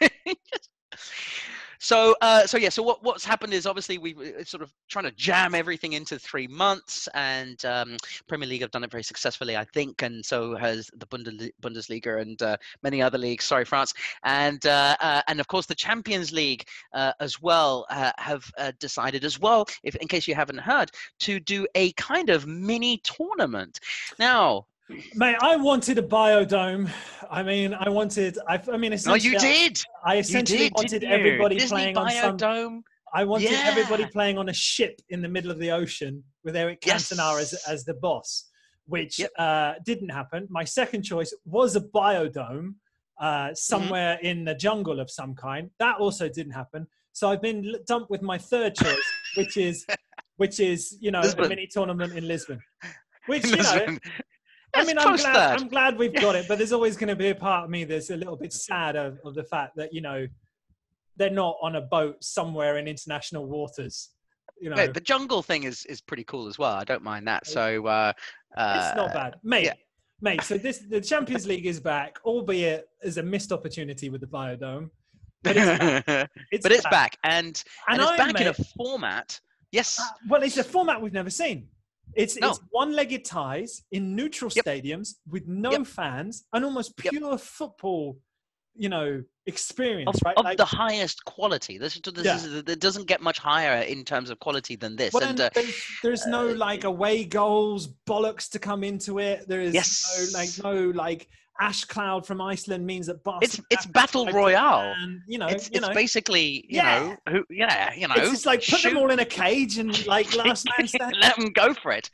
So, 1.83 2.15
uh, 2.21 2.47
so 2.47 2.59
yeah. 2.59 2.69
So 2.69 2.83
what, 2.83 3.03
what's 3.03 3.25
happened 3.25 3.55
is 3.55 3.67
obviously 3.67 3.97
we 3.97 4.15
are 4.15 4.45
sort 4.45 4.63
of 4.63 4.71
trying 4.89 5.07
to 5.07 5.13
jam 5.13 5.55
everything 5.55 5.95
into 5.95 6.19
three 6.19 6.47
months, 6.47 7.09
and 7.15 7.65
um, 7.65 7.97
Premier 8.29 8.47
League 8.47 8.61
have 8.61 8.71
done 8.71 8.85
it 8.85 8.91
very 8.91 9.03
successfully, 9.03 9.57
I 9.57 9.65
think, 9.65 10.03
and 10.03 10.25
so 10.25 10.55
has 10.57 10.91
the 10.95 11.07
Bundesliga 11.07 12.21
and 12.21 12.41
uh, 12.43 12.59
many 12.83 13.01
other 13.01 13.17
leagues. 13.17 13.47
Sorry, 13.47 13.65
France, 13.65 13.95
and 14.25 14.65
uh, 14.67 14.95
uh, 15.01 15.23
and 15.27 15.41
of 15.41 15.49
course 15.49 15.65
the 15.65 15.75
Champions 15.75 16.33
League 16.33 16.67
uh, 16.93 17.13
as 17.19 17.41
well 17.41 17.87
uh, 17.89 18.13
have 18.19 18.45
uh, 18.59 18.73
decided 18.79 19.25
as 19.25 19.41
well, 19.41 19.67
if 19.83 19.97
in 19.97 20.07
case 20.07 20.29
you 20.29 20.35
haven't 20.35 20.59
heard, 20.59 20.91
to 21.21 21.41
do 21.41 21.67
a 21.75 21.93
kind 21.93 22.29
of 22.29 22.47
mini 22.47 22.99
tournament. 22.99 23.81
Now, 24.19 24.67
Mate, 25.15 25.37
I 25.41 25.57
wanted 25.57 25.99
a 25.99 26.03
biodome. 26.03 26.91
I 27.31 27.43
mean, 27.43 27.75
I 27.75 27.89
wanted. 27.89 28.39
I, 28.49 28.61
I 28.73 28.77
mean, 28.77 28.95
no, 29.07 29.15
you 29.15 29.39
did. 29.39 29.81
I 30.05 30.19
essentially 30.19 30.59
did. 30.71 30.73
wanted 30.75 31.05
everybody 31.05 31.57
Disney 31.57 31.93
playing 31.93 31.97
on 31.97 32.11
some. 32.11 32.37
Biodome. 32.39 32.81
I 33.13 33.25
wanted 33.25 33.53
everybody 33.53 34.07
playing 34.07 34.39
on 34.39 34.49
a 34.49 34.53
ship 34.53 35.01
in 35.09 35.21
the 35.21 35.29
middle 35.29 35.51
of 35.51 35.59
the 35.59 35.71
ocean 35.73 36.23
with 36.45 36.55
Eric 36.57 36.81
Cantona 36.81 37.41
as, 37.41 37.53
Yes. 37.53 37.69
as 37.69 37.85
the 37.85 37.95
boss, 37.95 38.49
which 38.87 39.19
Yep. 39.19 39.31
uh, 39.39 39.75
didn't 39.85 40.11
happen. 40.11 40.47
My 40.51 40.65
second 40.65 41.03
choice 41.03 41.35
was 41.45 41.77
a 41.77 41.81
biodome 41.81 42.75
Mm-hmm. 43.21 43.51
uh, 43.51 43.55
somewhere 43.55 44.19
in 44.23 44.45
the 44.45 44.55
jungle 44.55 44.99
of 44.99 45.11
some 45.11 45.35
kind. 45.35 45.69
That 45.79 45.97
also 45.99 46.29
didn't 46.29 46.53
happen. 46.53 46.87
So 47.13 47.29
I've 47.31 47.43
been 47.43 47.75
dumped 47.87 48.11
with 48.11 48.23
my 48.23 48.39
third 48.39 48.75
choice, 48.77 49.09
which 49.37 49.57
is 49.57 49.85
which 50.37 50.59
is 50.59 50.97
you 51.01 51.11
know 51.11 51.21
Lisbon. 51.21 51.45
a 51.45 51.49
mini 51.51 51.67
tournament 51.67 52.15
in 52.17 52.27
Lisbon, 52.27 52.61
which 53.27 53.45
you 53.51 53.57
know. 53.57 53.99
I 54.75 54.85
mean, 54.85 54.99
I'm 54.99 55.17
glad, 55.17 55.35
third. 55.35 55.61
I'm 55.61 55.69
glad 55.69 55.99
we've 55.99 56.15
got 56.15 56.37
it, 56.37 56.47
but 56.49 56.59
there's 56.59 56.73
always 56.73 56.97
going 56.97 57.09
to 57.09 57.17
be 57.17 57.31
a 57.31 57.35
part 57.35 57.65
of 57.65 57.71
me 57.71 57.85
that's 57.85 58.11
a 58.11 58.17
little 58.17 58.37
bit 58.37 58.53
sad 58.53 58.97
of, 58.97 59.19
of 59.25 59.35
the 59.35 59.45
fact 59.45 59.77
that 59.77 59.93
you 59.93 60.01
know 60.01 60.27
they're 61.17 61.31
not 61.31 61.57
on 61.61 61.77
a 61.77 61.81
boat 61.81 62.23
somewhere 62.23 62.79
in 62.79 62.87
international 62.87 63.47
waters. 63.47 64.11
You 64.61 64.71
know, 64.71 64.77
No, 64.77 64.87
the 64.87 65.01
jungle 65.01 65.43
thing 65.43 65.65
is 65.65 65.85
is 65.87 66.01
pretty 66.01 66.25
cool 66.25 66.47
as 66.47 66.59
well. 66.59 66.73
I 66.73 66.85
don't 66.85 67.03
mind 67.03 67.27
that. 67.29 67.47
So 67.47 67.87
uh, 67.87 68.13
uh, 68.57 68.75
it's 68.77 68.97
not 68.97 69.13
bad, 69.13 69.37
mate. 69.43 69.65
yeah. 69.65 69.75
Mate, 70.23 70.43
so 70.43 70.59
this 70.59 70.81
the 70.89 71.01
Champions 71.01 71.47
League 71.47 71.67
is 71.67 71.81
back, 71.81 72.19
albeit 72.25 72.87
as 73.03 73.17
a 73.17 73.23
missed 73.23 73.53
opportunity 73.53 74.11
with 74.11 74.21
the 74.21 74.27
Biodome. 74.27 74.91
But 75.43 75.57
it's 75.57 75.79
back. 75.79 76.31
It's 76.53 76.63
but 76.63 76.73
it's 76.73 76.89
back, 76.91 77.17
and 77.25 77.63
and, 77.89 78.01
it's 78.01 78.11
I, 78.11 78.17
back 78.19 78.41
in 78.41 78.49
a 78.49 78.55
format. 78.77 79.41
Yes, 79.73 79.99
uh, 79.99 80.05
well, 80.29 80.43
it's 80.43 80.59
a 80.59 80.65
format 80.65 81.01
we've 81.01 81.13
never 81.13 81.31
seen. 81.31 81.69
It's, 82.15 82.37
No. 82.39 82.51
it's 82.51 82.61
one-legged 82.71 83.25
ties 83.25 83.83
in 83.93 84.15
neutral 84.17 84.51
Yep. 84.55 84.65
stadiums 84.65 85.15
with 85.29 85.47
no 85.47 85.73
Yep. 85.73 85.87
fans 85.87 86.45
and 86.53 86.65
almost 86.65 86.93
Yep. 87.03 87.13
pure 87.13 87.39
football, 87.39 88.19
you 88.75 88.89
know, 88.89 89.23
experience, 89.47 90.09
of, 90.17 90.21
right? 90.25 90.37
of 90.37 90.45
Like- 90.45 90.57
the 90.59 90.65
highest 90.65 91.25
quality. 91.25 91.79
This, 91.79 91.95
this 91.95 92.25
Yeah. 92.25 92.37
is 92.37 92.45
it 92.55 92.81
doesn't 92.81 93.07
get 93.07 93.21
much 93.21 93.39
higher 93.39 93.83
in 93.83 94.05
terms 94.05 94.31
of 94.31 94.39
quality 94.39 94.77
than 94.77 94.97
this. 94.97 95.13
Well, 95.13 95.25
and 95.25 95.41
uh, 95.41 95.51
there's, 95.55 95.75
there's 96.03 96.27
no 96.27 96.51
uh, 96.51 96.55
like 96.55 96.85
away 96.85 97.25
goals 97.25 97.89
bollocks 98.09 98.49
to 98.51 98.59
come 98.59 98.85
into 98.85 99.19
it. 99.19 99.49
There 99.49 99.61
is 99.61 99.75
Yes. 99.75 100.33
no 100.33 100.39
like 100.39 100.51
no 100.77 100.91
like 100.91 101.29
ash 101.61 101.85
cloud 101.85 102.27
from 102.27 102.41
Iceland 102.41 102.87
means 102.87 103.07
that 103.07 103.19
it's 103.43 103.61
it's 103.71 103.87
battle 103.87 104.27
royale. 104.27 104.95
plan, 104.95 105.23
You 105.27 105.39
know, 105.39 105.47
It's 105.47 105.67
you 105.71 105.77
it's 105.79 105.89
know, 105.89 105.95
basically 105.95 106.65
you 106.69 106.77
Yeah. 106.79 107.01
know 107.01 107.17
who 107.33 107.45
yeah 107.51 107.93
you 107.95 108.09
know 108.09 108.15
it's 108.17 108.31
just 108.31 108.47
like 108.47 108.61
put 108.61 108.81
shoot, 108.81 108.89
them 108.91 108.99
all 108.99 109.11
in 109.11 109.19
a 109.21 109.25
cage 109.25 109.79
and 109.79 110.07
like 110.07 110.35
last 110.45 110.67
man 110.79 110.89
let 111.21 111.37
them 111.37 111.51
go 111.53 111.75
for 111.75 111.93
it. 111.93 112.11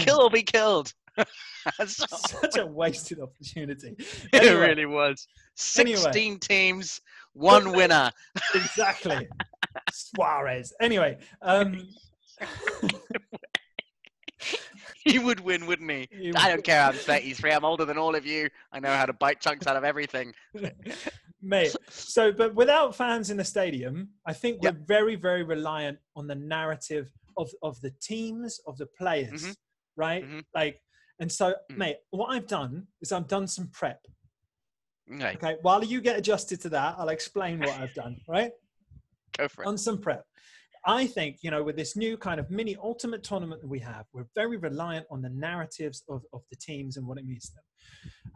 Kill 0.00 0.20
or 0.22 0.30
be 0.30 0.42
killed. 0.42 0.92
Such 1.86 2.58
a 2.58 2.66
wasted 2.66 3.18
opportunity. 3.20 3.96
it 4.32 4.52
really 4.54 4.86
was. 4.86 5.26
Anyway. 5.78 5.96
Sixteen 5.98 6.38
teams, 6.38 7.00
one 7.32 7.72
winner. 7.72 8.10
exactly. 8.54 9.26
Suarez. 9.90 10.72
Anyway, 10.80 11.18
um, 11.42 11.88
He 15.06 15.20
would 15.20 15.38
win, 15.38 15.66
wouldn't 15.66 15.88
he? 15.88 16.08
You 16.10 16.32
I 16.36 16.48
don't 16.48 16.64
care. 16.64 16.82
I'm 16.82 16.92
33. 16.94 17.52
I'm 17.52 17.64
older 17.64 17.84
than 17.84 17.96
all 17.96 18.16
of 18.16 18.26
you. 18.26 18.48
I 18.72 18.80
know 18.80 18.92
how 18.92 19.06
to 19.06 19.12
bite 19.12 19.40
chunks 19.40 19.68
out 19.68 19.76
of 19.76 19.84
everything. 19.84 20.34
mate. 21.40 21.76
So, 21.88 22.32
but 22.32 22.56
without 22.56 22.96
fans 22.96 23.30
in 23.30 23.36
the 23.36 23.44
stadium, 23.44 24.08
I 24.26 24.32
think 24.32 24.60
we're 24.60 24.70
Yep. 24.70 24.88
very, 24.88 25.14
very 25.14 25.44
reliant 25.44 25.98
on 26.16 26.26
the 26.26 26.34
narrative 26.34 27.12
of 27.36 27.50
of 27.62 27.80
the 27.82 27.92
teams, 28.02 28.58
of 28.66 28.76
the 28.78 28.86
players, 28.86 29.44
Mhm. 29.44 29.56
right? 29.96 30.24
Mhm. 30.24 30.44
Like, 30.54 30.82
and 31.20 31.30
so, 31.30 31.54
Mm. 31.70 31.76
mate, 31.76 31.96
what 32.10 32.26
I've 32.34 32.48
done 32.48 32.88
is 33.00 33.12
I've 33.12 33.28
done 33.28 33.46
some 33.46 33.68
prep. 33.68 34.04
Okay, 35.14 35.34
Okay, 35.36 35.56
while 35.62 35.84
you 35.84 36.00
get 36.00 36.18
adjusted 36.18 36.60
to 36.62 36.68
that, 36.70 36.96
I'll 36.98 37.10
explain 37.10 37.60
what 37.60 37.78
I've 37.80 37.94
done. 37.94 38.16
Right, 38.26 38.50
go 39.38 39.46
for 39.46 39.62
it. 39.62 39.68
on 39.68 39.78
some 39.78 40.00
prep. 40.00 40.26
I 40.86 41.06
think 41.06 41.38
you 41.42 41.50
know 41.50 41.62
with 41.62 41.76
this 41.76 41.96
new 41.96 42.16
kind 42.16 42.38
of 42.38 42.50
mini 42.50 42.76
ultimate 42.82 43.22
tournament 43.22 43.60
that 43.60 43.68
we 43.68 43.80
have, 43.80 44.06
we're 44.12 44.28
very 44.34 44.56
reliant 44.56 45.06
on 45.10 45.20
the 45.20 45.30
narratives 45.30 46.04
of, 46.08 46.22
of 46.32 46.42
the 46.50 46.56
teams 46.56 46.96
and 46.96 47.06
what 47.06 47.18
it 47.18 47.26
means 47.26 47.48
to 47.48 47.54
them. 47.54 47.64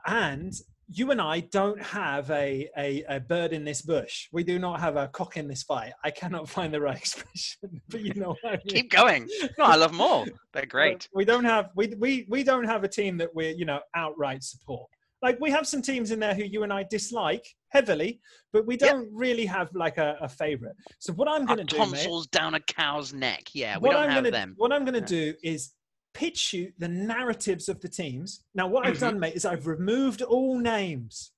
And 0.07 0.53
you 0.93 1.13
and 1.13 1.21
I 1.21 1.41
don't 1.41 1.81
have 1.81 2.29
a, 2.31 2.69
a, 2.77 3.05
a 3.09 3.21
bird 3.21 3.53
in 3.53 3.65
this 3.65 3.81
bush. 3.81 4.27
We 4.33 4.43
do 4.43 4.59
not 4.59 4.81
have 4.81 4.97
a 4.97 5.07
cock 5.09 5.37
in 5.37 5.47
this 5.47 5.63
fight. 5.63 5.93
I 6.05 6.11
cannot 6.11 6.49
find 6.57 6.75
the 6.75 6.81
right 6.81 6.97
expression, 6.97 7.81
but 7.89 8.01
you 8.01 8.13
know 8.15 8.31
what 8.41 8.45
I 8.45 8.51
mean. 8.57 8.67
Keep 8.67 8.91
going. 8.91 9.29
No, 9.57 9.65
I 9.65 9.77
love 9.77 9.93
them 9.93 10.01
all. 10.01 10.27
They're 10.53 10.67
great. 10.67 11.09
We 11.15 11.25
don't 11.25 11.45
have 11.45 11.71
we, 11.77 11.95
we 11.99 12.27
we 12.29 12.43
don't 12.43 12.65
have 12.65 12.85
a 12.85 12.89
team 12.89 13.17
that 13.19 13.35
we're 13.35 13.53
you 13.53 13.65
know 13.65 13.81
outright 13.95 14.43
support. 14.43 14.91
Like 15.23 15.39
we 15.41 15.51
have 15.51 15.67
some 15.67 15.83
teams 15.83 16.11
in 16.11 16.19
there 16.19 16.35
who 16.35 16.45
you 16.45 16.63
and 16.63 16.73
I 16.73 16.85
dislike 16.91 17.47
heavily, 17.71 18.21
but 18.53 18.67
we 18.67 18.77
don't 18.77 19.09
really 19.13 19.47
have 19.47 19.69
like 19.75 19.99
a, 19.99 20.17
a 20.21 20.29
favorite. 20.29 20.77
So 20.99 21.13
what 21.13 21.29
I'm 21.29 21.47
going 21.47 21.59
to 21.59 21.65
do, 21.65 21.91
mate, 21.91 22.09
down 22.31 22.55
a 22.55 22.61
cow's 22.61 23.13
neck. 23.13 23.51
Yeah, 23.55 23.79
we 23.79 23.89
don't 23.91 24.05
I'm 24.05 24.11
have 24.11 24.25
gonna, 24.25 24.31
them. 24.31 24.55
What 24.57 24.73
I'm 24.73 24.85
going 24.85 25.03
to 25.03 25.15
Yeah. 25.17 25.33
do 25.33 25.35
is 25.43 25.73
pitch 26.13 26.53
you 26.53 26.73
the 26.79 26.89
narratives 26.89 27.69
of 27.69 27.81
the 27.81 27.89
teams. 27.89 28.45
Now, 28.55 28.67
what 28.67 28.87
I've 28.87 28.97
Mhm. 28.97 29.01
done, 29.01 29.21
mate, 29.21 29.35
is 29.37 29.45
I've 29.45 29.67
removed 29.67 30.23
all 30.23 30.59
names. 30.59 31.33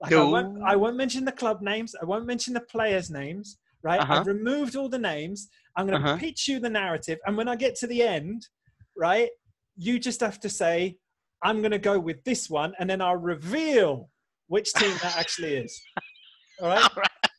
Like 0.00 0.12
I, 0.12 0.22
won't, 0.22 0.62
I 0.64 0.76
won't 0.76 0.96
mention 0.96 1.24
the 1.24 1.32
club 1.32 1.60
names. 1.62 1.94
I 2.00 2.04
won't 2.04 2.26
mention 2.26 2.54
the 2.54 2.60
players' 2.60 3.10
names. 3.10 3.58
Right? 3.84 4.00
Uh-huh. 4.00 4.14
I've 4.14 4.26
removed 4.26 4.74
all 4.74 4.88
the 4.88 4.98
names. 4.98 5.48
I'm 5.76 5.86
going 5.86 6.00
to 6.02 6.08
Uh-huh. 6.08 6.18
pitch 6.18 6.48
you 6.48 6.58
the 6.58 6.68
narrative, 6.68 7.20
and 7.24 7.36
when 7.36 7.46
I 7.46 7.54
get 7.54 7.76
to 7.76 7.86
the 7.86 8.02
end, 8.02 8.48
right, 8.96 9.30
you 9.76 10.00
just 10.00 10.18
have 10.18 10.40
to 10.40 10.48
say, 10.48 10.98
"I'm 11.44 11.60
going 11.60 11.70
to 11.70 11.78
go 11.78 11.96
with 12.00 12.24
this 12.24 12.50
one," 12.50 12.74
and 12.80 12.90
then 12.90 13.00
I'll 13.00 13.14
reveal 13.16 14.10
which 14.48 14.72
team 14.74 14.90
that 15.02 15.16
actually 15.16 15.54
is. 15.56 15.80
All 16.60 16.68
right 16.68 16.82
All 16.82 16.90
right. 16.96 17.30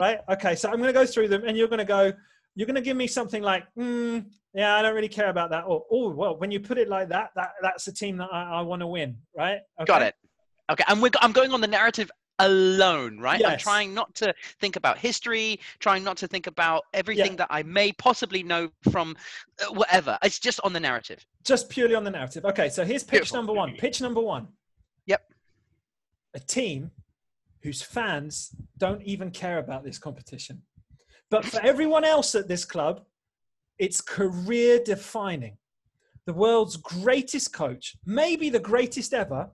right? 0.00 0.18
Okay, 0.30 0.54
so 0.56 0.68
I'm 0.68 0.76
going 0.76 0.88
to 0.88 0.92
go 0.92 1.06
through 1.06 1.28
them, 1.28 1.44
and 1.46 1.56
you're 1.56 1.68
going 1.68 1.78
to 1.78 1.84
go. 1.84 2.12
You're 2.54 2.66
going 2.66 2.76
to 2.76 2.80
give 2.82 2.96
me 2.96 3.06
something 3.06 3.42
like, 3.42 3.64
mm, 3.78 4.24
"Yeah, 4.54 4.76
I 4.76 4.82
don't 4.82 4.94
really 4.94 5.08
care 5.08 5.28
about 5.28 5.50
that," 5.50 5.64
or 5.66 5.84
"Oh, 5.90 6.10
well, 6.10 6.36
when 6.36 6.50
you 6.50 6.60
put 6.60 6.78
it 6.78 6.88
like 6.88 7.08
that, 7.10 7.30
that 7.36 7.50
that's 7.62 7.84
the 7.84 7.92
team 7.92 8.16
that 8.16 8.28
I, 8.32 8.58
I 8.58 8.60
want 8.62 8.80
to 8.80 8.86
win." 8.86 9.16
Right? 9.36 9.58
Got 9.84 10.02
it. 10.02 10.14
Okay, 10.70 10.84
and 10.88 11.00
we're, 11.00 11.10
I'm 11.20 11.32
going 11.32 11.52
on 11.52 11.60
the 11.60 11.68
narrative 11.68 12.10
alone, 12.38 13.18
right? 13.18 13.44
I'm 13.44 13.58
trying 13.58 13.94
not 13.94 14.14
to 14.16 14.34
think 14.60 14.76
about 14.76 14.98
history, 14.98 15.60
trying 15.78 16.04
not 16.04 16.16
to 16.18 16.26
think 16.26 16.46
about 16.46 16.82
everything 16.92 17.36
that 17.36 17.48
I 17.50 17.62
may 17.62 17.92
possibly 17.92 18.42
know 18.42 18.68
from 18.90 19.16
uh, 19.62 19.72
whatever. 19.72 20.18
It's 20.22 20.38
just 20.38 20.60
on 20.60 20.72
the 20.72 20.80
narrative. 20.80 21.24
Just 21.44 21.68
purely 21.70 21.94
on 21.94 22.04
the 22.04 22.10
narrative. 22.10 22.44
Okay, 22.44 22.68
so 22.68 22.84
here's 22.84 23.04
pitch 23.04 23.20
Beautiful. 23.20 23.38
number 23.38 23.52
one. 23.52 23.74
Pitch 23.76 24.00
number 24.00 24.20
one. 24.20 24.48
Yep. 25.06 25.22
A 26.36 26.40
team 26.40 26.90
whose 27.62 27.80
fans 27.80 28.54
don't 28.76 29.02
even 29.02 29.30
care 29.30 29.58
about 29.58 29.84
this 29.84 29.98
competition, 29.98 30.62
but 31.30 31.46
for 31.46 31.60
everyone 31.62 32.04
else 32.04 32.34
at 32.34 32.46
this 32.46 32.66
club, 32.66 33.00
it's 33.78 34.02
career 34.02 34.78
defining. 34.84 35.56
The 36.26 36.34
world's 36.34 36.76
greatest 36.76 37.54
coach, 37.54 37.96
maybe 38.04 38.50
the 38.50 38.60
greatest 38.60 39.14
ever, 39.14 39.48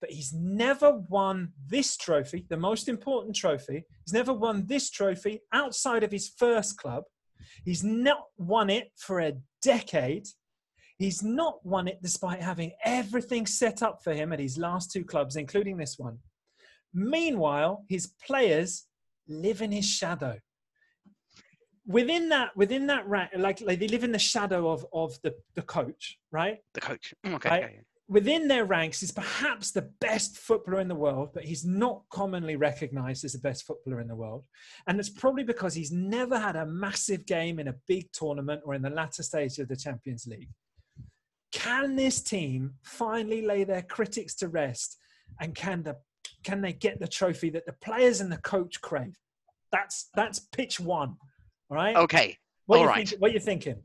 but 0.00 0.10
he's 0.10 0.32
never 0.32 0.92
won 1.10 1.52
this 1.66 1.98
trophy, 1.98 2.46
the 2.48 2.56
most 2.56 2.88
important 2.88 3.36
trophy. 3.36 3.84
He's 4.06 4.14
never 4.14 4.32
won 4.32 4.64
this 4.66 4.90
trophy 4.90 5.42
outside 5.52 6.04
of 6.04 6.10
his 6.10 6.32
first 6.38 6.78
club. 6.78 7.04
He's 7.66 7.84
not 7.84 8.24
won 8.38 8.70
it 8.70 8.92
for 8.96 9.20
a 9.20 9.34
decade. 9.60 10.26
He's 10.98 11.22
not 11.22 11.64
won 11.64 11.86
it 11.86 12.00
despite 12.02 12.42
having 12.42 12.72
everything 12.84 13.46
set 13.46 13.82
up 13.82 14.02
for 14.02 14.12
him 14.12 14.32
at 14.32 14.40
his 14.40 14.58
last 14.58 14.90
two 14.90 15.04
clubs, 15.04 15.36
including 15.36 15.76
this 15.76 15.96
one. 15.98 16.18
Meanwhile, 16.92 17.84
his 17.88 18.12
players 18.26 18.86
live 19.28 19.62
in 19.62 19.70
his 19.70 19.86
shadow. 19.86 20.38
Within 21.86 22.28
that, 22.30 22.54
within 22.56 22.86
that 22.88 23.06
rank, 23.08 23.30
like, 23.36 23.60
like 23.60 23.78
they 23.78 23.88
live 23.88 24.04
in 24.04 24.12
the 24.12 24.18
shadow 24.18 24.70
of, 24.70 24.84
of 24.92 25.16
the, 25.22 25.34
the 25.54 25.62
coach, 25.62 26.18
right? 26.32 26.58
The 26.74 26.80
coach. 26.80 27.14
Mm, 27.24 27.34
Okay. 27.36 27.48
Right. 27.48 27.64
okay. 27.64 27.80
within 28.08 28.48
their 28.48 28.64
ranks 28.64 29.02
is 29.02 29.12
perhaps 29.12 29.70
the 29.70 29.88
best 30.00 30.36
footballer 30.38 30.80
in 30.80 30.88
the 30.88 30.94
world, 30.94 31.30
but 31.32 31.44
he's 31.44 31.64
not 31.64 32.02
commonly 32.10 32.56
recognized 32.56 33.24
as 33.24 33.34
the 33.34 33.38
best 33.38 33.64
footballer 33.66 34.00
in 34.00 34.08
the 34.08 34.16
world. 34.16 34.44
And 34.86 34.98
it's 34.98 35.10
probably 35.10 35.44
because 35.44 35.74
he's 35.74 35.92
never 35.92 36.38
had 36.38 36.56
a 36.56 36.66
massive 36.66 37.24
game 37.24 37.58
in 37.60 37.68
a 37.68 37.74
big 37.86 38.10
tournament 38.12 38.62
or 38.64 38.74
in 38.74 38.82
the 38.82 38.90
latter 38.90 39.22
stage 39.22 39.58
of 39.58 39.68
the 39.68 39.76
Champions 39.76 40.26
League. 40.26 40.48
Can 41.52 41.96
this 41.96 42.20
team 42.20 42.74
finally 42.82 43.42
lay 43.42 43.64
their 43.64 43.82
critics 43.82 44.34
to 44.36 44.48
rest 44.48 44.96
and 45.40 45.54
can 45.54 45.82
the 45.82 45.96
can 46.44 46.60
they 46.60 46.72
get 46.72 47.00
the 47.00 47.08
trophy 47.08 47.50
that 47.50 47.66
the 47.66 47.72
players 47.72 48.20
and 48.20 48.30
the 48.30 48.38
coach 48.38 48.80
crave? 48.80 49.16
That's 49.72 50.08
that's 50.14 50.38
pitch 50.38 50.78
one. 50.78 51.16
All 51.70 51.76
right. 51.76 51.96
Okay. 51.96 52.36
what 52.66 52.76
all 52.78 52.82
you 52.84 52.88
right. 52.88 53.08
think, 53.08 53.20
what 53.20 53.32
you 53.32 53.40
thinking? 53.40 53.82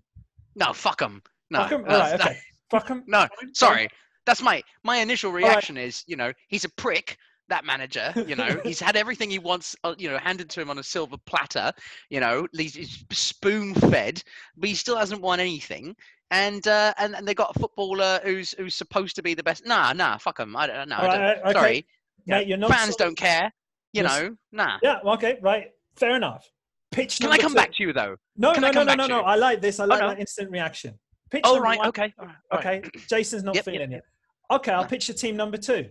No, 0.56 0.74
fuck 0.74 1.00
them. 1.00 1.22
No. 1.50 1.60
Fuck 1.64 1.72
'em? 1.72 1.80
All 1.82 1.86
that's- 1.88 2.12
right, 2.12 2.22
okay. 2.22 2.40
Fuck 2.70 2.92
'em. 2.92 3.04
No, 3.08 3.28
sorry. 3.54 3.88
That's 4.26 4.42
my 4.42 4.62
my 4.84 4.98
initial 4.98 5.32
right. 5.32 5.44
reaction 5.44 5.78
is, 5.78 6.04
you 6.08 6.16
know, 6.16 6.32
he's 6.48 6.66
a 6.66 6.70
prick. 6.70 7.18
That 7.50 7.66
manager, 7.66 8.14
you 8.26 8.38
know, 8.38 8.60
he's 8.64 8.80
had 8.80 8.96
everything 8.96 9.30
he 9.30 9.38
wants, 9.38 9.76
uh, 9.84 9.94
you 9.98 10.10
know, 10.10 10.18
handed 10.18 10.50
to 10.52 10.62
him 10.62 10.70
on 10.70 10.80
a 10.80 10.84
silver 10.84 11.18
platter. 11.26 11.74
You 12.10 12.22
know, 12.22 12.48
he's, 12.54 12.74
he's 12.74 13.04
spoon 13.12 13.76
fed, 13.76 14.24
but 14.56 14.70
he 14.70 14.76
still 14.76 14.96
hasn't 14.96 15.22
won 15.22 15.42
anything. 15.42 15.94
And 16.32 16.68
uh, 16.68 16.94
and 16.98 17.16
and 17.16 17.28
they 17.28 17.34
got 17.36 17.56
a 17.56 17.60
footballer 17.60 18.20
who's 18.24 18.52
who's 18.58 18.74
supposed 18.76 19.16
to 19.18 19.22
be 19.24 19.34
the 19.36 19.44
best. 19.44 19.66
Nah, 19.66 19.94
nah, 19.94 20.18
fuck 20.18 20.40
him. 20.40 20.56
I 20.56 20.66
don't 20.68 20.90
know. 20.90 20.98
Right, 20.98 21.38
okay. 21.44 21.52
Sorry, 21.54 21.88
Mate, 22.26 22.48
you're 22.48 22.58
not 22.58 22.72
fans 22.72 22.96
so- 22.98 23.06
don't 23.06 23.16
care. 23.18 23.52
You 23.94 24.02
Yes. 24.02 24.20
know, 24.22 24.36
nah. 24.52 24.80
Yeah, 24.82 24.98
okay, 25.06 25.38
right. 25.42 25.68
Fair 25.96 26.16
enough. 26.16 26.50
Pitch 26.92 27.20
Can 27.20 27.32
I 27.32 27.38
come 27.38 27.52
two. 27.52 27.56
back 27.56 27.72
to 27.76 27.84
you 27.84 27.94
though? 27.94 28.16
No, 28.36 28.54
can 28.54 28.62
no, 28.62 28.72
no, 28.72 28.84
no, 28.84 28.96
no, 28.96 29.06
no. 29.06 29.22
I 29.22 29.36
like 29.36 29.62
this. 29.62 29.80
I 29.80 29.86
like 29.86 30.00
no. 30.02 30.08
that 30.10 30.20
instant 30.20 30.50
reaction. 30.50 30.98
Pitch 31.30 31.42
Oh 31.44 31.60
right, 31.60 31.78
one. 31.78 31.88
okay, 31.90 32.14
all 32.20 32.26
right, 32.26 32.36
all 32.52 32.60
right. 32.60 32.84
Okay, 32.86 32.90
Jason's 33.08 33.44
not 33.44 33.54
Yep, 33.56 33.66
feeling 33.66 33.92
yep. 33.92 34.00
it. 34.00 34.54
Okay, 34.56 34.72
I'll 34.72 34.82
No. 34.84 34.88
pitch 34.88 35.06
the 35.08 35.14
team 35.14 35.36
number 35.36 35.58
two. 35.58 35.90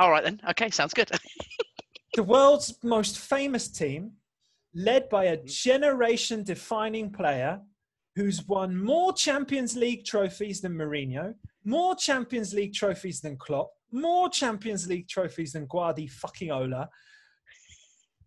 All 0.00 0.10
right 0.10 0.24
then. 0.24 0.40
Okay, 0.50 0.70
sounds 0.70 0.94
good. 0.94 1.10
The 2.14 2.22
world's 2.22 2.82
most 2.82 3.18
famous 3.18 3.68
team, 3.68 4.12
led 4.74 5.08
by 5.10 5.26
Mm-hmm. 5.26 5.44
a 5.44 5.48
generation 5.48 6.42
defining 6.44 7.10
player 7.10 7.60
who's 8.16 8.46
won 8.46 8.76
more 8.76 9.12
Champions 9.12 9.76
League 9.76 10.04
trophies 10.04 10.60
than 10.60 10.74
Mourinho, 10.74 11.34
more 11.64 11.96
Champions 11.96 12.54
League 12.54 12.74
trophies 12.74 13.20
than 13.20 13.36
Klopp, 13.36 13.70
more 13.92 14.28
Champions 14.28 14.86
League 14.86 15.08
trophies 15.08 15.52
than 15.52 15.66
Guardi 15.66 16.10
fucking 16.10 16.50
Ola. 16.50 16.88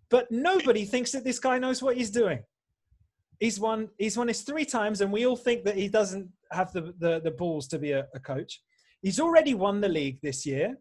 But 0.09 0.31
nobody 0.31 0.85
thinks 0.85 1.11
that 1.11 1.23
this 1.23 1.39
guy 1.39 1.57
knows 1.59 1.81
what 1.81 1.97
he's 1.97 2.11
doing. 2.11 2.43
He's 3.39 3.59
won. 3.59 3.89
He's 3.97 4.17
won 4.17 4.29
his 4.29 4.41
three 4.41 4.65
times, 4.65 5.01
and 5.01 5.11
we 5.11 5.25
all 5.25 5.35
think 5.35 5.63
that 5.65 5.75
he 5.75 5.89
doesn't 5.89 6.29
have 6.51 6.71
the 6.73 6.93
the, 6.99 7.21
the 7.23 7.31
balls 7.31 7.67
to 7.67 7.79
be 7.79 7.91
a, 7.91 8.07
a 8.15 8.19
coach. 8.19 8.61
He's 9.01 9.19
already 9.19 9.53
won 9.53 9.79
the 9.79 9.89
league 9.89 10.19
this 10.23 10.45
year, 10.45 10.77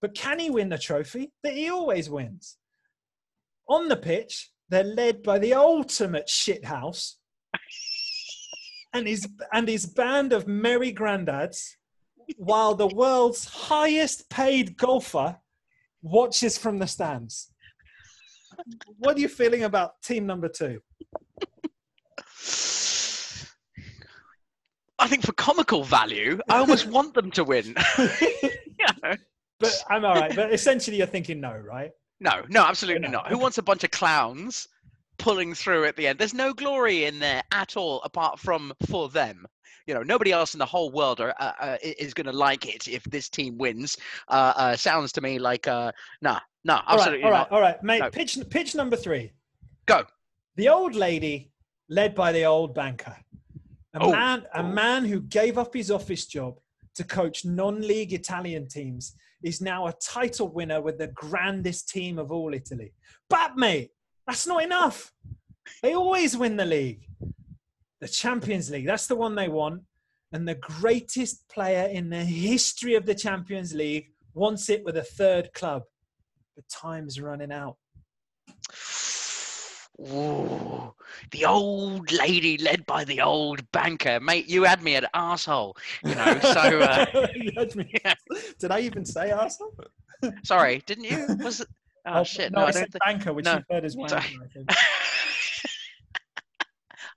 but 0.00 0.14
can 0.14 0.38
he 0.38 0.48
win 0.48 0.68
the 0.68 0.78
trophy 0.78 1.32
that 1.42 1.54
he 1.54 1.70
always 1.70 2.08
wins? 2.08 2.56
On 3.68 3.88
the 3.88 3.96
pitch, 3.96 4.52
they're 4.68 4.84
led 4.84 5.22
by 5.22 5.38
the 5.38 5.54
ultimate 5.54 6.28
shithouse 6.28 7.14
and 8.92 9.06
his 9.06 9.28
and 9.52 9.68
his 9.68 9.86
band 9.86 10.32
of 10.32 10.46
merry 10.46 10.92
granddads, 10.92 11.76
while 12.36 12.74
the 12.74 12.88
world's 12.88 13.44
highest 13.44 14.28
paid 14.30 14.76
golfer 14.76 15.38
watches 16.02 16.58
from 16.58 16.78
the 16.78 16.86
stands. 16.86 17.50
What 18.98 19.16
are 19.16 19.20
you 19.20 19.28
feeling 19.28 19.64
about 19.64 20.00
team 20.02 20.26
number 20.26 20.48
two? 20.48 20.80
I 24.98 25.08
think 25.08 25.24
for 25.24 25.32
comical 25.32 25.82
value, 25.82 26.38
I 26.48 26.58
almost 26.58 26.86
want 26.86 27.14
them 27.14 27.30
to 27.32 27.44
win. 27.44 27.74
Yeah. 28.78 29.14
But 29.60 29.84
I'm 29.88 30.04
all 30.04 30.14
right. 30.16 30.34
But 30.34 30.52
essentially, 30.52 30.96
you're 30.96 31.06
thinking 31.06 31.40
no, 31.40 31.56
right? 31.56 31.92
No, 32.18 32.42
no, 32.48 32.64
absolutely 32.64 33.02
No, 33.02 33.10
not. 33.12 33.28
Who 33.28 33.38
wants 33.38 33.58
a 33.58 33.62
bunch 33.62 33.84
of 33.84 33.92
clowns 33.92 34.66
pulling 35.22 35.54
through 35.54 35.84
at 35.84 35.96
the 35.96 36.06
end? 36.06 36.18
There's 36.18 36.34
no 36.34 36.52
glory 36.52 37.04
in 37.04 37.18
there 37.18 37.42
at 37.52 37.76
all, 37.76 38.02
apart 38.02 38.38
from 38.38 38.72
for 38.88 39.08
them. 39.08 39.46
You 39.86 39.94
know, 39.94 40.02
nobody 40.02 40.30
else 40.32 40.54
in 40.54 40.58
the 40.58 40.66
whole 40.66 40.92
world 40.92 41.20
are, 41.20 41.34
uh, 41.40 41.52
uh, 41.60 41.76
is 41.82 42.14
going 42.14 42.26
to 42.26 42.32
like 42.32 42.72
it 42.72 42.86
if 42.86 43.02
this 43.04 43.28
team 43.28 43.58
wins. 43.58 43.96
Uh, 44.28 44.52
uh, 44.56 44.76
sounds 44.76 45.10
to 45.12 45.20
me 45.20 45.38
like, 45.38 45.66
uh, 45.66 45.90
nah, 46.20 46.38
nah, 46.64 46.82
All 46.86 46.96
right, 46.96 47.00
absolutely 47.00 47.24
all 47.24 47.30
right, 47.32 47.46
all 47.50 47.60
right, 47.60 47.82
mate. 47.82 48.00
No. 48.00 48.10
Pitch 48.10 48.38
pitch 48.50 48.74
number 48.74 48.96
three. 48.96 49.32
Go. 49.86 50.04
The 50.56 50.68
old 50.68 50.94
lady, 50.94 51.50
led 51.88 52.14
by 52.14 52.30
the 52.32 52.44
old 52.44 52.74
banker, 52.74 53.16
a 53.94 54.00
Oh. 54.00 54.12
man, 54.12 54.46
a 54.54 54.60
Oh. 54.60 54.62
man 54.62 55.04
who 55.04 55.20
gave 55.20 55.58
up 55.58 55.74
his 55.74 55.90
office 55.90 56.26
job 56.26 56.58
to 56.94 57.04
coach 57.04 57.44
non-league 57.44 58.12
Italian 58.12 58.68
teams, 58.68 59.16
is 59.42 59.60
now 59.60 59.88
a 59.88 59.92
title 59.94 60.48
winner 60.48 60.80
with 60.80 60.98
the 60.98 61.08
grandest 61.08 61.88
team 61.88 62.18
of 62.18 62.30
all 62.30 62.54
Italy. 62.54 62.92
But 63.28 63.56
mate, 63.56 63.90
that's 64.26 64.46
not 64.46 64.62
enough. 64.62 65.12
They 65.82 65.94
always 65.94 66.36
win 66.36 66.56
the 66.56 66.64
league, 66.64 67.06
the 68.00 68.08
Champions 68.08 68.70
League. 68.70 68.86
That's 68.86 69.06
the 69.06 69.16
one 69.16 69.34
they 69.34 69.48
want, 69.48 69.82
and 70.32 70.46
the 70.46 70.54
greatest 70.56 71.48
player 71.48 71.88
in 71.88 72.10
the 72.10 72.24
history 72.24 72.94
of 72.94 73.06
the 73.06 73.14
Champions 73.14 73.74
League 73.74 74.12
wants 74.34 74.68
it 74.70 74.84
with 74.84 74.96
a 74.96 75.02
third 75.02 75.52
club. 75.52 75.82
But 76.56 76.68
time's 76.68 77.20
running 77.20 77.52
out. 77.52 77.76
Ooh, 80.00 80.94
the 81.30 81.44
old 81.44 82.10
lady 82.12 82.58
led 82.58 82.84
by 82.86 83.04
the 83.04 83.20
old 83.20 83.70
banker, 83.72 84.18
mate. 84.20 84.48
You 84.48 84.64
had 84.64 84.82
me 84.82 84.96
at 84.96 85.08
asshole. 85.14 85.76
You 86.02 86.14
know, 86.14 86.38
so 86.40 86.50
uh, 86.80 87.06
You 87.34 87.52
me- 87.76 87.92
yeah. 88.04 88.14
Did 88.58 88.70
I 88.72 88.80
even 88.80 89.04
say 89.04 89.30
arsehole? 89.30 89.72
sorry, 90.44 90.82
didn't 90.86 91.04
you? 91.04 91.26
Was 91.44 91.64
it? 92.04 92.10
Oh, 92.10 92.24
shit! 92.24 92.52
No, 92.52 92.60
No, 92.60 92.66
I, 92.66 92.68
I 92.68 92.72
said. 92.72 92.92
Think... 92.92 93.04
banker, 93.04 93.32
which 93.32 93.44
no, 93.44 93.54
you've 93.54 93.64
heard 93.70 93.84
as 93.84 93.96
wanker. 93.96 94.12
I 94.18 94.48
think. 94.52 94.70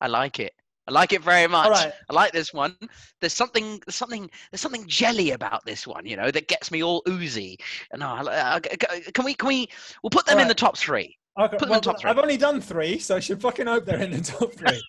I 0.01 0.07
like 0.07 0.39
it. 0.39 0.53
I 0.88 0.91
like 0.91 1.13
it 1.13 1.23
very 1.23 1.47
much. 1.47 1.65
All 1.65 1.71
right. 1.71 1.91
I 2.09 2.13
like 2.13 2.31
this 2.31 2.53
one. 2.53 2.75
There's 3.19 3.33
something, 3.33 3.81
there's 3.88 3.95
something, 3.95 4.29
there's 4.51 4.61
something 4.61 4.86
jelly 4.88 5.31
about 5.31 5.65
this 5.65 5.88
one, 5.88 6.05
you 6.05 6.15
know, 6.15 6.29
that 6.29 6.47
gets 6.47 6.69
me 6.69 6.83
all 6.83 7.01
oozy. 7.07 7.57
And 7.91 8.01
no, 8.01 8.07
I, 8.09 8.21
I, 8.21 8.55
I- 8.57 8.59
can 8.59 9.25
we, 9.25 9.33
can 9.33 9.47
we, 9.47 9.67
we'll 10.03 10.11
put 10.11 10.27
them 10.27 10.36
All 10.38 10.41
in 10.43 10.47
the 10.47 10.53
top 10.53 10.77
three. 10.77 11.17
Okay, 11.39 11.57
Put 11.57 11.61
them 11.61 11.67
in 11.69 11.71
well, 11.71 11.81
top 11.81 11.99
three. 11.99 12.11
I've 12.11 12.19
only 12.19 12.38
done 12.38 12.61
three, 12.61 12.99
so 12.99 13.15
I 13.15 13.19
should 13.19 13.41
fucking 13.41 13.65
hope 13.65 13.86
they're 13.86 14.01
in 14.01 14.11
the 14.11 14.21
top 14.21 14.53
three. 14.53 14.79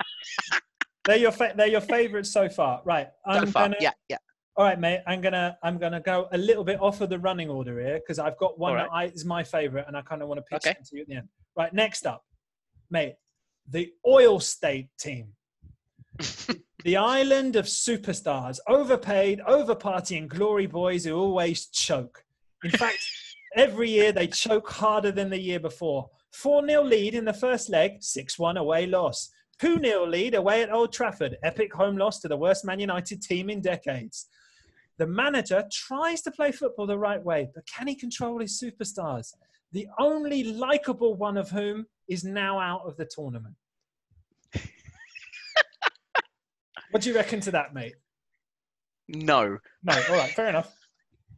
they're 1.04 1.16
your 1.16 1.32
fa- 1.32 1.54
they're 1.56 1.66
your 1.66 1.80
favorites 1.80 2.30
so 2.30 2.48
far, 2.48 2.82
right? 2.84 3.08
So 3.24 3.30
I'm 3.32 3.46
far. 3.46 3.64
gonna, 3.64 3.76
Yeah, 3.80 3.92
yeah. 4.10 4.18
All 4.58 4.64
right, 4.64 4.80
mate. 4.80 5.00
I'm 5.06 5.20
gonna 5.20 5.58
I'm 5.62 5.76
gonna 5.76 6.00
go 6.00 6.28
a 6.32 6.38
little 6.38 6.64
bit 6.64 6.80
off 6.80 7.02
of 7.02 7.10
the 7.10 7.18
running 7.18 7.50
order 7.50 7.78
here 7.78 7.98
because 7.98 8.18
I've 8.18 8.38
got 8.38 8.58
one 8.58 8.72
All 8.72 8.78
that 8.78 8.88
I, 8.90 9.04
is 9.04 9.24
my 9.24 9.44
favorite, 9.44 9.84
and 9.86 9.94
I 9.94 10.00
kind 10.00 10.22
of 10.22 10.28
want 10.28 10.38
to 10.38 10.42
pitch 10.42 10.66
Okay. 10.66 10.70
it 10.70 10.86
to 10.86 10.96
you 10.96 11.02
at 11.02 11.08
the 11.08 11.14
end. 11.16 11.28
Right, 11.56 11.72
next 11.74 12.06
up, 12.06 12.24
mate, 12.90 13.16
the 13.68 13.92
oil 14.06 14.40
state 14.40 14.88
team. 14.98 15.32
the 16.84 16.96
island 16.96 17.56
of 17.56 17.66
superstars, 17.66 18.58
overpaid, 18.66 19.42
over 19.46 19.74
partying 19.74 20.26
glory 20.26 20.66
boys 20.66 21.04
who 21.04 21.14
always 21.14 21.66
choke. 21.66 22.24
In 22.64 22.70
fact, 22.70 22.98
every 23.56 23.90
year 23.90 24.10
they 24.10 24.26
choke 24.26 24.70
harder 24.70 25.12
than 25.12 25.28
the 25.28 25.38
year 25.40 25.60
before. 25.60 26.08
4 26.32 26.66
0 26.66 26.82
lead 26.82 27.14
in 27.14 27.26
the 27.26 27.34
first 27.34 27.68
leg, 27.68 28.02
6 28.02 28.38
1 28.38 28.56
away 28.56 28.86
loss. 28.86 29.28
2 29.60 29.80
0 29.80 30.06
lead 30.06 30.34
away 30.34 30.62
at 30.62 30.72
Old 30.72 30.94
Trafford, 30.94 31.36
epic 31.42 31.74
home 31.74 31.98
loss 31.98 32.20
to 32.20 32.28
the 32.28 32.36
worst 32.38 32.64
Man 32.64 32.80
United 32.80 33.20
team 33.20 33.50
in 33.50 33.60
decades. 33.60 34.28
The 34.98 35.06
manager 35.06 35.64
tries 35.70 36.22
to 36.22 36.30
play 36.30 36.52
football 36.52 36.86
the 36.86 36.98
right 36.98 37.22
way, 37.22 37.48
but 37.54 37.66
can 37.66 37.86
he 37.86 37.94
control 37.94 38.40
his 38.40 38.62
superstars? 38.62 39.34
The 39.72 39.86
only 39.98 40.44
likable 40.44 41.14
one 41.14 41.36
of 41.36 41.50
whom 41.50 41.86
is 42.08 42.24
now 42.24 42.58
out 42.58 42.82
of 42.86 42.96
the 42.96 43.04
tournament. 43.04 43.54
what 46.90 47.02
do 47.02 47.10
you 47.10 47.16
reckon 47.16 47.40
to 47.40 47.50
that, 47.50 47.74
mate? 47.74 47.94
No. 49.08 49.58
No, 49.82 50.02
all 50.08 50.16
right, 50.16 50.30
fair 50.30 50.48
enough. 50.48 50.74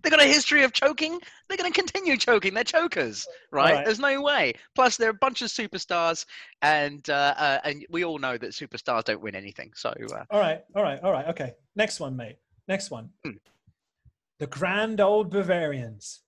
They've 0.03 0.13
got 0.13 0.23
a 0.23 0.27
history 0.27 0.63
of 0.63 0.73
choking. 0.73 1.19
They're 1.49 1.57
going 1.57 1.73
to 1.73 1.77
continue 1.77 2.17
choking. 2.17 2.55
They're 2.55 2.63
chokers, 2.63 3.27
right? 3.51 3.75
right. 3.75 3.85
There's 3.85 3.99
no 3.99 4.23
way. 4.23 4.55
Plus, 4.77 4.97
they're 4.97 5.11
a 5.11 5.15
bunch 5.15 5.43
of 5.43 5.49
superstars, 5.49 6.25
and 6.63 7.09
uh, 7.11 7.35
uh, 7.37 7.59
and 7.65 7.85
we 7.91 8.05
all 8.05 8.19
know 8.19 8.39
that 8.39 8.51
superstars 8.51 9.05
don't 9.05 9.21
win 9.21 9.35
anything. 9.35 9.73
So, 9.75 9.89
uh, 9.91 10.25
All 10.31 10.39
right, 10.39 10.63
all 10.77 10.85
right, 10.85 11.01
all 11.03 11.11
right. 11.11 11.27
Okay, 11.29 11.55
next 11.75 11.99
one, 11.99 12.17
mate. 12.17 12.37
Next 12.69 12.91
one. 12.91 13.11
Hmm. 13.25 13.33
The 14.39 14.47
grand 14.47 15.01
old 15.01 15.31
Bavarians. 15.31 16.21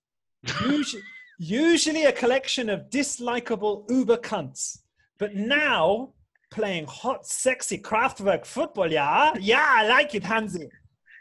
Usually, 0.66 1.02
usually 1.38 2.04
a 2.04 2.12
collection 2.12 2.68
of 2.70 2.90
dislikable 2.90 3.88
uber 3.90 4.16
cunts, 4.16 4.78
but 5.18 5.34
now 5.34 6.14
playing 6.50 6.86
hot, 6.86 7.26
sexy 7.26 7.78
Kraftwerk 7.78 8.44
football. 8.44 8.90
Yeah, 8.90 9.34
yeah, 9.38 9.66
I 9.68 9.86
like 9.86 10.14
it, 10.14 10.24
Hansi. 10.24 10.68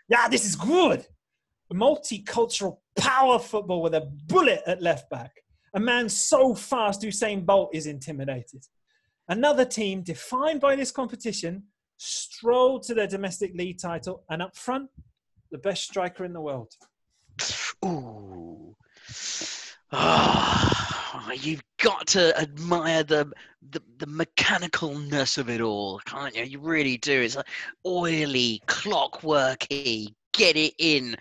Yeah, 0.07 0.27
this 0.27 0.45
is 0.45 0.55
good. 0.55 1.05
Multicultural 1.71 2.77
power 2.97 3.37
football 3.37 3.83
with 3.83 3.93
a 3.93 4.09
bullet 4.27 4.61
at 4.65 4.81
left 4.81 5.09
back. 5.09 5.31
A 5.75 5.79
man 5.79 6.09
so 6.09 6.55
fast 6.55 7.03
Usain 7.03 7.45
Bolt 7.45 7.69
is 7.73 7.85
intimidated. 7.85 8.65
Another 9.27 9.65
team 9.65 10.01
defined 10.01 10.59
by 10.59 10.75
this 10.75 10.89
competition 10.91 11.63
strolled 11.97 12.81
to 12.83 12.95
their 12.95 13.05
domestic 13.05 13.53
league 13.53 13.77
title, 13.77 14.23
and 14.29 14.41
up 14.41 14.55
front, 14.55 14.89
the 15.51 15.57
best 15.57 15.83
striker 15.83 16.23
in 16.25 16.33
the 16.33 16.41
world. 16.41 16.73
ooh, 17.85 18.75
ah, 19.91 21.31
you've 21.31 21.63
got 21.81 22.07
to 22.07 22.37
admire 22.39 23.03
the, 23.03 23.31
the 23.71 23.81
the 23.97 24.05
mechanicalness 24.05 25.37
of 25.37 25.49
it 25.49 25.61
all, 25.61 25.99
can't 26.05 26.35
you? 26.35 26.43
You 26.43 26.59
really 26.59 26.97
do. 26.97 27.21
It's 27.21 27.35
like 27.35 27.47
oily, 27.85 28.61
clockworky. 28.67 30.13
Get 30.33 30.55
it 30.55 30.73
in. 30.77 31.15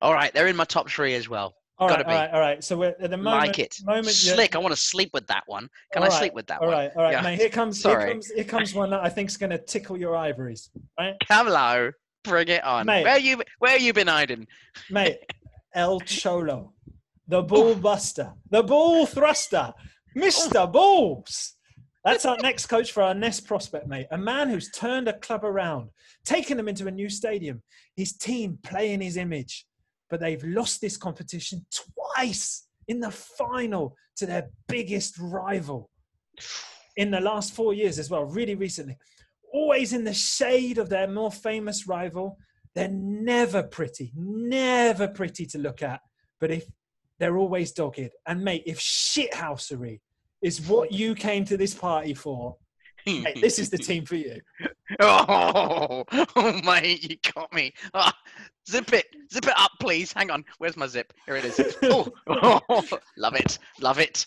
All 0.00 0.14
right, 0.14 0.32
they're 0.32 0.46
in 0.48 0.56
my 0.56 0.64
top 0.64 0.88
three 0.88 1.14
as 1.14 1.28
well. 1.28 1.54
All 1.78 1.88
right, 1.88 1.98
be. 2.06 2.12
all 2.12 2.18
right, 2.18 2.30
all 2.32 2.40
right. 2.40 2.62
So 2.64 2.76
we're 2.78 2.94
at 3.00 3.10
the 3.10 3.16
moment. 3.16 3.48
like 3.48 3.58
it. 3.58 3.76
Moment 3.84 4.06
Slick. 4.06 4.54
I 4.54 4.58
want 4.58 4.72
to 4.72 4.80
sleep 4.80 5.10
with 5.12 5.26
that 5.26 5.42
one. 5.46 5.68
Can 5.92 6.02
All 6.02 6.10
I 6.10 6.18
sleep 6.18 6.32
with 6.32 6.46
that 6.46 6.60
All 6.60 6.68
one? 6.68 6.76
right, 6.76 6.90
all 6.96 7.02
right, 7.02 7.12
Yeah. 7.12 7.20
mate. 7.22 7.38
Here 7.40 7.48
comes, 7.48 7.82
here 7.82 7.92
Sorry. 7.92 8.10
comes, 8.12 8.28
here 8.30 8.44
comes 8.44 8.72
one 8.74 8.90
that 8.90 9.00
I 9.02 9.08
think's 9.08 9.36
going 9.36 9.50
to 9.50 9.58
tickle 9.58 9.96
your 9.96 10.16
ivories, 10.16 10.70
right, 10.98 11.14
Hello. 11.28 11.90
Bring 12.24 12.48
it 12.48 12.64
on. 12.64 12.86
Mate. 12.86 13.04
Where 13.04 13.18
you 13.18 13.42
where 13.58 13.78
you 13.78 13.92
been 13.92 14.08
hiding? 14.08 14.46
mate? 14.90 15.18
El 15.74 16.00
Cholo, 16.00 16.72
the 17.26 17.42
ball 17.42 17.70
oh. 17.70 17.74
buster, 17.74 18.32
the 18.50 18.62
ball 18.62 19.06
thruster, 19.06 19.72
Mister 20.14 20.60
oh. 20.60 20.66
Balls. 20.66 21.54
That's 22.04 22.26
our 22.26 22.36
next 22.36 22.66
coach 22.66 22.92
for 22.92 23.02
our 23.02 23.14
next 23.14 23.40
prospect, 23.40 23.86
mate. 23.86 24.06
A 24.10 24.18
man 24.18 24.50
who's 24.50 24.70
turned 24.70 25.08
a 25.08 25.18
club 25.18 25.42
around, 25.42 25.88
taken 26.24 26.58
them 26.58 26.68
into 26.68 26.86
a 26.86 26.90
new 26.90 27.08
stadium. 27.08 27.62
His 27.96 28.12
team 28.12 28.58
playing 28.62 29.00
his 29.00 29.16
image, 29.16 29.66
but 30.10 30.20
they've 30.20 30.44
lost 30.44 30.82
this 30.82 30.98
competition 30.98 31.64
twice 32.14 32.66
in 32.88 33.00
the 33.00 33.10
final 33.10 33.96
to 34.16 34.26
their 34.26 34.50
biggest 34.68 35.18
rival 35.18 35.90
in 36.96 37.10
the 37.10 37.20
last 37.20 37.54
four 37.54 37.74
years 37.74 37.98
as 37.98 38.10
well, 38.10 38.24
really 38.24 38.54
recently. 38.54 38.96
Always 39.54 39.92
in 39.92 40.02
the 40.02 40.12
shade 40.12 40.78
of 40.78 40.88
their 40.88 41.06
more 41.06 41.30
famous 41.30 41.86
rival. 41.86 42.38
They're 42.74 42.88
never 42.88 43.62
pretty, 43.62 44.12
never 44.16 45.06
pretty 45.06 45.46
to 45.46 45.58
look 45.58 45.80
at. 45.80 46.00
But 46.40 46.50
if 46.50 46.64
they're 47.20 47.38
always 47.38 47.70
dogged, 47.70 48.10
and 48.26 48.44
mate, 48.44 48.64
if 48.66 48.80
shithousery 48.80 50.00
is 50.42 50.60
what 50.60 50.90
you 50.90 51.14
came 51.14 51.44
to 51.44 51.56
this 51.56 51.72
party 51.72 52.14
for, 52.14 52.56
Hey, 53.04 53.38
this 53.40 53.58
is 53.58 53.70
the 53.70 53.78
team 53.78 54.04
for 54.06 54.16
you. 54.16 54.40
Oh, 55.00 56.04
oh, 56.36 56.60
mate, 56.64 57.08
you 57.08 57.16
got 57.34 57.52
me. 57.52 57.72
Ah, 57.92 58.16
zip 58.68 58.92
it, 58.92 59.06
zip 59.32 59.46
it 59.46 59.52
up, 59.56 59.72
please. 59.80 60.12
Hang 60.12 60.30
on, 60.30 60.44
where's 60.58 60.76
my 60.76 60.86
zip? 60.86 61.12
Here 61.26 61.36
it 61.36 61.44
is. 61.44 61.76
Oh, 61.82 62.10
oh, 62.28 62.82
love 63.16 63.34
it, 63.34 63.58
love 63.80 63.98
it. 63.98 64.26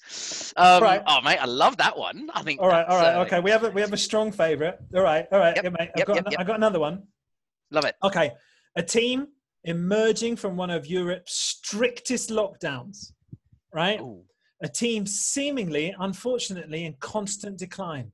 Um, 0.58 0.84
Right. 0.84 1.02
Oh, 1.08 1.22
mate, 1.22 1.40
I 1.40 1.46
love 1.46 1.78
that 1.78 1.98
one. 1.98 2.30
I 2.34 2.44
think. 2.44 2.62
All 2.62 2.68
right, 2.68 2.86
all 2.88 2.98
right, 2.98 3.16
uh, 3.16 3.22
okay. 3.22 3.40
We 3.40 3.52
have 3.52 3.64
a 3.64 3.72
we 3.72 3.82
have 3.82 3.94
a 3.94 3.98
strong 3.98 4.32
favourite. 4.32 4.76
All 4.96 5.02
right, 5.02 5.26
all 5.32 5.40
right, 5.40 5.56
Yep, 5.56 5.64
yeah, 5.64 5.70
mate. 5.72 5.90
I've 5.90 5.98
yep, 5.98 6.08
got 6.08 6.16
yep, 6.16 6.28
an-. 6.28 6.34
I 6.40 6.44
got 6.44 6.56
another 6.58 6.80
one. 6.80 7.04
Love 7.72 7.86
it. 7.86 7.96
Okay, 8.04 8.32
a 8.76 8.84
team 8.84 9.28
emerging 9.64 10.36
from 10.36 10.56
one 10.56 10.70
of 10.70 10.86
Europe's 10.86 11.34
strictest 11.36 12.30
lockdowns, 12.30 13.12
right? 13.74 14.00
Ooh. 14.00 14.24
A 14.64 14.68
team 14.68 15.06
seemingly, 15.06 15.94
unfortunately, 16.00 16.86
in 16.86 16.96
constant 17.00 17.58
decline, 17.60 18.12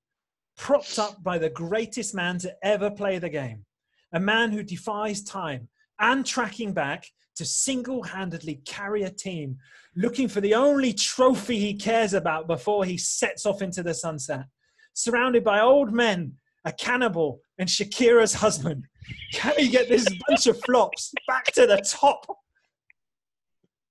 propped 0.57 0.99
up 0.99 1.23
by 1.23 1.37
the 1.37 1.49
greatest 1.49 2.13
man 2.13 2.37
to 2.39 2.55
ever 2.63 2.89
play 2.89 3.19
the 3.19 3.29
game, 3.29 3.65
a 4.13 4.19
man 4.19 4.51
who 4.51 4.63
defies 4.63 5.23
time 5.23 5.67
and 5.99 6.25
tracking 6.25 6.73
back 6.73 7.05
to 7.35 7.45
single 7.45 8.03
handedly 8.03 8.61
carry 8.65 9.03
a 9.03 9.09
team 9.09 9.57
looking 9.95 10.27
for 10.27 10.41
the 10.41 10.53
only 10.53 10.93
trophy 10.93 11.59
he 11.59 11.73
cares 11.73 12.13
about 12.13 12.47
before 12.47 12.85
he 12.85 12.97
sets 12.97 13.45
off 13.45 13.61
into 13.61 13.83
the 13.83 13.93
sunset, 13.93 14.45
surrounded 14.93 15.43
by 15.43 15.59
old 15.59 15.93
men, 15.93 16.33
a 16.65 16.71
cannibal, 16.71 17.41
and 17.57 17.67
Shakira's 17.67 18.33
husband. 18.33 18.87
Can 19.33 19.53
he 19.57 19.69
get 19.69 19.89
this 19.89 20.07
bunch 20.27 20.47
of 20.47 20.59
flops 20.61 21.13
back 21.27 21.45
to 21.53 21.67
the 21.67 21.77
top? 21.77 22.25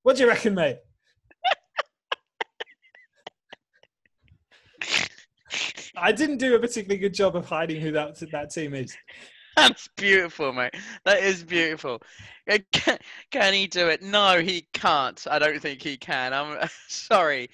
What 0.03 0.17
do 0.17 0.23
you 0.23 0.29
reckon, 0.29 0.55
mate? 0.55 0.79
I 6.03 6.11
didn't 6.11 6.39
do 6.39 6.57
a 6.57 6.59
particularly 6.59 6.99
good 6.99 7.15
job 7.15 7.37
of 7.37 7.47
hiding 7.47 7.81
who 7.81 7.93
that 7.93 8.19
that 8.33 8.51
team 8.51 8.75
is. 8.75 8.97
That's 9.57 9.89
beautiful, 9.97 10.53
mate. 10.53 10.75
That 11.05 11.23
is 11.23 11.45
beautiful. 11.45 12.03
Uh, 12.51 12.59
Can, 12.73 12.99
can 13.31 13.53
he 13.53 13.67
do 13.67 13.89
it? 13.89 14.03
No, 14.03 14.41
he 14.41 14.67
can't. 14.73 15.25
I 15.31 15.39
don't 15.39 15.61
think 15.61 15.83
he 15.83 15.97
can. 15.97 16.33
I'm 16.33 16.69
sorry. 16.89 17.51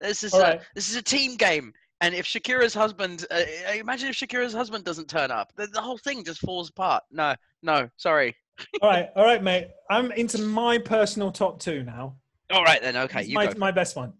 This 0.00 0.22
is 0.22 0.34
All 0.34 0.40
a, 0.40 0.44
right. 0.44 0.60
this 0.74 0.90
is 0.90 0.96
a 0.96 1.02
team 1.02 1.36
game, 1.36 1.72
and 2.00 2.14
if 2.14 2.26
Shakira's 2.26 2.74
husband, 2.74 3.26
uh, 3.30 3.42
uh, 3.68 3.72
imagine 3.72 4.10
if 4.10 4.16
Shakira's 4.16 4.52
husband 4.52 4.84
doesn't 4.84 5.08
turn 5.08 5.30
up, 5.30 5.52
the, 5.56 5.66
the 5.66 5.80
whole 5.80 5.98
thing 5.98 6.24
just 6.24 6.40
falls 6.40 6.70
apart. 6.70 7.02
No, 7.10 7.34
no, 7.62 7.88
sorry. 7.96 8.36
All 8.82 8.90
right, 8.90 9.08
all 9.16 9.24
right, 9.24 9.42
mate. 9.42 9.68
I'm 9.90 10.12
into 10.12 10.42
my 10.42 10.78
personal 10.78 11.32
top 11.32 11.58
two 11.58 11.82
now. 11.82 12.16
All 12.50 12.64
right 12.64 12.82
then. 12.82 12.96
Okay, 12.96 13.24
you 13.24 13.34
my, 13.34 13.46
go. 13.46 13.58
my 13.58 13.72
best 13.72 13.96
one, 13.96 14.12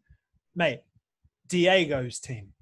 mate. 0.56 0.80
Diego's 1.48 2.18
team, 2.20 2.52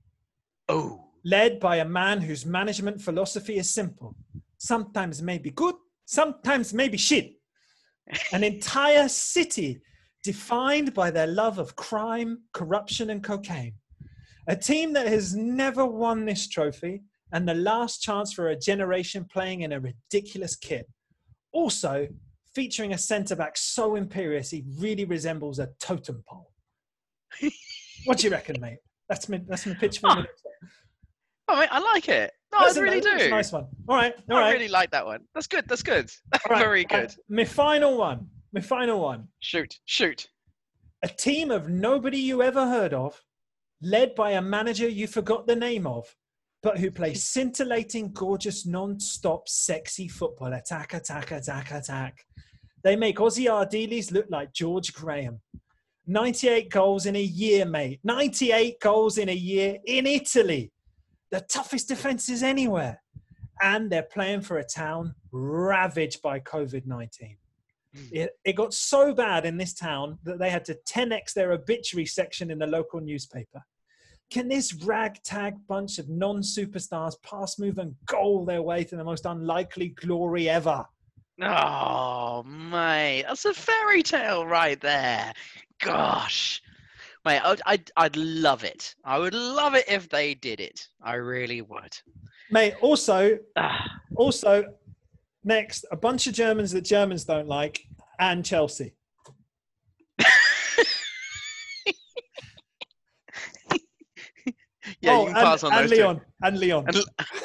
Oh, 0.68 1.04
led 1.24 1.60
by 1.60 1.76
a 1.76 1.84
man 1.84 2.20
whose 2.20 2.44
management 2.44 3.00
philosophy 3.00 3.56
is 3.56 3.70
simple. 3.70 4.14
Sometimes 4.58 5.22
maybe 5.22 5.50
good, 5.50 5.74
sometimes 6.04 6.74
maybe 6.74 6.98
shit. 6.98 7.32
An 8.32 8.44
entire 8.44 9.08
city 9.08 9.80
defined 10.22 10.94
by 10.94 11.10
their 11.10 11.26
love 11.26 11.58
of 11.58 11.76
crime, 11.76 12.42
corruption, 12.52 13.10
and 13.10 13.22
cocaine. 13.22 13.74
A 14.46 14.56
team 14.56 14.92
that 14.94 15.06
has 15.06 15.34
never 15.34 15.84
won 15.86 16.24
this 16.24 16.48
trophy 16.48 17.02
and 17.32 17.46
the 17.46 17.54
last 17.54 18.02
chance 18.02 18.32
for 18.32 18.48
a 18.48 18.58
generation 18.58 19.26
playing 19.30 19.60
in 19.62 19.72
a 19.72 19.80
ridiculous 19.80 20.56
kit. 20.56 20.86
Also, 21.52 22.08
featuring 22.54 22.92
a 22.92 22.98
centre 22.98 23.36
back 23.36 23.56
so 23.56 23.94
imperious 23.94 24.50
he 24.50 24.64
really 24.78 25.04
resembles 25.04 25.58
a 25.58 25.68
totem 25.80 26.22
pole. 26.26 26.50
what 28.04 28.18
do 28.18 28.26
you 28.26 28.30
reckon, 28.32 28.60
mate? 28.60 28.78
That's 29.08 29.28
my, 29.28 29.40
that's 29.48 29.66
my 29.66 29.74
pitch 29.74 30.00
for 30.00 30.08
Oh, 30.10 30.24
oh, 31.48 31.58
mate, 31.60 31.68
I 31.72 31.78
like 31.78 32.08
it. 32.08 32.30
No, 32.52 32.60
That's 32.60 32.76
I 32.76 32.80
really 32.80 32.98
a 32.98 33.02
do. 33.02 33.30
nice 33.30 33.52
one. 33.52 33.66
All 33.88 33.96
right, 33.96 34.14
all 34.30 34.36
I 34.36 34.40
right. 34.40 34.52
really 34.52 34.68
like 34.68 34.90
that 34.90 35.04
one. 35.04 35.20
That's 35.34 35.46
good. 35.46 35.64
That's 35.68 35.82
good. 35.82 36.10
right. 36.50 36.58
Very 36.58 36.84
Uh, 36.90 37.00
good. 37.00 37.14
my 37.28 37.44
final 37.44 37.96
one. 37.98 38.28
My 38.52 38.60
final 38.60 39.00
one. 39.00 39.28
Shoot, 39.40 39.78
shoot. 39.84 40.28
A 41.02 41.08
team 41.08 41.50
of 41.50 41.68
nobody 41.68 42.18
you 42.18 42.42
ever 42.42 42.66
heard 42.66 42.92
of, 42.94 43.22
led 43.82 44.14
by 44.14 44.32
a 44.32 44.42
manager 44.42 44.88
you 44.88 45.06
forgot 45.06 45.46
the 45.46 45.56
name 45.56 45.86
of, 45.86 46.14
but 46.62 46.78
who 46.78 46.90
play 46.90 47.14
scintillating, 47.14 48.12
gorgeous, 48.12 48.66
non-stop, 48.66 49.48
sexy 49.48 50.08
football. 50.08 50.52
Attack, 50.54 50.94
attack, 50.94 51.30
attack, 51.30 51.70
attack. 51.70 52.24
They 52.82 52.96
make 52.96 53.18
Ossie 53.18 53.46
Ardiles 53.46 54.10
look 54.10 54.26
like 54.30 54.52
George 54.54 54.92
Graham. 54.94 55.40
98 56.08 56.70
goals 56.70 57.04
in 57.04 57.16
a 57.16 57.22
year, 57.22 57.66
mate. 57.66 58.00
98 58.02 58.80
goals 58.80 59.18
in 59.18 59.28
a 59.28 59.34
year 59.34 59.76
in 59.84 60.06
Italy. 60.06 60.72
The 61.30 61.42
toughest 61.42 61.88
defenses 61.88 62.42
anywhere. 62.42 63.02
And 63.60 63.90
they're 63.90 64.02
playing 64.02 64.40
for 64.40 64.58
a 64.58 64.64
town 64.64 65.14
ravaged 65.32 66.22
by 66.22 66.40
COVID 66.40 66.86
19. 66.86 67.36
Hmm. 67.94 68.02
It, 68.10 68.30
it 68.44 68.56
got 68.56 68.72
so 68.72 69.12
bad 69.12 69.44
in 69.44 69.58
this 69.58 69.74
town 69.74 70.18
that 70.24 70.38
they 70.38 70.48
had 70.48 70.64
to 70.66 70.78
10x 70.88 71.34
their 71.34 71.52
obituary 71.52 72.06
section 72.06 72.50
in 72.50 72.58
the 72.58 72.66
local 72.66 73.00
newspaper. 73.00 73.62
Can 74.30 74.48
this 74.48 74.74
ragtag 74.74 75.54
bunch 75.68 75.98
of 75.98 76.08
non 76.08 76.38
superstars 76.38 77.14
pass, 77.22 77.58
move, 77.58 77.78
and 77.78 77.94
goal 78.06 78.44
their 78.44 78.62
way 78.62 78.84
to 78.84 78.96
the 78.96 79.04
most 79.04 79.26
unlikely 79.26 79.88
glory 79.88 80.48
ever? 80.48 80.86
Oh, 81.40 82.42
mate, 82.44 83.24
that's 83.26 83.44
a 83.44 83.54
fairy 83.54 84.02
tale 84.02 84.44
right 84.44 84.80
there. 84.80 85.32
Gosh, 85.80 86.60
mate, 87.24 87.40
I'd, 87.44 87.60
I'd, 87.66 87.90
I'd 87.96 88.16
love 88.16 88.64
it. 88.64 88.94
I 89.04 89.18
would 89.18 89.34
love 89.34 89.74
it 89.74 89.84
if 89.88 90.08
they 90.08 90.34
did 90.34 90.60
it. 90.60 90.88
I 91.02 91.14
really 91.14 91.62
would. 91.62 91.96
Mate, 92.50 92.74
also, 92.80 93.38
Ah, 93.56 93.84
also, 94.16 94.64
next, 95.44 95.84
a 95.92 95.96
bunch 95.96 96.26
of 96.26 96.34
Germans 96.34 96.72
that 96.72 96.82
Germans 96.82 97.24
don't 97.24 97.46
like, 97.48 97.80
and 98.18 98.44
Chelsea. 98.44 98.94
yeah, 105.00 105.12
oh, 105.12 105.20
you 105.20 105.26
can 105.28 105.36
and, 105.36 105.44
pass 105.44 105.62
on 105.62 105.70
that. 105.70 105.82
and 105.82 105.90
those 105.90 105.96
two. 105.98 106.02
Leon, 106.04 106.20
and 106.42 106.58
Leon. 106.58 106.84
And 106.88 106.96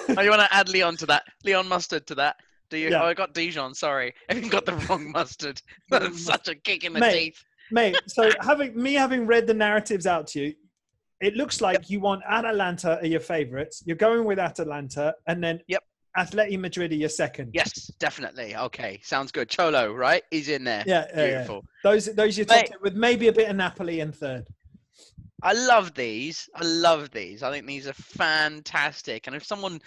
Oh, 0.18 0.22
you 0.22 0.30
want 0.30 0.42
to 0.42 0.54
add 0.54 0.70
Leon 0.70 0.98
to 0.98 1.06
that? 1.08 1.24
Leon 1.44 1.68
mustard 1.68 2.08
to 2.08 2.16
that? 2.16 2.36
Do 2.70 2.78
you? 2.78 2.90
Yeah. 2.90 3.04
Oh, 3.04 3.06
I 3.08 3.14
got 3.14 3.34
Dijon. 3.34 3.74
Sorry, 3.74 4.14
I 4.30 4.36
even 4.36 4.50
got 4.50 4.66
the 4.66 4.74
wrong 4.90 5.12
mustard. 5.12 5.62
That's 5.90 6.24
such 6.24 6.48
a 6.48 6.56
kick 6.56 6.84
in 6.84 6.94
the 6.94 7.00
Mate. 7.00 7.14
teeth. 7.14 7.44
Mate, 7.72 7.98
so 8.08 8.30
having 8.42 8.82
me 8.82 8.94
having 8.94 9.26
read 9.26 9.48
the 9.48 9.54
narratives 9.54 10.06
out 10.06 10.28
to 10.28 10.42
you, 10.42 10.54
it 11.22 11.36
looks 11.36 11.62
like 11.62 11.90
you 11.90 12.00
want 12.00 12.22
Atalanta 12.30 13.00
are 13.00 13.06
your 13.06 13.20
favourites. 13.20 13.82
You're 13.86 13.96
going 13.96 14.26
with 14.26 14.40
Atalanta, 14.40 15.16
and 15.28 15.44
then 15.44 15.62
Yep. 15.68 15.84
Atleti 16.18 16.60
Madrid 16.60 16.92
are 16.92 16.96
your 16.96 17.10
second. 17.10 17.52
Yes, 17.54 17.88
definitely. 18.00 18.56
Okay, 18.56 19.00
sounds 19.04 19.32
good. 19.32 19.50
Cholo, 19.50 19.94
right? 19.94 20.24
He's 20.30 20.50
in 20.50 20.64
there. 20.64 20.84
Yeah, 20.86 21.06
yeah, 21.10 21.18
yeah. 21.20 21.28
Beautiful. 21.30 21.66
Those 21.84 22.06
those 22.14 22.38
your 22.38 22.46
top 22.46 22.58
Mate. 22.58 22.82
with 22.82 22.94
maybe 22.96 23.30
a 23.30 23.34
bit 23.34 23.50
of 23.50 23.56
Napoli 23.56 24.02
in 24.02 24.12
third. 24.12 24.48
I 25.44 25.52
love 25.52 25.94
these. 25.94 26.50
I 26.56 26.64
love 26.64 27.12
these. 27.12 27.44
I 27.44 27.52
think 27.52 27.68
these 27.68 27.86
are 27.88 27.94
fantastic. 27.94 29.28
And 29.28 29.36
if 29.36 29.44
someone 29.44 29.82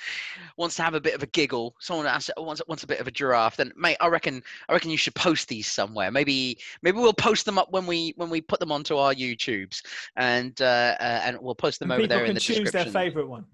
wants 0.56 0.76
to 0.76 0.82
have 0.82 0.94
a 0.94 1.00
bit 1.00 1.14
of 1.14 1.22
a 1.22 1.26
giggle, 1.26 1.74
someone 1.80 2.06
has, 2.06 2.30
wants 2.36 2.60
wants 2.68 2.84
a 2.84 2.86
bit 2.86 3.00
of 3.00 3.08
a 3.08 3.10
giraffe, 3.10 3.56
then 3.56 3.72
mate, 3.74 3.96
I 4.00 4.08
reckon 4.08 4.42
I 4.68 4.74
reckon 4.74 4.90
you 4.90 4.98
should 4.98 5.14
post 5.14 5.48
these 5.48 5.66
somewhere. 5.66 6.10
Maybe 6.10 6.58
maybe 6.82 6.98
we'll 6.98 7.14
post 7.14 7.46
them 7.46 7.58
up 7.58 7.72
when 7.72 7.86
we 7.86 8.12
when 8.16 8.28
we 8.28 8.42
put 8.42 8.60
them 8.60 8.70
onto 8.70 8.96
our 8.96 9.14
YouTubes, 9.14 9.82
and 10.16 10.60
uh, 10.60 10.94
uh, 11.00 11.20
and 11.24 11.38
we'll 11.40 11.54
post 11.54 11.80
them 11.80 11.90
And 11.90 12.00
over 12.00 12.06
there 12.06 12.24
in 12.24 12.34
the 12.34 12.40
description. 12.40 12.64
People 12.64 12.72
can 12.72 12.84
choose 12.84 12.92
their 12.92 13.02
favourite 13.02 13.28
one. 13.28 13.46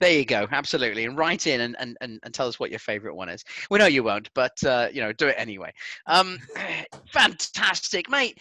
There 0.00 0.12
you 0.12 0.24
go. 0.24 0.46
Absolutely. 0.50 1.04
And 1.04 1.16
write 1.16 1.46
in 1.46 1.60
and, 1.60 1.76
and, 1.78 1.96
and, 2.00 2.20
and 2.22 2.34
tell 2.34 2.48
us 2.48 2.58
what 2.58 2.70
your 2.70 2.78
favorite 2.78 3.14
one 3.14 3.28
is. 3.28 3.44
We 3.70 3.78
know 3.78 3.86
you 3.86 4.02
won't, 4.02 4.28
but, 4.34 4.62
uh, 4.64 4.88
you 4.92 5.00
know, 5.00 5.12
do 5.12 5.28
it 5.28 5.36
anyway. 5.38 5.72
Um, 6.06 6.38
fantastic, 7.12 8.10
mate. 8.10 8.38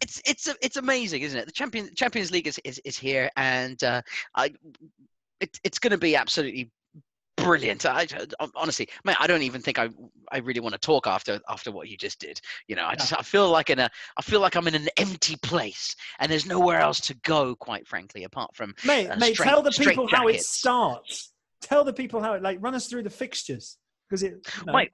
It's 0.00 0.20
it's 0.24 0.48
it's 0.62 0.76
amazing, 0.76 1.22
isn't 1.22 1.38
it? 1.38 1.46
The 1.46 1.52
Champions 1.52 1.90
Champions 1.94 2.30
League 2.30 2.46
is, 2.46 2.58
is, 2.64 2.80
is 2.84 2.96
here, 2.98 3.30
and 3.36 3.82
uh, 3.84 4.02
I 4.34 4.52
it, 5.40 5.58
it's 5.64 5.78
going 5.78 5.90
to 5.92 5.98
be 5.98 6.16
absolutely 6.16 6.70
brilliant. 7.36 7.86
I, 7.86 8.06
honestly, 8.54 8.88
mate, 9.04 9.16
I 9.18 9.26
don't 9.26 9.42
even 9.42 9.60
think 9.60 9.78
I 9.78 9.88
I 10.32 10.38
really 10.38 10.60
want 10.60 10.74
to 10.74 10.78
talk 10.80 11.06
after 11.06 11.40
after 11.48 11.70
what 11.72 11.88
you 11.88 11.96
just 11.96 12.18
did. 12.18 12.40
You 12.68 12.76
know, 12.76 12.84
I 12.86 12.94
just 12.94 13.12
I 13.18 13.22
feel 13.22 13.50
like 13.50 13.70
in 13.70 13.78
a 13.78 13.90
I 14.16 14.22
feel 14.22 14.40
like 14.40 14.56
I'm 14.56 14.68
in 14.68 14.74
an 14.74 14.88
empty 14.96 15.36
place, 15.36 15.94
and 16.18 16.30
there's 16.30 16.46
nowhere 16.46 16.80
else 16.80 17.00
to 17.02 17.14
go. 17.22 17.54
Quite 17.56 17.86
frankly, 17.86 18.24
apart 18.24 18.54
from 18.54 18.74
Mate, 18.84 19.08
Uh, 19.08 19.16
mate, 19.16 19.34
straight- 19.34 19.48
tell 19.48 19.62
the 19.62 19.70
people 19.70 20.06
how 20.08 20.28
it 20.28 20.42
starts. 20.42 21.32
Tell 21.60 21.84
the 21.84 21.92
people 21.92 22.22
how 22.22 22.34
it 22.34 22.42
like 22.42 22.58
run 22.60 22.74
us 22.74 22.86
through 22.86 23.02
the 23.02 23.10
fixtures 23.10 23.76
because 24.08 24.22
it. 24.22 24.32
you 24.58 24.64
know, 24.66 24.72
Wait, 24.72 24.92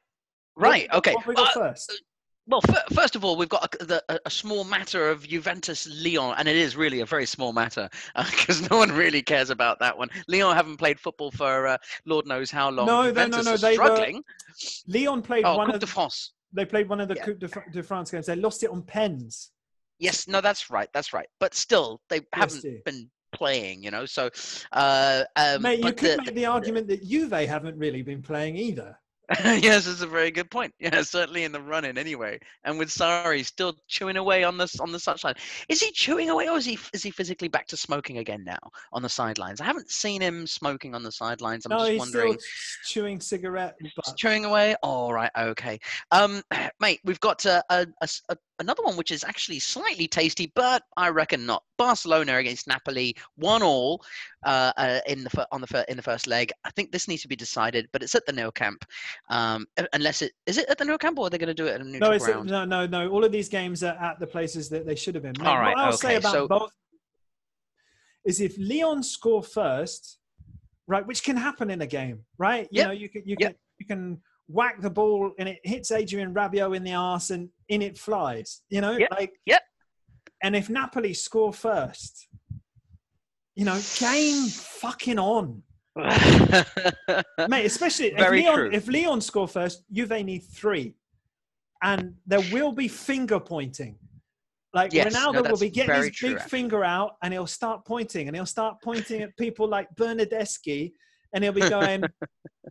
what- 0.55 0.69
right, 0.69 0.89
okay. 0.95 1.15
What 1.15 1.27
we 1.27 1.35
got 1.35 1.57
Uh, 1.57 1.61
first? 1.61 2.03
Well, 2.49 2.61
fir- 2.61 2.85
first 2.95 3.17
of 3.17 3.25
all, 3.25 3.37
we've 3.37 3.49
got 3.49 3.75
a, 3.81 3.85
the, 3.85 4.21
a, 4.25 4.31
small 4.31 4.63
matter 4.65 5.09
of 5.11 5.27
Juventus 5.27 5.89
Lyon, 6.01 6.35
and 6.39 6.47
it 6.47 6.55
is 6.57 6.77
really 6.77 7.01
a 7.01 7.07
very 7.07 7.27
small 7.27 7.53
matter 7.53 7.89
because 8.31 8.71
no 8.71 8.79
one 8.79 8.93
really 8.93 9.21
cares 9.21 9.51
about 9.51 9.81
that 9.81 9.99
one. 9.99 10.09
Lyon 10.29 10.55
haven't 10.55 10.77
played 10.77 11.01
football 11.01 11.33
for 11.33 11.67
uh, 11.67 11.77
Lord 12.05 12.27
knows 12.27 12.51
how 12.51 12.71
long. 12.71 12.87
No, 12.87 13.11
no, 13.11 13.27
no, 13.27 13.43
no, 13.43 13.57
they 13.57 13.77
were- 13.77 13.85
struggling. 13.85 14.23
Lyon 14.87 15.23
played 15.23 15.45
Oh, 15.45 15.57
one 15.57 15.67
Coupe 15.67 15.75
of 15.75 15.81
de 15.81 15.87
France. 15.89 16.33
they 16.53 16.65
played 16.65 16.89
one 16.89 17.01
of 17.01 17.09
the 17.09 17.15
Yeah. 17.17 17.25
Coupe 17.25 17.41
de, 17.41 17.49
de 17.73 17.83
France 17.83 18.11
games. 18.13 18.27
They 18.27 18.37
lost 18.37 18.63
it 18.63 18.71
on 18.71 18.83
pens. 18.83 19.51
Yes, 19.99 20.29
no, 20.29 20.41
that's 20.41 20.71
right, 20.71 20.89
that's 20.93 21.13
right. 21.13 21.27
But 21.41 21.55
still, 21.55 22.01
they 22.11 22.21
haven't 22.33 22.65
been 22.85 23.11
playing. 23.33 23.83
You 23.83 23.91
know, 23.91 24.07
so 24.07 24.31
uh, 24.73 25.25
um, 25.35 25.63
Mate, 25.63 25.81
you 25.85 25.93
could 25.93 26.19
the- 26.19 26.23
make 26.23 26.35
the 26.35 26.47
argument 26.47 26.87
that 26.89 27.05
Juve 27.05 27.33
haven't 27.33 27.77
really 27.77 28.03
been 28.03 28.23
playing 28.23 28.57
either. 28.57 28.97
yes, 29.41 29.89
it's 29.89 30.03
a 30.03 30.07
very 30.07 30.31
good 30.31 30.51
point. 30.51 30.73
Yeah, 30.79 31.03
certainly 31.03 31.43
in 31.45 31.51
the 31.51 31.61
running 31.61 31.99
anyway. 31.99 32.39
And 32.65 32.79
with 32.79 32.91
Sarri 32.91 33.43
still 33.43 33.75
chewing 33.89 34.17
away 34.17 34.45
on 34.45 34.57
the 34.57 34.73
on 34.81 34.93
the 34.93 35.01
sideline, 35.01 35.35
is 35.69 35.81
he 35.81 35.91
chewing 35.91 36.31
away, 36.31 36.49
or 36.49 36.59
is 36.59 36.65
he 36.65 36.79
is 36.93 37.03
he 37.03 37.11
physically 37.11 37.49
back 37.49 37.67
to 37.69 37.77
smoking 37.77 38.19
again 38.19 38.45
now 38.45 38.59
on 38.93 39.03
the 39.03 39.09
sidelines? 39.09 39.61
I 39.61 39.65
haven't 39.65 39.91
seen 39.91 40.21
him 40.21 40.47
smoking 40.47 40.95
on 40.95 41.03
the 41.03 41.11
sidelines. 41.11 41.67
I'm 41.67 41.71
no, 41.71 41.79
just 41.79 41.91
he's 41.91 41.99
wondering. 41.99 42.33
still 42.39 43.03
chewing 43.03 43.21
cigarette 43.21 43.77
butt. 43.97 44.17
chewing 44.17 44.45
away. 44.45 44.77
All 44.83 45.13
right, 45.13 45.31
okay. 45.37 45.81
Um, 46.13 46.43
mate, 46.81 47.01
we've 47.05 47.21
got 47.21 47.45
a 47.47 47.65
a 47.69 47.87
a, 48.03 48.09
a 48.29 48.37
a- 48.56 48.56
another 48.59 48.83
one 48.83 48.97
which 48.97 49.11
is 49.11 49.25
actually 49.25 49.59
slightly 49.59 50.07
tasty, 50.07 50.53
but 50.55 50.83
I 50.97 51.09
reckon 51.09 51.47
not. 51.47 51.63
Barcelona 51.79 52.37
against 52.37 52.67
Napoli, 52.67 53.15
one 53.37 53.63
all 53.63 54.03
uh, 54.45 54.73
uh, 54.77 55.01
in 55.07 55.25
the 55.25 55.47
on 55.53 55.61
the 55.61 55.85
in 55.89 55.97
the 55.97 56.03
first 56.03 56.27
leg. 56.27 56.53
I 56.65 56.71
think 56.71 56.91
this 56.91 57.07
needs 57.09 57.23
to 57.23 57.29
be 57.29 57.37
decided, 57.37 57.89
but 57.93 58.03
it's 58.03 58.15
at 58.15 58.25
the 58.27 58.33
Nou 58.33 58.51
Camp. 58.51 58.85
Um, 59.29 59.67
unless 59.93 60.23
it 60.23 60.33
is 60.47 60.59
it 60.59 60.69
at 60.69 60.79
the 60.79 60.85
Nou 60.85 60.99
Camp 60.99 61.19
or 61.19 61.27
are 61.27 61.31
they 61.31 61.39
going 61.39 61.49
to 61.49 61.55
do 61.55 61.67
it 61.67 61.75
at 61.75 61.81
a 61.81 61.85
neutral 61.85 62.11
No, 62.11 62.17
it's 62.17 62.25
ground? 62.25 62.49
no, 62.49 62.65
no, 62.65 62.87
no. 62.87 63.09
All 63.11 63.25
of 63.25 63.33
these 63.33 63.49
games 63.49 63.83
are 63.83 63.95
at 64.03 64.19
the 64.21 64.27
places 64.27 64.69
that 64.71 64.87
they 64.87 64.95
should 64.95 65.15
have 65.15 65.23
been. 65.23 65.35
All 65.47 65.59
right, 65.59 65.77
what 65.77 65.85
I'll 65.85 65.93
say 65.93 66.09
okay, 66.09 66.17
about 66.17 66.33
so- 66.33 66.49
both 66.49 66.73
is 68.25 68.41
if 68.41 68.57
Lyon 68.59 69.03
score 69.03 69.43
first, 69.43 70.19
right, 70.87 71.07
which 71.07 71.23
can 71.23 71.37
happen 71.37 71.71
in 71.71 71.81
a 71.83 71.87
game, 71.87 72.25
right? 72.39 72.69
You 72.71 72.79
Yep, 72.79 72.87
know, 72.87 72.93
you 72.93 73.09
can 73.09 73.23
you 73.27 73.37
yep. 73.39 73.51
can 73.53 73.57
you 73.79 73.87
can 73.87 74.21
whack 74.49 74.81
the 74.81 74.91
ball 74.91 75.33
and 75.39 75.49
it 75.49 75.59
hits 75.65 75.91
Adrien 75.91 76.33
Rabiot 76.35 76.77
in 76.77 76.85
the 76.85 76.95
arse 76.95 77.31
and 77.31 77.49
in 77.69 77.83
it 77.83 77.99
flies. 77.99 78.63
You 78.71 78.81
know, 78.81 78.97
Yep, 78.97 79.11
like 79.11 79.33
yep. 79.47 79.63
And 80.43 80.55
if 80.55 80.69
Napoli 80.69 81.15
score 81.15 81.53
first, 81.53 82.29
you 83.55 83.65
know, 83.65 83.79
game 83.99 84.47
fucking 84.49 85.19
on. 85.19 85.63
mate. 85.97 87.65
Especially 87.65 88.09
if 88.13 88.19
Very 88.19 88.43
Lyon, 88.43 88.55
true. 88.55 88.71
if 88.73 88.87
Lyon 88.89 89.21
score 89.21 89.49
first, 89.49 89.83
Juve 89.91 90.11
need 90.25 90.41
three, 90.41 90.95
and 91.83 92.15
there 92.27 92.43
will 92.53 92.73
be 92.73 92.87
finger 92.89 93.41
pointing. 93.41 93.97
Like 94.75 94.93
Yes, 94.93 95.15
no, 95.15 95.33
Ronaldo 95.33 95.51
will 95.51 95.59
be 95.59 95.71
getting 95.71 95.95
his 95.95 96.11
true, 96.11 96.29
big 96.31 96.37
actually. 96.39 96.51
finger 96.51 96.85
out, 96.85 97.17
and 97.23 97.33
he'll 97.33 97.47
start 97.47 97.87
pointing, 97.87 98.29
and 98.29 98.37
he'll 98.37 98.45
start 98.45 98.77
pointing 98.83 99.23
at 99.23 99.35
people 99.39 99.67
like 99.67 99.89
Bernadeschi, 99.97 100.93
and 101.37 101.45
he'll 101.45 101.53
be 101.53 101.61
going, 101.69 102.03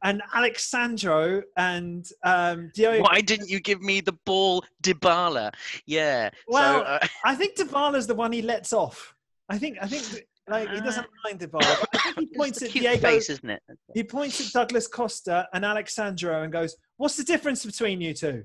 and 0.03 0.21
Alex 0.33 0.65
Sandro 0.65 1.43
and 1.55 2.05
um, 2.23 2.71
Dio. 2.73 2.99
Why 2.99 3.21
didn't 3.21 3.47
you 3.47 3.61
give 3.61 3.81
me 3.81 4.01
the 4.01 4.17
ball, 4.25 4.65
Dybala? 4.83 5.53
Yeah. 5.85 6.31
Well, 6.47 6.79
so, 6.79 6.85
uh, 6.85 7.07
I 7.25 7.35
think 7.35 7.55
Dybala's 7.55 8.07
the 8.07 8.15
one 8.15 8.31
he 8.31 8.41
lets 8.41 8.73
off. 8.73 9.15
I 9.47 9.59
think 9.59 9.77
I 9.79 9.87
think 9.87 10.25
like 10.49 10.69
he 10.71 10.81
doesn't 10.81 11.07
mind 11.23 11.39
Dybala. 11.39 11.85
I 11.93 11.97
think 11.99 12.19
he 12.19 12.25
points 12.37 12.61
at 12.63 12.71
Diego. 12.71 12.99
face, 12.99 13.29
isn't 13.29 13.49
it? 13.49 13.61
He 13.93 14.03
points 14.03 14.41
at 14.41 14.51
Douglas 14.51 14.87
Costa 14.87 15.47
and 15.53 15.63
Alex 15.63 15.93
Sandro 15.93 16.41
and 16.41 16.51
goes, 16.51 16.75
"What's 16.97 17.15
the 17.15 17.23
difference 17.23 17.63
between 17.63 18.01
you 18.01 18.15
two? 18.15 18.43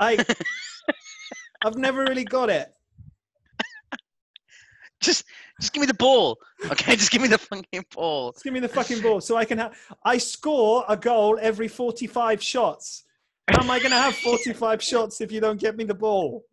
Like, 0.00 0.26
I've 1.64 1.76
never 1.76 2.02
really 2.02 2.24
got 2.24 2.50
it. 2.50 2.68
Just, 5.00 5.24
just 5.60 5.72
give 5.72 5.80
me 5.80 5.86
the 5.86 5.94
ball. 5.94 6.38
Okay, 6.70 6.96
just 6.96 7.10
give 7.10 7.22
me 7.22 7.28
the 7.28 7.38
fucking 7.38 7.84
ball. 7.94 8.32
Just 8.32 8.44
give 8.44 8.52
me 8.52 8.60
the 8.60 8.68
fucking 8.68 9.00
ball 9.00 9.20
so 9.20 9.36
I 9.36 9.44
can 9.44 9.58
have. 9.58 9.76
I 10.04 10.18
score 10.18 10.84
a 10.88 10.96
goal 10.96 11.38
every 11.40 11.68
forty-five 11.68 12.42
shots. 12.42 13.04
How 13.48 13.62
am 13.62 13.70
I 13.70 13.78
going 13.78 13.90
to 13.90 13.98
have 13.98 14.16
forty-five 14.16 14.82
shots 14.90 15.20
if 15.20 15.30
you 15.30 15.40
don't 15.40 15.60
get 15.60 15.76
me 15.76 15.84
the 15.84 15.94
ball? 15.94 16.44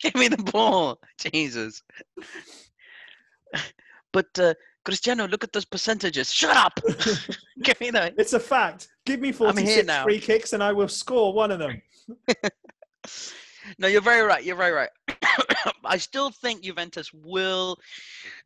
Give 0.00 0.14
me 0.14 0.28
the 0.28 0.36
ball. 0.36 1.00
Jesus. 1.18 1.82
But 4.12 4.38
uh, 4.38 4.54
Cristiano, 4.84 5.26
look 5.26 5.42
at 5.42 5.52
those 5.52 5.64
percentages. 5.64 6.32
Shut 6.32 6.56
up. 6.56 6.78
Give 7.62 7.80
me 7.80 7.90
that. 7.90 8.14
It's 8.18 8.34
a 8.34 8.40
fact. 8.40 8.88
Give 9.04 9.20
me 9.20 9.32
forty-six 9.32 9.90
free 10.02 10.20
kicks 10.20 10.52
and 10.52 10.62
I 10.62 10.72
will 10.72 10.88
score 10.88 11.32
one 11.32 11.50
of 11.50 11.58
them. 11.58 11.82
No, 13.78 13.88
you're 13.88 14.00
very 14.00 14.22
right. 14.22 14.44
You're 14.44 14.56
very 14.56 14.72
right. 14.72 14.90
I 15.84 15.96
still 15.98 16.30
think 16.30 16.62
Juventus 16.62 17.12
will 17.12 17.78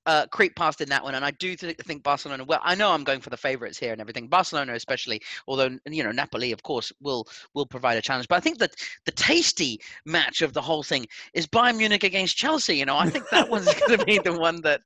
uh, 0.06 0.26
creep 0.26 0.54
past 0.56 0.80
in 0.80 0.88
that 0.88 1.02
one, 1.02 1.14
and 1.14 1.24
I 1.24 1.30
do 1.32 1.56
th- 1.56 1.76
think 1.76 2.02
Barcelona. 2.02 2.44
Well, 2.44 2.60
I 2.62 2.74
know 2.74 2.90
I'm 2.90 3.04
going 3.04 3.20
for 3.20 3.30
the 3.30 3.36
favourites 3.36 3.78
here 3.78 3.92
and 3.92 4.00
everything. 4.00 4.28
Barcelona, 4.28 4.74
especially, 4.74 5.20
although 5.46 5.70
you 5.86 6.02
know 6.02 6.12
Napoli, 6.12 6.52
of 6.52 6.62
course, 6.62 6.92
will 7.00 7.26
will 7.54 7.66
provide 7.66 7.96
a 7.96 8.02
challenge. 8.02 8.28
But 8.28 8.36
I 8.36 8.40
think 8.40 8.58
that 8.58 8.74
the 9.04 9.12
tasty 9.12 9.80
match 10.04 10.42
of 10.42 10.52
the 10.52 10.62
whole 10.62 10.82
thing 10.82 11.06
is 11.34 11.46
Bayern 11.46 11.76
Munich 11.76 12.04
against 12.04 12.36
Chelsea. 12.36 12.76
You 12.76 12.86
know, 12.86 12.96
I 12.96 13.08
think 13.08 13.28
that 13.30 13.48
one's 13.48 13.72
going 13.74 13.98
to 13.98 14.04
be 14.04 14.18
the 14.18 14.32
one 14.38 14.60
that 14.62 14.82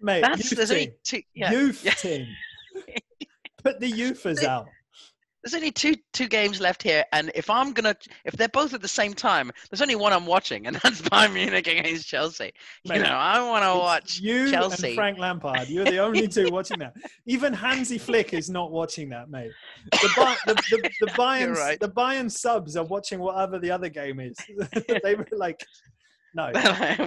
Mate, 0.00 0.22
that's 0.22 0.50
youth 0.50 0.68
team. 0.68 0.90
two. 1.02 1.22
Yeah, 1.34 1.52
youth 1.52 1.84
yeah. 1.84 1.92
team. 1.92 2.26
Put 3.62 3.80
the 3.80 3.90
youthers 3.90 4.44
out. 4.44 4.66
There's 5.44 5.54
only 5.54 5.70
two 5.70 5.94
two 6.14 6.26
games 6.26 6.58
left 6.58 6.82
here, 6.82 7.04
and 7.12 7.30
if 7.34 7.50
I'm 7.50 7.72
gonna, 7.74 7.94
if 8.24 8.34
they're 8.34 8.48
both 8.48 8.72
at 8.72 8.80
the 8.80 8.88
same 8.88 9.12
time, 9.12 9.50
there's 9.70 9.82
only 9.82 9.94
one 9.94 10.12
I'm 10.12 10.24
watching, 10.24 10.66
and 10.66 10.76
that's 10.82 11.02
Bayern 11.02 11.34
Munich 11.34 11.66
against 11.66 12.08
Chelsea. 12.08 12.52
Mate, 12.86 12.96
you 12.96 13.02
know, 13.02 13.10
I 13.10 13.46
want 13.46 13.62
to 13.62 13.78
watch 13.78 14.18
you 14.20 14.50
Chelsea. 14.50 14.88
and 14.88 14.96
Frank 14.96 15.18
Lampard. 15.18 15.68
You're 15.68 15.84
the 15.84 15.98
only 15.98 16.26
two 16.28 16.48
watching 16.50 16.78
that. 16.78 16.94
Even 17.26 17.52
Hansi 17.52 17.98
Flick 17.98 18.32
is 18.32 18.48
not 18.48 18.72
watching 18.72 19.10
that, 19.10 19.28
mate. 19.28 19.50
The, 19.92 20.10
Bay- 20.16 20.36
the, 20.46 20.54
the, 20.54 20.90
the 21.02 21.06
Bayern 21.12 21.54
right. 21.54 21.78
the 21.78 21.90
Bayern 21.90 22.30
subs 22.30 22.74
are 22.76 22.84
watching 22.84 23.18
whatever 23.18 23.58
the 23.58 23.70
other 23.70 23.90
game 23.90 24.20
is. 24.20 24.36
they 25.02 25.14
were 25.14 25.28
like, 25.32 25.62
no. 26.34 26.52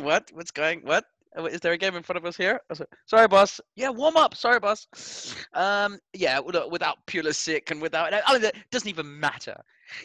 what? 0.03 0.29
What's 0.31 0.51
going? 0.51 0.81
What? 0.81 1.05
Uh, 1.37 1.45
Is 1.45 1.59
there 1.61 1.73
a 1.73 1.77
game 1.77 1.95
in 1.95 2.03
front 2.03 2.17
of 2.17 2.25
us 2.25 2.35
here? 2.35 2.59
So- 2.73 2.85
Sorry, 3.05 3.27
boss. 3.27 3.61
Yeah, 3.75 3.89
warm 3.89 4.17
up. 4.17 4.35
Sorry, 4.35 4.59
boss. 4.59 5.35
Um, 5.53 5.99
yeah, 6.13 6.39
without 6.39 6.97
Pulisic 7.05 7.71
and 7.71 7.81
without, 7.81 8.13
I 8.13 8.33
mean, 8.33 8.43
it 8.43 8.55
doesn't 8.71 8.89
even 8.89 9.19
matter. 9.19 9.55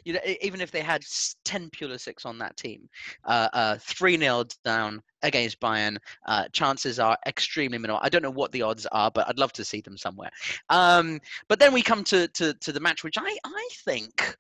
You 0.05 0.13
know, 0.13 0.21
even 0.41 0.61
if 0.61 0.71
they 0.71 0.81
had 0.81 1.05
ten 1.45 1.69
Pulisics 1.71 2.25
on 2.25 2.39
that 2.39 2.57
team, 2.57 2.89
uh, 3.25 3.49
uh, 3.53 3.79
three 3.81 4.17
0 4.17 4.45
down 4.65 5.03
against 5.23 5.59
Bayern, 5.59 5.97
uh, 6.27 6.45
chances 6.53 7.01
are 7.01 7.17
extremely 7.27 7.79
minimal. 7.79 8.01
I 8.03 8.09
don't 8.09 8.23
know 8.23 8.31
what 8.31 8.53
the 8.53 8.63
odds 8.63 8.87
are, 8.93 9.11
but 9.11 9.29
I'd 9.29 9.39
love 9.41 9.53
to 9.55 9.65
see 9.65 9.81
them 9.81 9.97
somewhere. 9.97 10.31
Um, 10.69 11.21
but 11.49 11.59
then 11.59 11.73
we 11.73 11.83
come 11.83 12.05
to, 12.05 12.29
to 12.29 12.55
to 12.55 12.73
the 12.73 12.79
match, 12.81 13.03
which 13.03 13.19
I 13.19 13.37
I 13.45 13.69
think, 13.85 14.37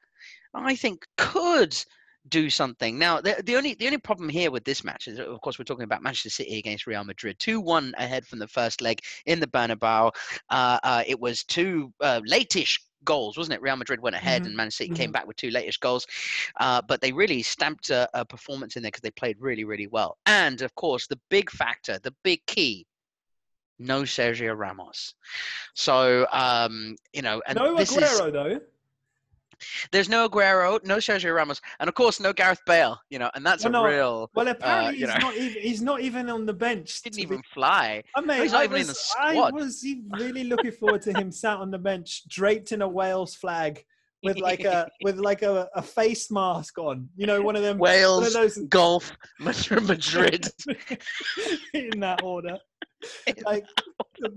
I 0.54 0.76
think 0.76 1.06
could 1.16 1.76
do 2.28 2.48
something. 2.48 2.98
Now, 2.98 3.20
the, 3.20 3.42
the 3.44 3.56
only 3.56 3.74
the 3.74 3.86
only 3.86 3.98
problem 3.98 4.28
here 4.28 4.50
with 4.50 4.64
this 4.64 4.84
match 4.84 5.08
is, 5.08 5.18
of 5.18 5.40
course, 5.40 5.58
we're 5.58 5.64
talking 5.64 5.84
about 5.84 6.02
Manchester 6.02 6.30
City 6.30 6.58
against 6.58 6.86
Real 6.86 7.04
Madrid. 7.04 7.38
Two 7.38 7.60
one 7.60 7.94
ahead 7.98 8.26
from 8.26 8.38
the 8.38 8.48
first 8.48 8.80
leg 8.80 9.00
in 9.26 9.40
the 9.40 9.46
Bernabeu. 9.46 10.12
Uh, 10.48 10.78
uh, 10.82 11.02
it 11.06 11.18
was 11.18 11.42
two 11.44 11.92
uh, 12.00 12.20
late-ish 12.24 12.80
goals, 13.04 13.36
wasn't 13.36 13.54
it? 13.54 13.62
Real 13.62 13.76
Madrid 13.76 14.00
went 14.00 14.14
ahead, 14.14 14.42
Mhm, 14.42 14.46
and 14.46 14.56
Man 14.56 14.70
City 14.70 14.94
came 14.94 15.10
mhm. 15.10 15.14
back 15.14 15.26
with 15.26 15.36
two 15.36 15.50
late-ish 15.50 15.78
goals. 15.78 16.06
Uh, 16.60 16.80
but 16.82 17.00
they 17.00 17.12
really 17.12 17.42
stamped 17.42 17.90
a, 17.90 18.08
a 18.14 18.24
performance 18.24 18.76
in 18.76 18.82
there 18.82 18.90
because 18.90 19.02
they 19.02 19.10
played 19.10 19.36
really, 19.40 19.64
really 19.64 19.88
well. 19.88 20.18
And 20.26 20.62
of 20.62 20.74
course, 20.76 21.06
the 21.08 21.18
big 21.28 21.50
factor, 21.50 21.98
the 21.98 22.14
big 22.22 22.44
key. 22.46 22.86
No 23.78 24.02
Sergio 24.02 24.56
Ramos, 24.56 25.14
so 25.74 26.26
um, 26.30 26.94
you 27.12 27.22
know, 27.22 27.42
and 27.48 27.56
no 27.56 27.74
this 27.74 27.90
is 27.96 28.20
Aguero 28.20 28.32
though. 28.32 28.60
There's 29.90 30.08
no 30.08 30.28
Aguero, 30.28 30.84
no 30.84 30.96
Sergio 30.96 31.34
Ramos, 31.34 31.60
and 31.80 31.88
of 31.88 31.94
course 31.94 32.20
no 32.20 32.32
Gareth 32.32 32.60
Bale. 32.66 32.98
You 33.10 33.18
know, 33.18 33.30
and 33.34 33.44
that's 33.44 33.64
Well, 33.64 33.74
a 33.74 33.78
no, 33.78 33.84
real. 33.84 34.30
Well, 34.34 34.48
uh, 34.48 34.52
apparently 34.52 35.00
you 35.00 35.06
he's 35.06 35.14
know. 35.14 35.20
not 35.20 35.36
even 35.36 35.62
he's 35.62 35.82
not 35.82 36.00
even 36.00 36.30
on 36.30 36.46
the 36.46 36.52
bench. 36.54 37.02
Didn't 37.02 37.18
even 37.20 37.38
be- 37.38 37.44
fly. 37.52 38.02
I 38.16 38.20
mean, 38.20 38.42
he's 38.42 38.52
not 38.52 38.62
I 38.62 38.64
even 38.64 38.80
in 38.82 38.86
was, 38.88 39.12
the 39.14 39.20
I 39.20 39.50
was 39.50 39.84
really 40.12 40.44
looking 40.44 40.72
forward 40.72 41.02
to 41.02 41.12
him 41.12 41.30
sat 41.42 41.58
on 41.58 41.70
the 41.70 41.78
bench, 41.78 42.22
draped 42.28 42.72
in 42.72 42.82
a 42.82 42.88
Wales 42.88 43.34
flag, 43.34 43.84
with 44.22 44.38
like 44.38 44.64
a 44.64 44.88
with 45.02 45.18
like 45.18 45.42
a, 45.42 45.68
a 45.74 45.82
face 45.82 46.30
mask 46.30 46.78
on. 46.78 47.08
You 47.16 47.26
know, 47.26 47.42
one 47.42 47.56
of 47.56 47.62
them. 47.62 47.78
One 47.78 47.90
of 47.90 47.94
Wales, 47.96 48.32
those 48.32 48.58
golf, 48.68 49.12
Madrid. 49.38 50.48
in 51.74 52.00
that 52.00 52.22
order, 52.22 52.58
like 53.44 53.64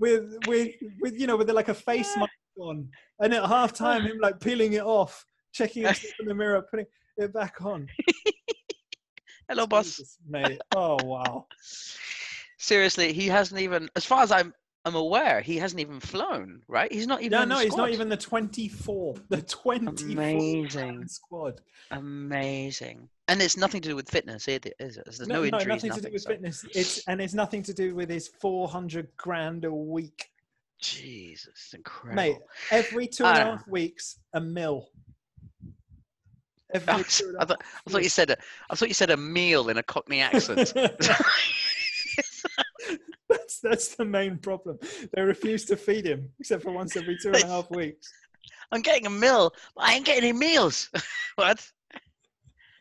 with 0.00 0.36
with 0.46 0.74
with 1.00 1.18
you 1.18 1.26
know 1.26 1.36
with 1.36 1.50
like 1.50 1.68
a 1.68 1.74
face 1.74 2.16
mask 2.16 2.30
on, 2.58 2.88
and 3.20 3.34
at 3.34 3.44
half 3.46 3.72
time 3.72 4.02
him 4.02 4.18
like 4.18 4.40
peeling 4.40 4.74
it 4.74 4.82
off, 4.82 5.24
checking 5.52 5.84
himself 5.84 6.14
in 6.20 6.26
the 6.26 6.34
mirror, 6.34 6.62
putting 6.70 6.86
it 7.18 7.32
back 7.32 7.60
on. 7.62 7.88
Hello, 9.48 9.66
boss. 9.66 9.96
Jesus, 9.96 10.18
mate. 10.28 10.60
Oh 10.74 10.98
wow. 11.04 11.46
Seriously, 12.58 13.12
he 13.12 13.28
hasn't 13.28 13.60
even, 13.60 13.88
as 13.94 14.04
far 14.04 14.22
as 14.22 14.32
I'm, 14.32 14.52
I'm 14.84 14.94
aware, 14.96 15.40
he 15.40 15.56
hasn't 15.56 15.80
even 15.80 16.00
flown. 16.00 16.62
Right? 16.68 16.92
He's 16.92 17.06
not 17.06 17.20
even. 17.20 17.30
No, 17.32 17.42
in 17.42 17.48
the 17.48 17.54
no, 17.56 17.60
he's 17.60 17.76
not 17.76 17.90
even 17.90 18.08
the 18.08 18.16
twenty-four. 18.16 19.14
The 19.28 19.42
twenty-four 19.42 20.22
Amazing. 20.22 21.06
squad. 21.08 21.60
Amazing. 21.90 23.08
And 23.28 23.42
it's 23.42 23.56
nothing 23.56 23.80
to 23.82 23.88
do 23.88 23.96
with 23.96 24.08
fitness, 24.08 24.46
is 24.46 24.60
it? 24.64 24.74
Is 24.78 24.96
it? 24.96 25.04
There's 25.04 25.26
no, 25.26 25.44
injuries, 25.44 25.66
nothing, 25.66 25.88
nothing. 25.88 26.02
to 26.04 26.08
do 26.08 26.12
with 26.12 26.22
so- 26.22 26.30
fitness. 26.30 26.64
It's 26.72 27.06
and 27.08 27.20
it's 27.20 27.34
nothing 27.34 27.62
to 27.64 27.74
do 27.74 27.94
with 27.94 28.08
his 28.08 28.28
four 28.28 28.68
hundred 28.68 29.08
grand 29.16 29.64
a 29.64 29.72
week, 29.72 30.28
Jesus, 30.80 31.74
incredible. 31.74 32.16
mate. 32.16 32.38
Every 32.70 33.06
two 33.06 33.24
and 33.24 33.38
a 33.38 33.44
half 33.44 33.66
weeks, 33.66 34.18
a 34.34 34.40
mil. 34.40 34.88
Every 36.74 36.92
I, 36.92 36.98
a 36.98 37.02
I 37.40 37.44
thought, 37.44 37.62
I 37.86 37.90
thought 37.90 38.02
you 38.02 38.08
said 38.08 38.30
a, 38.30 38.36
I 38.70 38.74
thought 38.74 38.88
you 38.88 38.94
said 38.94 39.10
a 39.10 39.16
meal 39.16 39.68
in 39.68 39.78
a 39.78 39.82
Cockney 39.82 40.20
accent. 40.20 40.72
that's 43.28 43.60
that's 43.60 43.94
the 43.94 44.04
main 44.04 44.38
problem. 44.38 44.78
They 45.12 45.22
refuse 45.22 45.64
to 45.66 45.76
feed 45.76 46.06
him, 46.06 46.30
except 46.38 46.62
for 46.62 46.72
once 46.72 46.96
every 46.96 47.16
two 47.20 47.32
and 47.32 47.42
a 47.44 47.46
half 47.46 47.70
weeks. 47.70 48.12
I'm 48.72 48.82
getting 48.82 49.06
a 49.06 49.10
meal, 49.10 49.52
but 49.74 49.84
I 49.84 49.94
ain't 49.94 50.04
getting 50.04 50.24
any 50.28 50.32
meals. 50.32 50.90
what? 51.36 51.64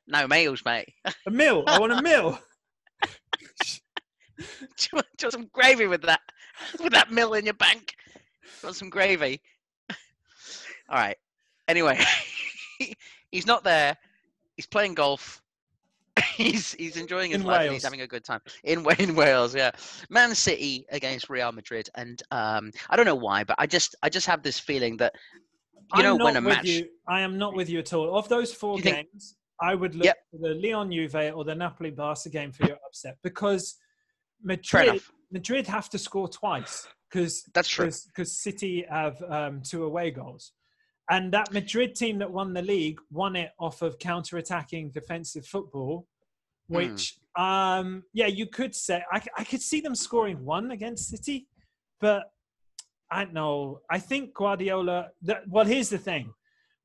No 0.07 0.27
meals, 0.27 0.63
mate. 0.65 0.89
A 1.25 1.31
meal. 1.31 1.63
I 1.67 1.79
want 1.79 1.93
a 1.93 2.01
meal. 2.01 2.37
do, 3.01 3.07
you 4.39 4.47
want, 4.93 5.07
do 5.17 5.23
you 5.23 5.25
want 5.25 5.33
some 5.33 5.49
gravy 5.51 5.87
with 5.87 6.03
that? 6.03 6.21
With 6.83 6.93
that 6.93 7.11
mill 7.11 7.33
in 7.33 7.45
your 7.45 7.53
bank? 7.55 7.95
Got 8.61 8.75
some 8.75 8.89
gravy? 8.89 9.41
All 10.89 10.97
right. 10.97 11.17
Anyway, 11.67 11.99
he's 13.31 13.45
not 13.47 13.63
there. 13.63 13.97
He's 14.55 14.67
playing 14.67 14.93
golf. 14.93 15.41
he's 16.35 16.73
he's 16.75 16.95
enjoying 16.95 17.31
his 17.31 17.41
In 17.41 17.47
life. 17.47 17.65
and 17.65 17.73
He's 17.73 17.83
having 17.83 18.01
a 18.01 18.07
good 18.07 18.23
time 18.23 18.39
in 18.63 18.85
in 18.99 19.15
Wales. 19.15 19.53
Yeah, 19.55 19.71
Man 20.09 20.33
City 20.35 20.85
against 20.91 21.29
Real 21.29 21.51
Madrid, 21.51 21.89
and 21.95 22.21
um, 22.31 22.71
I 22.89 22.95
don't 22.95 23.05
know 23.05 23.15
why, 23.15 23.43
but 23.43 23.55
I 23.59 23.65
just 23.67 23.95
I 24.01 24.09
just 24.09 24.25
have 24.27 24.41
this 24.41 24.57
feeling 24.59 24.95
that 24.97 25.13
you 25.95 26.03
know 26.03 26.13
I'm 26.13 26.23
when 26.23 26.37
a 26.37 26.41
match. 26.41 26.65
You. 26.65 26.87
I 27.07 27.19
am 27.21 27.37
not 27.37 27.53
with 27.55 27.69
you 27.69 27.79
at 27.79 27.91
all. 27.93 28.17
Of 28.17 28.29
those 28.29 28.53
four 28.53 28.79
think- 28.79 29.09
games, 29.11 29.35
I 29.61 29.75
would 29.75 29.95
look 29.95 30.05
Yep. 30.05 30.17
for 30.31 30.37
the 30.47 30.53
Lyon 30.55 30.91
Juve 30.91 31.33
or 31.35 31.43
the 31.43 31.55
Napoli 31.55 31.91
Barca 31.91 32.29
game 32.29 32.51
for 32.53 32.65
your 32.67 32.77
upset 32.87 33.17
because 33.23 33.75
Madrid. 34.41 35.01
Madrid 35.31 35.67
have 35.67 35.89
to 35.89 35.97
score 35.97 36.27
twice 36.27 36.87
because 37.09 37.43
That's 37.53 37.67
true. 37.69 37.89
because 38.07 38.31
City 38.41 38.85
have 38.89 39.21
um, 39.29 39.61
two 39.61 39.83
away 39.83 40.11
goals. 40.11 40.51
And 41.09 41.31
that 41.33 41.53
Madrid 41.53 41.93
team 41.95 42.17
that 42.19 42.31
won 42.31 42.53
the 42.53 42.63
league 42.63 42.99
won 43.11 43.35
it 43.35 43.51
off 43.59 43.81
of 43.83 43.99
counter-attacking 43.99 44.91
defensive 44.91 45.45
football, 45.45 46.07
Hmm. 46.67 46.75
which, 46.77 47.19
um, 47.37 48.03
yeah, 48.11 48.25
you 48.25 48.47
could 48.47 48.73
say 48.73 49.03
I 49.11 49.43
could 49.43 49.61
see 49.61 49.81
them 49.81 49.93
scoring 49.93 50.43
one 50.43 50.71
against 50.71 51.09
City, 51.09 51.47
but 52.01 52.23
I 53.11 53.23
don't 53.23 53.33
know. 53.35 53.81
I 53.87 53.99
think 53.99 54.33
Guardiola. 54.33 55.11
That, 55.21 55.47
well, 55.47 55.65
here's 55.65 55.89
the 55.89 55.99
thing: 55.99 56.33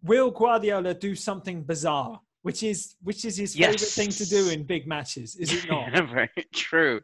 Will 0.03 0.31
Guardiola 0.31 0.93
do 0.93 1.15
something 1.15 1.63
bizarre, 1.63 2.21
which 2.43 2.63
is 2.63 2.95
which 3.03 3.25
is 3.25 3.39
his 3.39 3.57
favorite 3.57 3.81
thing 3.81 4.11
to 4.11 4.27
do 4.29 4.51
in 4.51 4.65
big 4.65 4.87
matches? 4.87 5.35
Is 5.37 5.51
it 5.55 5.67
not? 5.71 5.93
Very 6.11 6.29
true. 6.53 7.01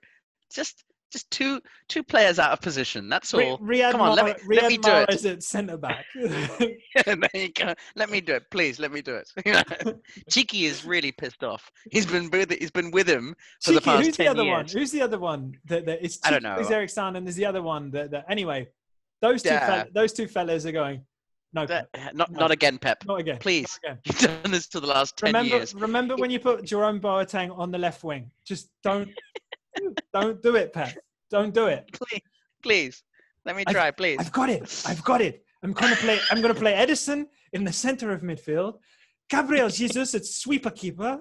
Just 0.52 0.84
just 1.12 1.30
two 1.30 1.60
two 1.88 2.02
players 2.02 2.38
out 2.38 2.52
of 2.52 2.60
position. 2.60 3.08
That's 3.08 3.32
all. 3.32 3.58
Riyad 3.58 3.92
Come 3.92 4.00
on, 4.00 4.16
let 4.16 4.24
me- 4.26 4.56
let 4.56 4.68
me 4.68 4.76
do 4.76 4.90
it. 4.90 5.08
Mahrez 5.08 5.30
at 5.32 5.42
centre 5.42 5.76
back. 5.76 6.04
there 6.14 7.16
you 7.34 7.52
go. 7.52 7.74
Let 7.94 8.10
me 8.10 8.20
do 8.20 8.34
it, 8.34 8.44
please. 8.50 8.78
Let 8.78 8.92
me 8.92 9.02
do 9.02 9.14
it. 9.16 9.30
Txiki 10.30 10.62
is 10.64 10.84
really 10.84 11.12
pissed 11.12 11.44
off. 11.44 11.70
He's 11.90 12.06
been 12.06 12.30
with 12.30 12.50
he's 12.52 12.70
been 12.70 12.90
with 12.90 13.08
him 13.08 13.34
for 13.62 13.72
the 13.72 13.80
Txiki, 13.80 13.84
past 13.84 14.06
who's 14.06 14.16
the 14.16 14.24
10 14.24 14.30
other 14.32 14.44
one? 14.44 14.60
years. 14.60 14.72
Who's 14.72 14.90
the 14.90 15.02
other 15.02 15.18
one? 15.18 15.54
That, 15.66 15.86
that 15.86 16.04
it's 16.04 16.18
I 16.24 16.30
don't 16.30 16.42
know. 16.42 16.56
There's 16.56 16.70
Eric 16.70 16.90
Stan, 16.90 17.16
and 17.16 17.26
there's 17.26 17.36
the 17.36 17.46
other 17.46 17.62
one. 17.62 17.90
That, 17.92 18.10
that 18.10 18.24
anyway, 18.28 18.68
those 19.22 19.42
two 19.42 19.50
Yeah. 19.50 19.66
fel- 19.84 19.90
those 19.94 20.12
two 20.12 20.26
fellas 20.26 20.66
are 20.66 20.72
going. 20.72 21.04
No, 21.52 21.64
That- 21.64 21.88
not 22.14 22.30
No. 22.32 22.40
not 22.40 22.50
again, 22.50 22.76
Pep. 22.78 23.04
not 23.06 23.20
again. 23.20 23.38
Please. 23.38 23.78
Not 23.84 23.92
again. 23.92 24.00
You've 24.04 24.42
done 24.42 24.50
this 24.50 24.66
for 24.66 24.80
the 24.80 24.88
last 24.88 25.16
ten 25.16 25.28
Remember, 25.28 25.56
years. 25.56 25.74
remember 25.74 26.16
when 26.16 26.30
you 26.30 26.40
put 26.40 26.64
Jerome 26.64 27.00
Boateng 27.00 27.56
on 27.56 27.70
the 27.70 27.78
left 27.78 28.02
wing? 28.04 28.30
Just 28.44 28.68
don't, 28.82 29.08
don't 30.12 30.42
do 30.42 30.56
it, 30.56 30.72
Pep. 30.72 30.96
Don't 31.30 31.52
do 31.54 31.66
it. 31.66 31.88
Please, 31.92 32.22
please. 32.62 33.02
Let 33.44 33.56
me 33.56 33.64
I've- 33.66 33.74
try, 33.74 33.90
please. 33.90 34.18
I've 34.20 34.32
got 34.32 34.50
it. 34.50 34.82
I've 34.86 35.02
got 35.04 35.20
it. 35.20 35.44
I'm 35.62 35.72
gonna 35.72 35.96
play. 35.96 36.18
I'm 36.30 36.40
gonna 36.42 36.54
play 36.54 36.74
Ederson 36.74 37.26
in 37.52 37.64
the 37.64 37.72
center 37.72 38.12
of 38.12 38.20
midfield, 38.22 38.78
Gabriel 39.28 39.68
Jesus 39.68 40.14
at 40.14 40.24
sweeper 40.24 40.70
keeper, 40.70 41.20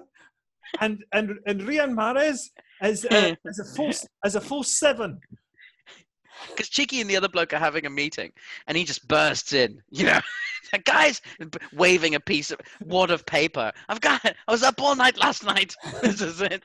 and 0.80 1.04
and 1.12 1.38
and 1.46 1.60
Riyad 1.62 1.92
Mahrez 1.92 2.50
as 2.80 3.04
a, 3.06 3.36
as 3.46 3.58
a 3.58 3.64
full 3.64 3.92
as 4.24 4.34
a 4.36 4.40
full 4.40 4.62
seven. 4.62 5.20
Because 6.50 6.68
Txiki 6.68 7.00
and 7.00 7.08
the 7.08 7.16
other 7.16 7.28
bloke 7.28 7.54
are 7.54 7.58
having 7.58 7.86
a 7.86 7.90
meeting, 7.90 8.30
and 8.66 8.76
he 8.76 8.84
just 8.84 9.08
bursts 9.08 9.52
in. 9.54 9.82
You 9.90 10.04
know, 10.06 10.20
Like, 10.72 10.84
guys, 10.84 11.20
waving 11.72 12.14
a 12.14 12.20
piece 12.20 12.50
of 12.50 12.60
wad 12.84 13.10
of 13.10 13.24
paper. 13.24 13.72
I've 13.88 14.00
got 14.00 14.24
it. 14.24 14.36
I 14.46 14.52
was 14.52 14.62
up 14.62 14.80
all 14.80 14.94
night 14.96 15.16
last 15.16 15.44
night. 15.44 15.74
This 16.02 16.20
is 16.20 16.40
it. 16.40 16.64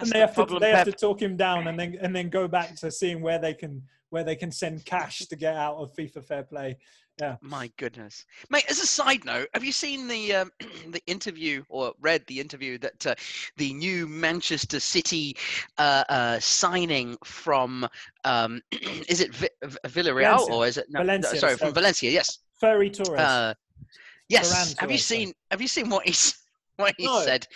And 0.00 0.08
they 0.08 0.12
the 0.12 0.18
have 0.18 0.30
to 0.30 0.34
problem, 0.34 0.60
they 0.60 0.70
have 0.70 0.86
to 0.86 0.92
talk 0.92 1.20
him 1.20 1.36
down 1.36 1.66
and 1.68 1.78
then 1.78 1.98
and 2.00 2.14
then 2.14 2.28
go 2.28 2.48
back 2.48 2.74
to 2.76 2.90
seeing 2.90 3.20
where 3.20 3.38
they 3.38 3.54
can 3.54 3.82
where 4.10 4.24
they 4.24 4.36
can 4.36 4.52
send 4.52 4.84
cash 4.84 5.18
to 5.26 5.36
get 5.36 5.56
out 5.56 5.76
of 5.76 5.92
FIFA 5.94 6.24
Fair 6.24 6.42
Play. 6.44 6.78
Yeah. 7.20 7.36
My 7.42 7.70
goodness, 7.76 8.24
mate. 8.50 8.64
As 8.68 8.80
a 8.80 8.86
side 8.86 9.24
note, 9.24 9.46
have 9.54 9.62
you 9.62 9.70
seen 9.70 10.08
the 10.08 10.34
um, 10.34 10.50
the 10.90 11.00
interview 11.06 11.62
or 11.68 11.92
read 12.00 12.24
the 12.26 12.40
interview 12.40 12.76
that 12.78 13.06
uh, 13.06 13.14
the 13.56 13.72
new 13.72 14.08
Manchester 14.08 14.80
City 14.80 15.36
uh, 15.78 16.02
uh, 16.08 16.40
signing 16.40 17.16
from 17.24 17.86
um, 18.24 18.60
is 19.08 19.20
it 19.20 19.32
V- 19.32 19.48
Villarreal 19.86 20.38
Valencia. 20.38 20.54
or 20.54 20.66
is 20.66 20.76
it 20.76 20.86
no, 20.90 21.00
no, 21.00 21.04
Valencia, 21.06 21.38
sorry 21.38 21.52
so- 21.52 21.58
from 21.66 21.74
Valencia? 21.74 22.10
Yes. 22.10 22.38
Ferry 22.60 22.90
Torres. 22.90 23.20
Uh, 23.20 23.54
yes. 24.28 24.52
Ferran 24.52 24.80
have 24.80 24.90
you 24.90 24.96
Torres, 24.96 25.04
sorry. 25.06 25.20
seen 25.26 25.32
Have 25.52 25.60
you 25.62 25.68
seen 25.68 25.88
what 25.90 26.04
he's 26.06 26.34
what 26.76 26.94
he 26.98 27.06
No. 27.06 27.20
said? 27.20 27.46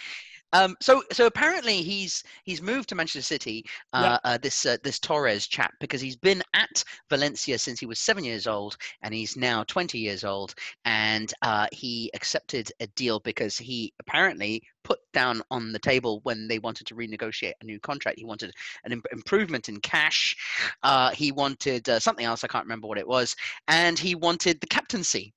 Um, 0.53 0.77
so 0.81 1.03
so 1.13 1.27
apparently 1.27 1.83
he's 1.83 2.23
he's 2.45 2.63
moved 2.63 2.89
to 2.89 2.95
Manchester 2.95 3.23
City. 3.23 3.65
Uh, 3.93 4.19
uh, 4.25 4.39
this 4.39 4.65
uh, 4.65 4.77
this 4.83 4.99
Torres 4.99 5.47
chap 5.47 5.73
because 5.81 6.01
he's 6.01 6.17
been 6.17 6.43
at 6.55 6.83
Valencia 7.11 7.59
since 7.59 7.79
he 7.81 7.87
was 7.87 7.99
seven 7.99 8.25
years 8.25 8.47
old 8.47 8.77
and 9.03 9.15
he's 9.15 9.37
now 9.37 9.65
20 9.65 9.99
years 9.99 10.25
old 10.25 10.55
and 10.85 11.33
uh, 11.43 11.67
he 11.73 12.11
accepted 12.15 12.71
a 12.81 12.87
deal 12.89 13.21
because 13.21 13.59
he 13.59 13.93
apparently 14.01 14.63
put 14.85 15.01
down 15.13 15.43
on 15.51 15.73
the 15.73 15.79
table 15.79 16.21
when 16.23 16.49
they 16.49 16.59
wanted 16.59 16.87
to 16.87 16.95
renegotiate 16.95 17.53
a 17.61 17.65
new 17.65 17.79
contract. 17.81 18.19
He 18.19 18.25
wanted 18.25 18.53
an 18.85 18.93
im- 18.93 19.03
improvement 19.13 19.69
in 19.69 19.81
cash. 19.81 20.37
Uh, 20.83 21.11
he 21.11 21.31
wanted 21.33 21.89
uh, 21.89 21.99
something 21.99 22.25
else 22.25 22.45
i 22.45 22.49
can't 22.49 22.65
remember 22.65 22.87
what 22.87 22.99
it 22.99 23.07
was 23.07 23.35
and 23.69 23.99
he 23.99 24.15
wanted 24.15 24.61
the 24.61 24.67
captaincy 24.67 25.33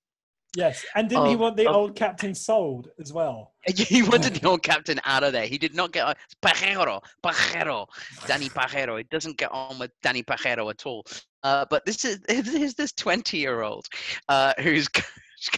yes, 0.55 0.85
and 0.95 1.09
didn't 1.09 1.27
he 1.27 1.35
want 1.35 1.57
the 1.57 1.67
of- 1.67 1.75
old 1.75 1.95
captain 1.95 2.33
sold 2.35 2.89
as 2.99 3.11
well? 3.13 3.51
he 3.67 4.01
wanted 4.01 4.35
the 4.35 4.47
old 4.47 4.63
captain 4.63 4.99
out 5.05 5.23
of 5.23 5.33
there. 5.33 5.45
He 5.45 5.57
did 5.57 5.75
not 5.75 5.91
get 5.91 6.05
on. 6.05 6.15
Parejo, 6.41 7.01
Parejo, 7.23 7.87
Danny 8.27 8.49
Parejo. 8.49 8.97
He 8.97 9.03
doesn't 9.03 9.37
get 9.37 9.51
on 9.51 9.77
with 9.79 9.91
Danny 10.01 10.23
Parejo 10.23 10.69
at 10.69 10.85
all. 10.85 11.05
Uh, 11.43 11.65
but 11.69 11.85
this 11.85 12.05
is 12.05 12.19
here's 12.27 12.73
this 12.75 12.91
20 12.93 13.37
year 13.37 13.61
old 13.61 13.87
uh, 14.29 14.53
who's 14.59 14.87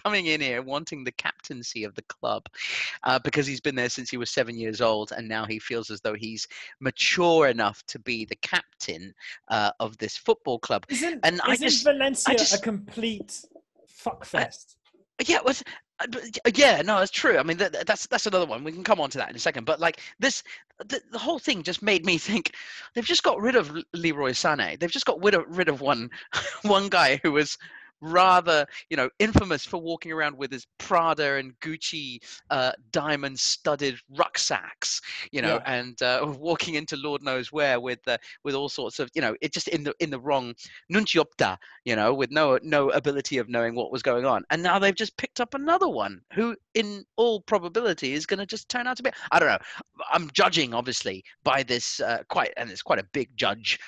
coming 0.01 0.27
in 0.27 0.39
here 0.39 0.61
wanting 0.61 1.03
the 1.03 1.11
captaincy 1.11 1.83
of 1.83 1.93
the 1.95 2.01
club 2.03 2.45
uh, 3.03 3.19
because 3.19 3.45
he's 3.45 3.59
been 3.59 3.75
there 3.75 3.89
since 3.89 4.09
he 4.09 4.15
was 4.15 4.29
seven 4.29 4.57
years 4.57 4.79
old 4.79 5.11
and 5.11 5.27
now 5.27 5.45
he 5.45 5.59
feels 5.59 5.89
as 5.89 5.99
though 5.99 6.13
he's 6.13 6.47
mature 6.79 7.47
enough 7.49 7.83
to 7.85 7.99
be 7.99 8.23
the 8.23 8.35
captain 8.37 9.13
uh, 9.49 9.71
of 9.81 9.97
this 9.97 10.15
football 10.15 10.57
club. 10.59 10.85
Isn't 10.89 11.19
And 11.23 11.41
isn't 11.49 11.67
just- 11.67 11.83
Valencia 11.83 12.33
just- 12.35 12.55
a 12.55 12.59
complete 12.59 13.41
fuckfest? 14.05 14.75
Yeah, 15.25 15.37
it 15.37 15.45
was, 15.45 15.63
uh, 15.99 16.07
but 16.09 16.57
yeah, 16.57 16.81
no, 16.81 16.99
that's 16.99 17.11
true. 17.11 17.37
I 17.37 17.43
mean, 17.43 17.57
that, 17.57 17.85
that's 17.85 18.07
that's 18.07 18.25
another 18.25 18.45
one. 18.45 18.63
We 18.63 18.71
can 18.71 18.83
come 18.83 18.99
on 18.99 19.09
to 19.11 19.17
that 19.19 19.29
in 19.29 19.35
a 19.35 19.39
second. 19.39 19.65
But 19.65 19.79
like 19.79 19.99
this, 20.19 20.43
the, 20.79 21.01
the 21.11 21.17
whole 21.19 21.39
thing 21.39 21.63
just 21.63 21.81
made 21.81 22.05
me 22.05 22.17
think 22.17 22.53
they've 22.93 23.05
just 23.05 23.23
got 23.23 23.39
rid 23.39 23.55
of 23.55 23.71
Leroy 23.93 24.31
Sané. 24.31 24.79
They've 24.79 24.91
just 24.91 25.05
got 25.05 25.23
rid 25.23 25.35
of 25.35 25.43
rid 25.47 25.69
of 25.69 25.81
one 25.81 26.09
one 26.63 26.89
guy 26.89 27.19
who 27.23 27.31
was 27.31 27.57
rather, 28.03 28.65
you 28.89 28.97
know, 28.97 29.09
infamous 29.19 29.65
for 29.65 29.81
walking 29.81 30.11
around 30.11 30.37
with 30.37 30.51
his 30.51 30.67
Prada 30.77 31.35
and 31.35 31.57
Gucci 31.61 32.19
uh, 32.49 32.71
diamond 32.91 33.39
studded 33.39 33.97
rucksacks, 34.17 35.01
you 35.31 35.41
know, 35.41 35.55
Yeah. 35.65 35.73
and 35.77 36.01
uh, 36.01 36.33
walking 36.39 36.75
into 36.75 36.97
Lord 36.97 37.23
knows 37.23 37.51
where 37.51 37.79
with 37.79 38.05
uh, 38.07 38.17
with 38.43 38.55
all 38.55 38.69
sorts 38.69 38.99
of, 38.99 39.09
you 39.13 39.21
know, 39.21 39.35
it 39.41 39.53
just 39.53 39.67
in 39.69 39.83
the 39.83 39.93
in 39.99 40.09
the 40.09 40.19
wrong 40.19 40.53
nunciopta, 40.91 41.57
you 41.85 41.95
know, 41.95 42.13
with 42.13 42.31
no 42.31 42.59
no 42.61 42.89
ability 42.91 43.37
of 43.37 43.49
knowing 43.49 43.75
what 43.75 43.91
was 43.91 44.01
going 44.03 44.25
on. 44.25 44.43
And 44.49 44.61
now 44.61 44.79
they've 44.79 44.93
just 44.95 45.15
picked 45.17 45.39
up 45.39 45.53
another 45.53 45.87
one 45.87 46.21
who, 46.33 46.55
in 46.73 47.05
all 47.15 47.41
probability, 47.41 48.13
is 48.13 48.25
going 48.25 48.39
to 48.39 48.45
just 48.45 48.69
turn 48.69 48.87
out 48.87 48.97
to 48.97 49.03
be. 49.03 49.11
I 49.31 49.39
don't 49.39 49.49
know. 49.49 49.57
I'm 50.11 50.29
judging 50.33 50.73
obviously 50.73 51.23
by 51.43 51.63
this 51.63 51.99
uh, 52.01 52.23
quite, 52.29 52.51
and 52.57 52.69
it's 52.69 52.81
quite 52.81 52.99
a 52.99 53.07
big 53.13 53.29
judge 53.37 53.79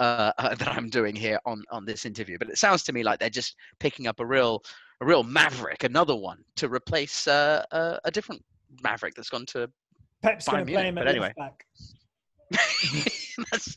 uh, 0.00 0.32
that 0.56 0.68
I'm 0.68 0.88
doing 0.88 1.14
here 1.14 1.38
on 1.46 1.62
on 1.70 1.84
this 1.84 2.04
interview. 2.04 2.38
But 2.38 2.50
it 2.50 2.58
sounds 2.58 2.82
to 2.84 2.92
me 2.92 3.02
like 3.04 3.20
they're 3.20 3.30
just 3.30 3.54
picking 3.78 4.06
up 4.06 4.18
a 4.18 4.26
real 4.26 4.62
a 5.00 5.06
real 5.06 5.22
maverick, 5.22 5.84
another 5.84 6.16
one 6.16 6.42
to 6.56 6.68
replace 6.68 7.28
uh, 7.28 7.64
uh, 7.70 7.98
a 8.04 8.10
different 8.10 8.42
maverick 8.82 9.14
that's 9.14 9.30
gone 9.30 9.46
to. 9.46 9.70
Pep's 10.22 10.46
going 10.48 10.66
to 10.66 10.72
play 10.72 10.88
him 10.88 10.98
at 10.98 11.04
but 11.04 11.10
anyway. 11.10 11.32
back. 11.36 11.64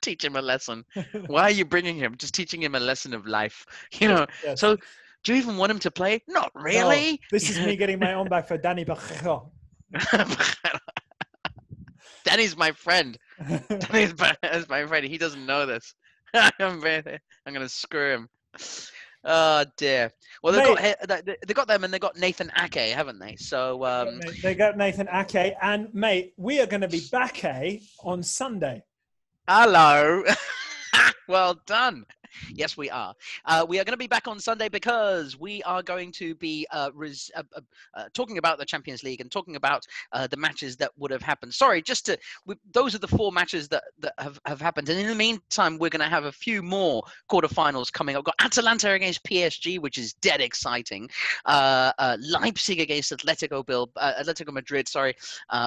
Teach 0.00 0.24
him 0.24 0.36
a 0.36 0.42
lesson. 0.42 0.84
Why 1.26 1.42
are 1.42 1.50
you 1.50 1.64
bringing 1.64 1.96
him? 1.96 2.16
Just 2.16 2.34
teaching 2.34 2.62
him 2.62 2.74
a 2.74 2.80
lesson 2.80 3.12
of 3.14 3.26
life. 3.26 3.66
You 4.00 4.08
know. 4.08 4.26
Yes. 4.42 4.60
So, 4.60 4.76
do 5.22 5.32
you 5.32 5.38
even 5.38 5.56
want 5.56 5.70
him 5.70 5.78
to 5.80 5.90
play? 5.90 6.22
Not 6.26 6.50
No, 6.54 6.62
really. 6.62 7.20
this 7.30 7.50
is 7.50 7.60
me 7.60 7.76
getting 7.76 7.98
my 7.98 8.14
own 8.14 8.28
back 8.28 8.48
for 8.48 8.56
Danny 8.56 8.84
Parejo. 8.84 9.50
Danny's 12.24 12.56
my 12.56 12.72
friend. 12.72 13.18
Danny's 13.68 14.14
my, 14.68 14.86
friend. 14.86 15.06
He 15.06 15.18
doesn't 15.18 15.44
know 15.46 15.66
this. 15.66 15.94
I'm, 16.34 16.80
very- 16.80 17.18
I'm 17.46 17.52
gonna 17.52 17.68
screw 17.68 18.12
him. 18.14 18.28
Oh 19.24 19.64
dear. 19.76 20.10
Well, 20.42 20.52
they 20.52 20.64
got 20.64 20.82
Mate. 20.82 20.96
he- 21.00 21.06
they 21.06 21.36
they 21.46 21.54
got 21.54 21.68
them, 21.68 21.84
and 21.84 21.94
they 21.94 21.98
got 21.98 22.18
Nathan 22.18 22.50
Ake, 22.58 22.94
haven't 22.94 23.18
they? 23.20 23.36
So 23.36 23.84
um, 23.84 24.20
they 24.42 24.54
got 24.54 24.76
Nathan 24.76 25.08
Ake, 25.12 25.54
and 25.62 25.92
mate, 25.94 26.34
we 26.36 26.60
are 26.60 26.66
going 26.66 26.80
to 26.80 26.88
be 26.88 27.02
back 27.12 27.44
eh, 27.44 27.78
on 28.02 28.22
Sunday. 28.22 28.82
Hello. 29.46 30.24
well 31.28 31.60
done. 31.66 32.04
Yes, 32.54 32.76
we 32.76 32.90
are. 32.90 33.14
Uh, 33.44 33.64
we 33.68 33.78
are 33.78 33.84
going 33.84 33.92
to 33.92 33.98
be 33.98 34.06
back 34.06 34.28
on 34.28 34.38
Sunday 34.40 34.68
because 34.68 35.38
we 35.38 35.62
are 35.64 35.82
going 35.82 36.12
to 36.12 36.34
be 36.36 36.66
uh, 36.70 36.90
res- 36.94 37.30
uh, 37.36 37.42
uh, 37.56 37.60
uh, 37.94 38.04
talking 38.14 38.38
about 38.38 38.58
the 38.58 38.64
Champions 38.64 39.02
League 39.02 39.20
and 39.20 39.30
talking 39.30 39.56
about 39.56 39.86
uh, 40.12 40.26
the 40.26 40.36
matches 40.36 40.76
that 40.76 40.90
would 40.98 41.10
have 41.10 41.22
happened. 41.22 41.52
Sorry, 41.54 41.82
just 41.82 42.06
to 42.06 42.18
we, 42.46 42.56
those 42.72 42.94
are 42.94 42.98
the 42.98 43.08
four 43.08 43.32
matches 43.32 43.68
that, 43.68 43.84
that 44.00 44.14
have, 44.18 44.38
have 44.46 44.60
happened. 44.60 44.88
And 44.88 44.98
in 44.98 45.06
the 45.06 45.14
meantime, 45.14 45.78
we're 45.78 45.90
going 45.90 46.00
to 46.00 46.08
have 46.08 46.24
a 46.24 46.32
few 46.32 46.62
more 46.62 47.02
quarterfinals 47.30 47.92
coming 47.92 48.16
up. 48.16 48.20
We've 48.20 48.36
got 48.36 48.46
Atalanta 48.46 48.92
against 48.92 49.24
PSG, 49.24 49.78
which 49.78 49.98
is 49.98 50.12
dead 50.14 50.40
exciting. 50.40 51.08
Leipzig 51.46 52.80
against 52.80 53.12
Atletico 53.12 53.64
Bill, 53.64 53.88
Atletico 53.96 54.52
Madrid, 54.52 54.88
sorry, 54.88 55.14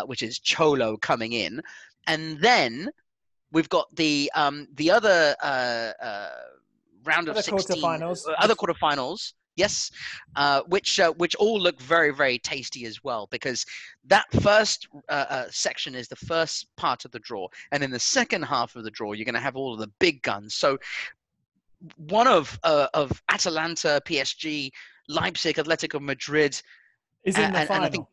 which 0.05 0.21
is 0.21 0.39
Cholo 0.39 0.97
coming 0.97 1.33
in, 1.33 1.61
and 2.07 2.39
then 2.39 2.89
we've 3.55 3.69
got 3.69 3.87
the 3.95 4.29
um, 4.35 4.67
the 4.75 4.91
other 4.91 5.33
uh, 5.41 5.91
uh, 6.03 6.29
round 7.05 7.29
of 7.29 7.35
Other 7.37 7.41
16 7.41 7.81
quarterfinals. 7.81 8.27
uh, 8.27 8.33
other 8.39 8.53
quarterfinals 8.53 9.33
yes 9.55 9.89
uh, 10.35 10.61
which 10.67 10.99
uh, 10.99 11.13
which 11.13 11.33
all 11.35 11.59
look 11.59 11.79
very 11.81 12.11
very 12.13 12.37
tasty 12.37 12.85
as 12.85 13.01
well 13.03 13.27
because 13.31 13.65
that 14.05 14.25
first 14.41 14.87
uh, 15.09 15.45
section 15.49 15.95
is 15.95 16.07
the 16.09 16.15
first 16.17 16.67
part 16.75 17.05
of 17.05 17.11
the 17.11 17.19
draw 17.19 17.47
and 17.71 17.81
in 17.81 17.89
the 17.89 17.99
second 17.99 18.41
half 18.43 18.75
of 18.75 18.83
the 18.83 18.91
draw 18.91 19.13
you're 19.13 19.25
going 19.25 19.33
to 19.33 19.39
have 19.49 19.55
all 19.55 19.73
of 19.73 19.79
the 19.79 19.91
big 19.99 20.21
guns 20.21 20.53
so 20.55 20.77
one 21.95 22.27
of 22.27 22.59
uh, 22.63 22.87
of 22.93 23.21
Atalanta 23.29 24.01
PSG 24.05 24.69
Leipzig 25.07 25.55
Atletico 25.55 26.01
Madrid 26.01 26.59
Is 27.23 27.37
in 27.37 27.53
the 27.53 27.59
and- 27.59 27.67
final. 27.67 27.75
and 27.75 27.85
I 27.85 27.89
think 27.89 28.07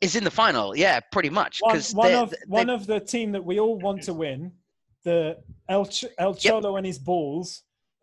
is 0.00 0.14
in 0.14 0.22
the 0.24 0.30
final 0.30 0.76
yeah 0.76 0.98
pretty 1.10 1.28
much 1.30 1.58
one, 1.60 1.72
because 1.72 1.92
one 1.94 2.14
of 2.14 2.34
one 2.46 2.70
of 2.70 2.86
the 2.86 2.98
team 3.00 3.32
that 3.32 3.44
we 3.44 3.58
all 3.60 3.76
want 3.78 4.02
to 4.04 4.14
win, 4.14 4.52
the 5.04 5.36
El, 5.68 5.86
Ch- 5.86 6.04
El 6.18 6.34
Cholo 6.34 6.76
and 6.76 6.86
his 6.86 6.98
balls, 6.98 7.62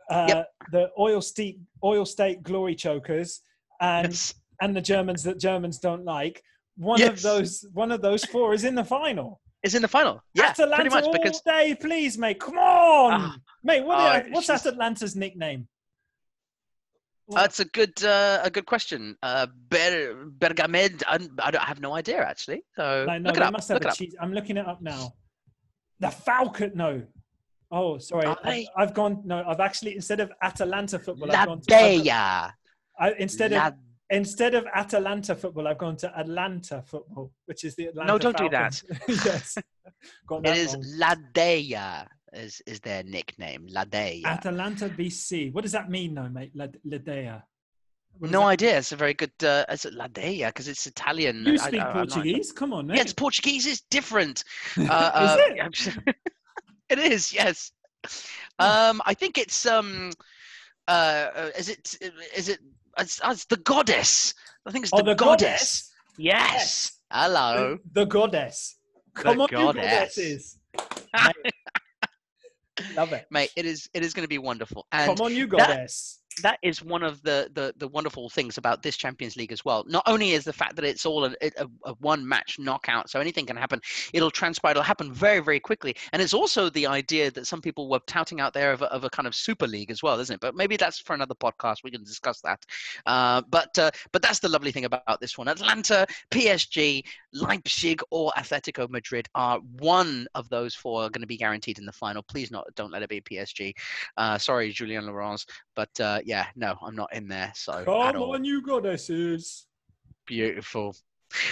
uh, 0.10 0.26
Yep. 0.30 0.52
the 0.72 0.90
oil 1.00 1.22
state 1.22 1.60
oil 1.84 2.06
state 2.06 2.44
glory 2.44 2.76
chokers, 2.76 3.42
and 3.82 4.14
and 4.62 4.76
the 4.76 4.82
Germans 4.82 5.24
that 5.24 5.40
Germans 5.40 5.80
don't 5.80 6.04
like. 6.06 6.42
One 6.78 7.02
of 7.02 7.22
those 7.22 7.66
one 7.74 7.92
of 7.92 8.02
those 8.02 8.24
four 8.26 8.54
is 8.54 8.64
in 8.64 8.76
the 8.76 8.84
final. 8.86 9.40
is 9.64 9.76
in 9.76 9.82
the 9.82 9.88
final 9.90 10.24
yeah 10.34 10.50
Atalanta 10.52 10.76
pretty 10.76 10.90
much 10.96 11.04
all 11.04 11.12
because 11.12 11.42
day, 11.42 11.76
please, 11.76 12.18
mate. 12.18 12.40
Come 12.40 12.58
on, 12.58 13.12
Ah. 13.22 13.36
mate. 13.64 13.84
What 13.84 14.26
it's 14.26 14.30
what's 14.34 14.48
just- 14.48 14.66
Atalanta's 14.66 15.16
nickname? 15.16 15.68
That's 17.32 17.60
a 17.60 17.66
good 17.66 18.04
uh, 18.04 18.40
a 18.44 18.50
good 18.50 18.66
question. 18.66 19.16
Uh, 19.22 19.46
Ber- 19.70 20.26
Bergamed, 20.40 21.04
I, 21.08 21.20
I 21.44 21.66
have 21.66 21.80
no 21.80 21.94
idea 21.94 22.24
actually. 22.26 22.64
So 22.76 23.06
No, 23.06 23.18
no, 23.20 23.28
look 23.30 23.38
it 23.38 23.44
up. 23.44 23.52
must 23.54 23.68
have 23.70 23.76
Look 23.76 23.84
it 23.84 23.88
a 23.88 23.92
up. 23.92 23.98
cheese. 23.98 24.16
I'm 24.20 24.34
looking 24.34 24.58
it 24.58 24.66
up 24.66 24.82
now. 24.82 25.14
The 26.00 26.10
Falcon. 26.10 26.72
No. 26.76 27.04
Oh, 27.72 27.98
sorry. 27.98 28.26
I've. 28.26 28.66
I've 28.76 28.94
gone. 28.94 29.22
No, 29.26 29.44
I've 29.46 29.60
actually 29.60 29.96
instead 29.96 30.20
of 30.20 30.32
Atalanta 30.42 30.98
football, 31.00 31.32
I've 31.32 31.48
gone 31.48 31.62
to, 31.62 31.68
I've. 31.68 32.54
I, 33.00 33.12
instead 33.20 33.52
La- 33.52 33.68
of 33.68 33.74
instead 34.10 34.56
of 34.56 34.66
Atalanta 34.74 35.36
football, 35.36 35.68
I've 35.68 35.78
gone 35.78 35.96
to 35.98 36.20
Atlanta 36.20 36.82
football, 36.82 37.32
which 37.46 37.64
is 37.64 37.76
the 37.76 37.86
Atlanta. 37.88 38.08
No, 38.12 38.18
don't 38.18 38.38
do 38.38 38.50
Falcons. 38.50 38.84
yes, 39.08 39.58
got 40.28 40.44
that 40.44 40.58
It 40.58 40.60
is 40.60 40.74
wrong. 40.74 40.84
La 40.98 41.16
Dea 41.34 41.78
is 42.34 42.62
is 42.66 42.80
their 42.80 43.04
nickname. 43.04 43.68
La 43.70 43.84
Dea. 43.84 44.24
Atalanta 44.26 44.90
BC. 44.90 45.54
What 45.54 45.62
does 45.62 45.74
that 45.74 45.90
mean, 45.90 46.16
though, 46.16 46.30
mate? 46.30 46.52
Lad- 46.56 46.80
La 46.84 46.98
Dea. 46.98 47.32
No 48.20 48.42
that- 48.42 48.46
idea. 48.48 48.78
It's 48.78 48.92
a 48.92 48.96
very 48.96 49.14
good. 49.14 49.32
Uh, 49.44 49.66
it's 49.70 49.86
La 49.92 50.08
Dea 50.08 50.46
because 50.46 50.68
it's 50.68 50.86
Italian. 50.88 51.44
You 51.46 51.58
speak 51.58 51.76
I- 51.82 51.94
not- 51.94 51.94
Portuguese? 51.94 52.52
Come 52.52 52.74
on, 52.74 52.88
mate. 52.88 52.98
Yes, 52.98 53.14
Portuguese 53.14 53.66
is 53.66 53.82
different. 53.90 54.44
Is 54.78 54.90
Uh, 54.90 55.12
uh, 55.14 55.38
it? 55.40 56.16
it 56.90 57.00
is. 57.00 57.32
Yes. 57.34 57.72
Um, 58.60 59.02
I 59.06 59.14
think 59.14 59.38
it's 59.38 59.66
um, 59.66 60.12
uh, 60.88 60.92
uh, 61.36 61.50
is 61.58 61.70
it 61.70 61.98
is 62.36 62.50
it 62.50 62.60
it's, 62.98 63.22
it's 63.24 63.46
the 63.46 63.58
goddess. 63.58 64.34
I 64.66 64.72
think 64.72 64.84
it's 64.86 64.94
Oh, 64.94 64.98
the, 64.98 65.04
the 65.04 65.16
goddess. 65.16 65.48
goddess. 65.48 65.92
Yes. 66.18 66.52
Yes. 66.54 66.92
Hello. 67.12 67.78
The, 67.94 68.02
the 68.02 68.06
goddess. 68.06 68.76
Come 69.16 69.42
on, 69.42 69.48
you 69.52 69.58
goddess. 69.58 69.86
goddesses. 69.86 70.58
Love 72.96 73.12
it. 73.14 73.26
Mate, 73.30 73.52
it 73.58 73.66
is 73.66 73.90
it 73.94 74.04
is 74.04 74.14
going 74.14 74.24
to 74.24 74.30
be 74.30 74.38
wonderful. 74.38 74.86
And 74.92 75.16
Come 75.18 75.26
on, 75.26 75.36
you 75.36 75.48
goddess. 75.48 76.20
That 76.42 76.60
is 76.62 76.84
one 76.84 77.04
of 77.04 77.22
the, 77.24 77.50
the 77.54 77.74
the 77.78 77.88
wonderful 77.88 78.30
things 78.30 78.58
about 78.58 78.82
this 78.84 78.98
Champions 78.98 79.36
League 79.36 79.52
as 79.52 79.64
well. 79.66 79.84
Not 79.88 80.04
only 80.06 80.32
is 80.32 80.44
the 80.44 80.54
fact 80.54 80.76
that 80.76 80.86
it's 80.86 81.06
all 81.06 81.26
a, 81.26 81.34
a, 81.42 81.68
a 81.86 81.94
one 82.00 82.28
match 82.28 82.60
knockout, 82.60 83.10
so 83.10 83.20
anything 83.20 83.46
can 83.46 83.58
happen. 83.58 83.82
It'll 84.14 84.32
transpire. 84.32 84.72
It'll 84.72 84.84
happen 84.84 85.12
very 85.14 85.40
very 85.40 85.60
quickly. 85.60 85.96
And 86.14 86.22
it's 86.22 86.34
also 86.34 86.70
the 86.70 86.88
idea 86.88 87.32
that 87.32 87.48
some 87.48 87.62
people 87.62 87.90
were 87.90 88.00
touting 88.08 88.40
out 88.40 88.54
there 88.54 88.72
of 88.74 88.82
a, 88.82 88.92
of 88.92 89.04
a 89.04 89.10
kind 89.10 89.28
of 89.28 89.36
super 89.36 89.68
league 89.68 89.92
as 89.92 90.04
well, 90.04 90.20
isn't 90.20 90.34
it? 90.34 90.40
But 90.42 90.56
maybe 90.56 90.78
that's 90.78 91.00
for 91.00 91.14
another 91.14 91.36
podcast. 91.36 91.84
We 91.84 91.92
can 91.92 92.04
discuss 92.04 92.42
that. 92.42 92.66
Uh, 93.06 93.42
but 93.50 93.78
uh, 93.78 93.92
but 94.12 94.22
that's 94.22 94.40
the 94.40 94.50
lovely 94.50 94.72
thing 94.72 94.86
about 94.86 95.20
this 95.22 95.38
one. 95.38 95.48
Atalanta, 95.48 96.06
PSG, 96.32 97.04
Leipzig, 97.34 98.02
or 98.12 98.32
Atletico 98.38 98.90
Madrid 98.90 99.28
are 99.36 99.60
one 99.80 100.28
of 100.36 100.50
those 100.50 100.76
four 100.76 101.04
are 101.04 101.10
going 101.10 101.22
to 101.22 101.28
be 101.28 101.38
guaranteed 101.38 101.80
in 101.80 101.86
the 101.86 101.92
final. 101.92 102.24
Please 102.24 102.52
not 102.52 102.66
don't 102.76 102.92
let 102.92 103.04
it 103.04 103.10
be 103.10 103.22
PSG. 103.22 103.74
Uh, 104.18 104.38
sorry, 104.38 104.72
Julian 104.72 105.06
Laurence, 105.06 105.46
but 105.80 106.02
uh, 106.02 106.20
yeah, 106.26 106.48
no, 106.58 106.76
I'm 106.82 106.94
not 106.94 107.14
in 107.14 107.30
there. 107.30 107.54
So 107.56 107.72
at 107.72 107.86
Come 107.86 108.18
all. 108.18 108.36
on, 108.36 108.44
you 108.44 108.62
goddesses. 108.62 109.66
beautiful. 110.28 110.94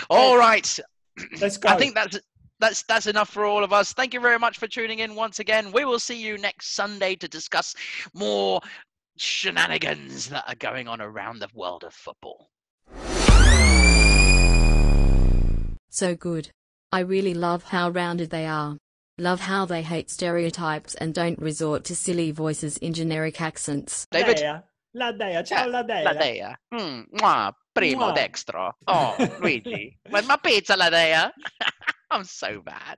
All 0.10 0.38
right, 0.38 0.68
Let's 1.40 1.56
go. 1.56 1.70
I 1.70 1.78
think 1.78 1.96
that's 1.96 2.20
that's 2.60 2.84
that's 2.84 3.08
enough 3.08 3.30
for 3.30 3.46
all 3.46 3.64
of 3.64 3.72
us. 3.72 3.94
Thank 3.94 4.14
you 4.14 4.20
very 4.20 4.38
much 4.38 4.58
for 4.58 4.68
tuning 4.68 5.00
in 5.00 5.16
once 5.16 5.40
again. 5.40 5.72
We 5.72 5.86
will 5.86 5.98
see 6.00 6.22
you 6.22 6.38
next 6.38 6.76
Sunday 6.76 7.16
to 7.16 7.30
discuss 7.30 7.74
more 8.14 8.60
shenanigans 9.18 10.28
that 10.28 10.44
are 10.46 10.56
going 10.56 10.90
on 10.90 11.00
around 11.00 11.40
the 11.40 11.48
world 11.54 11.86
of 11.86 11.94
football. 11.94 12.50
So 15.90 16.16
good. 16.16 16.50
I 16.92 17.00
really 17.00 17.34
love 17.34 17.64
how 17.64 17.92
rounded 17.92 18.30
they 18.30 18.46
are. 18.46 18.76
Love 19.20 19.40
how 19.42 19.66
they 19.66 19.82
hate 19.82 20.12
stereotypes 20.12 20.94
and 20.96 21.14
don't 21.14 21.40
resort 21.40 21.84
to 21.86 21.96
silly 21.96 22.32
voices 22.32 22.78
in 22.78 22.94
generic 22.94 23.42
accents. 23.42 24.06
David, 24.12 24.38
Dea. 24.38 24.60
La 24.94 25.12
Dea. 25.12 25.42
Ciao, 25.44 25.68
La 25.68 25.82
Dea. 25.84 26.04
la 26.04 26.14
dea. 26.14 26.56
Mm, 26.74 27.06
mwah, 27.20 27.52
primo 27.74 28.12
Mwah. 28.12 28.16
dextro. 28.16 28.72
Oh, 28.88 29.16
Luigi, 29.42 29.98
where's 30.10 30.28
my 30.28 30.38
pizza, 30.38 30.76
la 30.76 30.90
dea? 30.92 31.32
I'm 32.12 32.24
so 32.26 32.62
bad. 32.62 32.98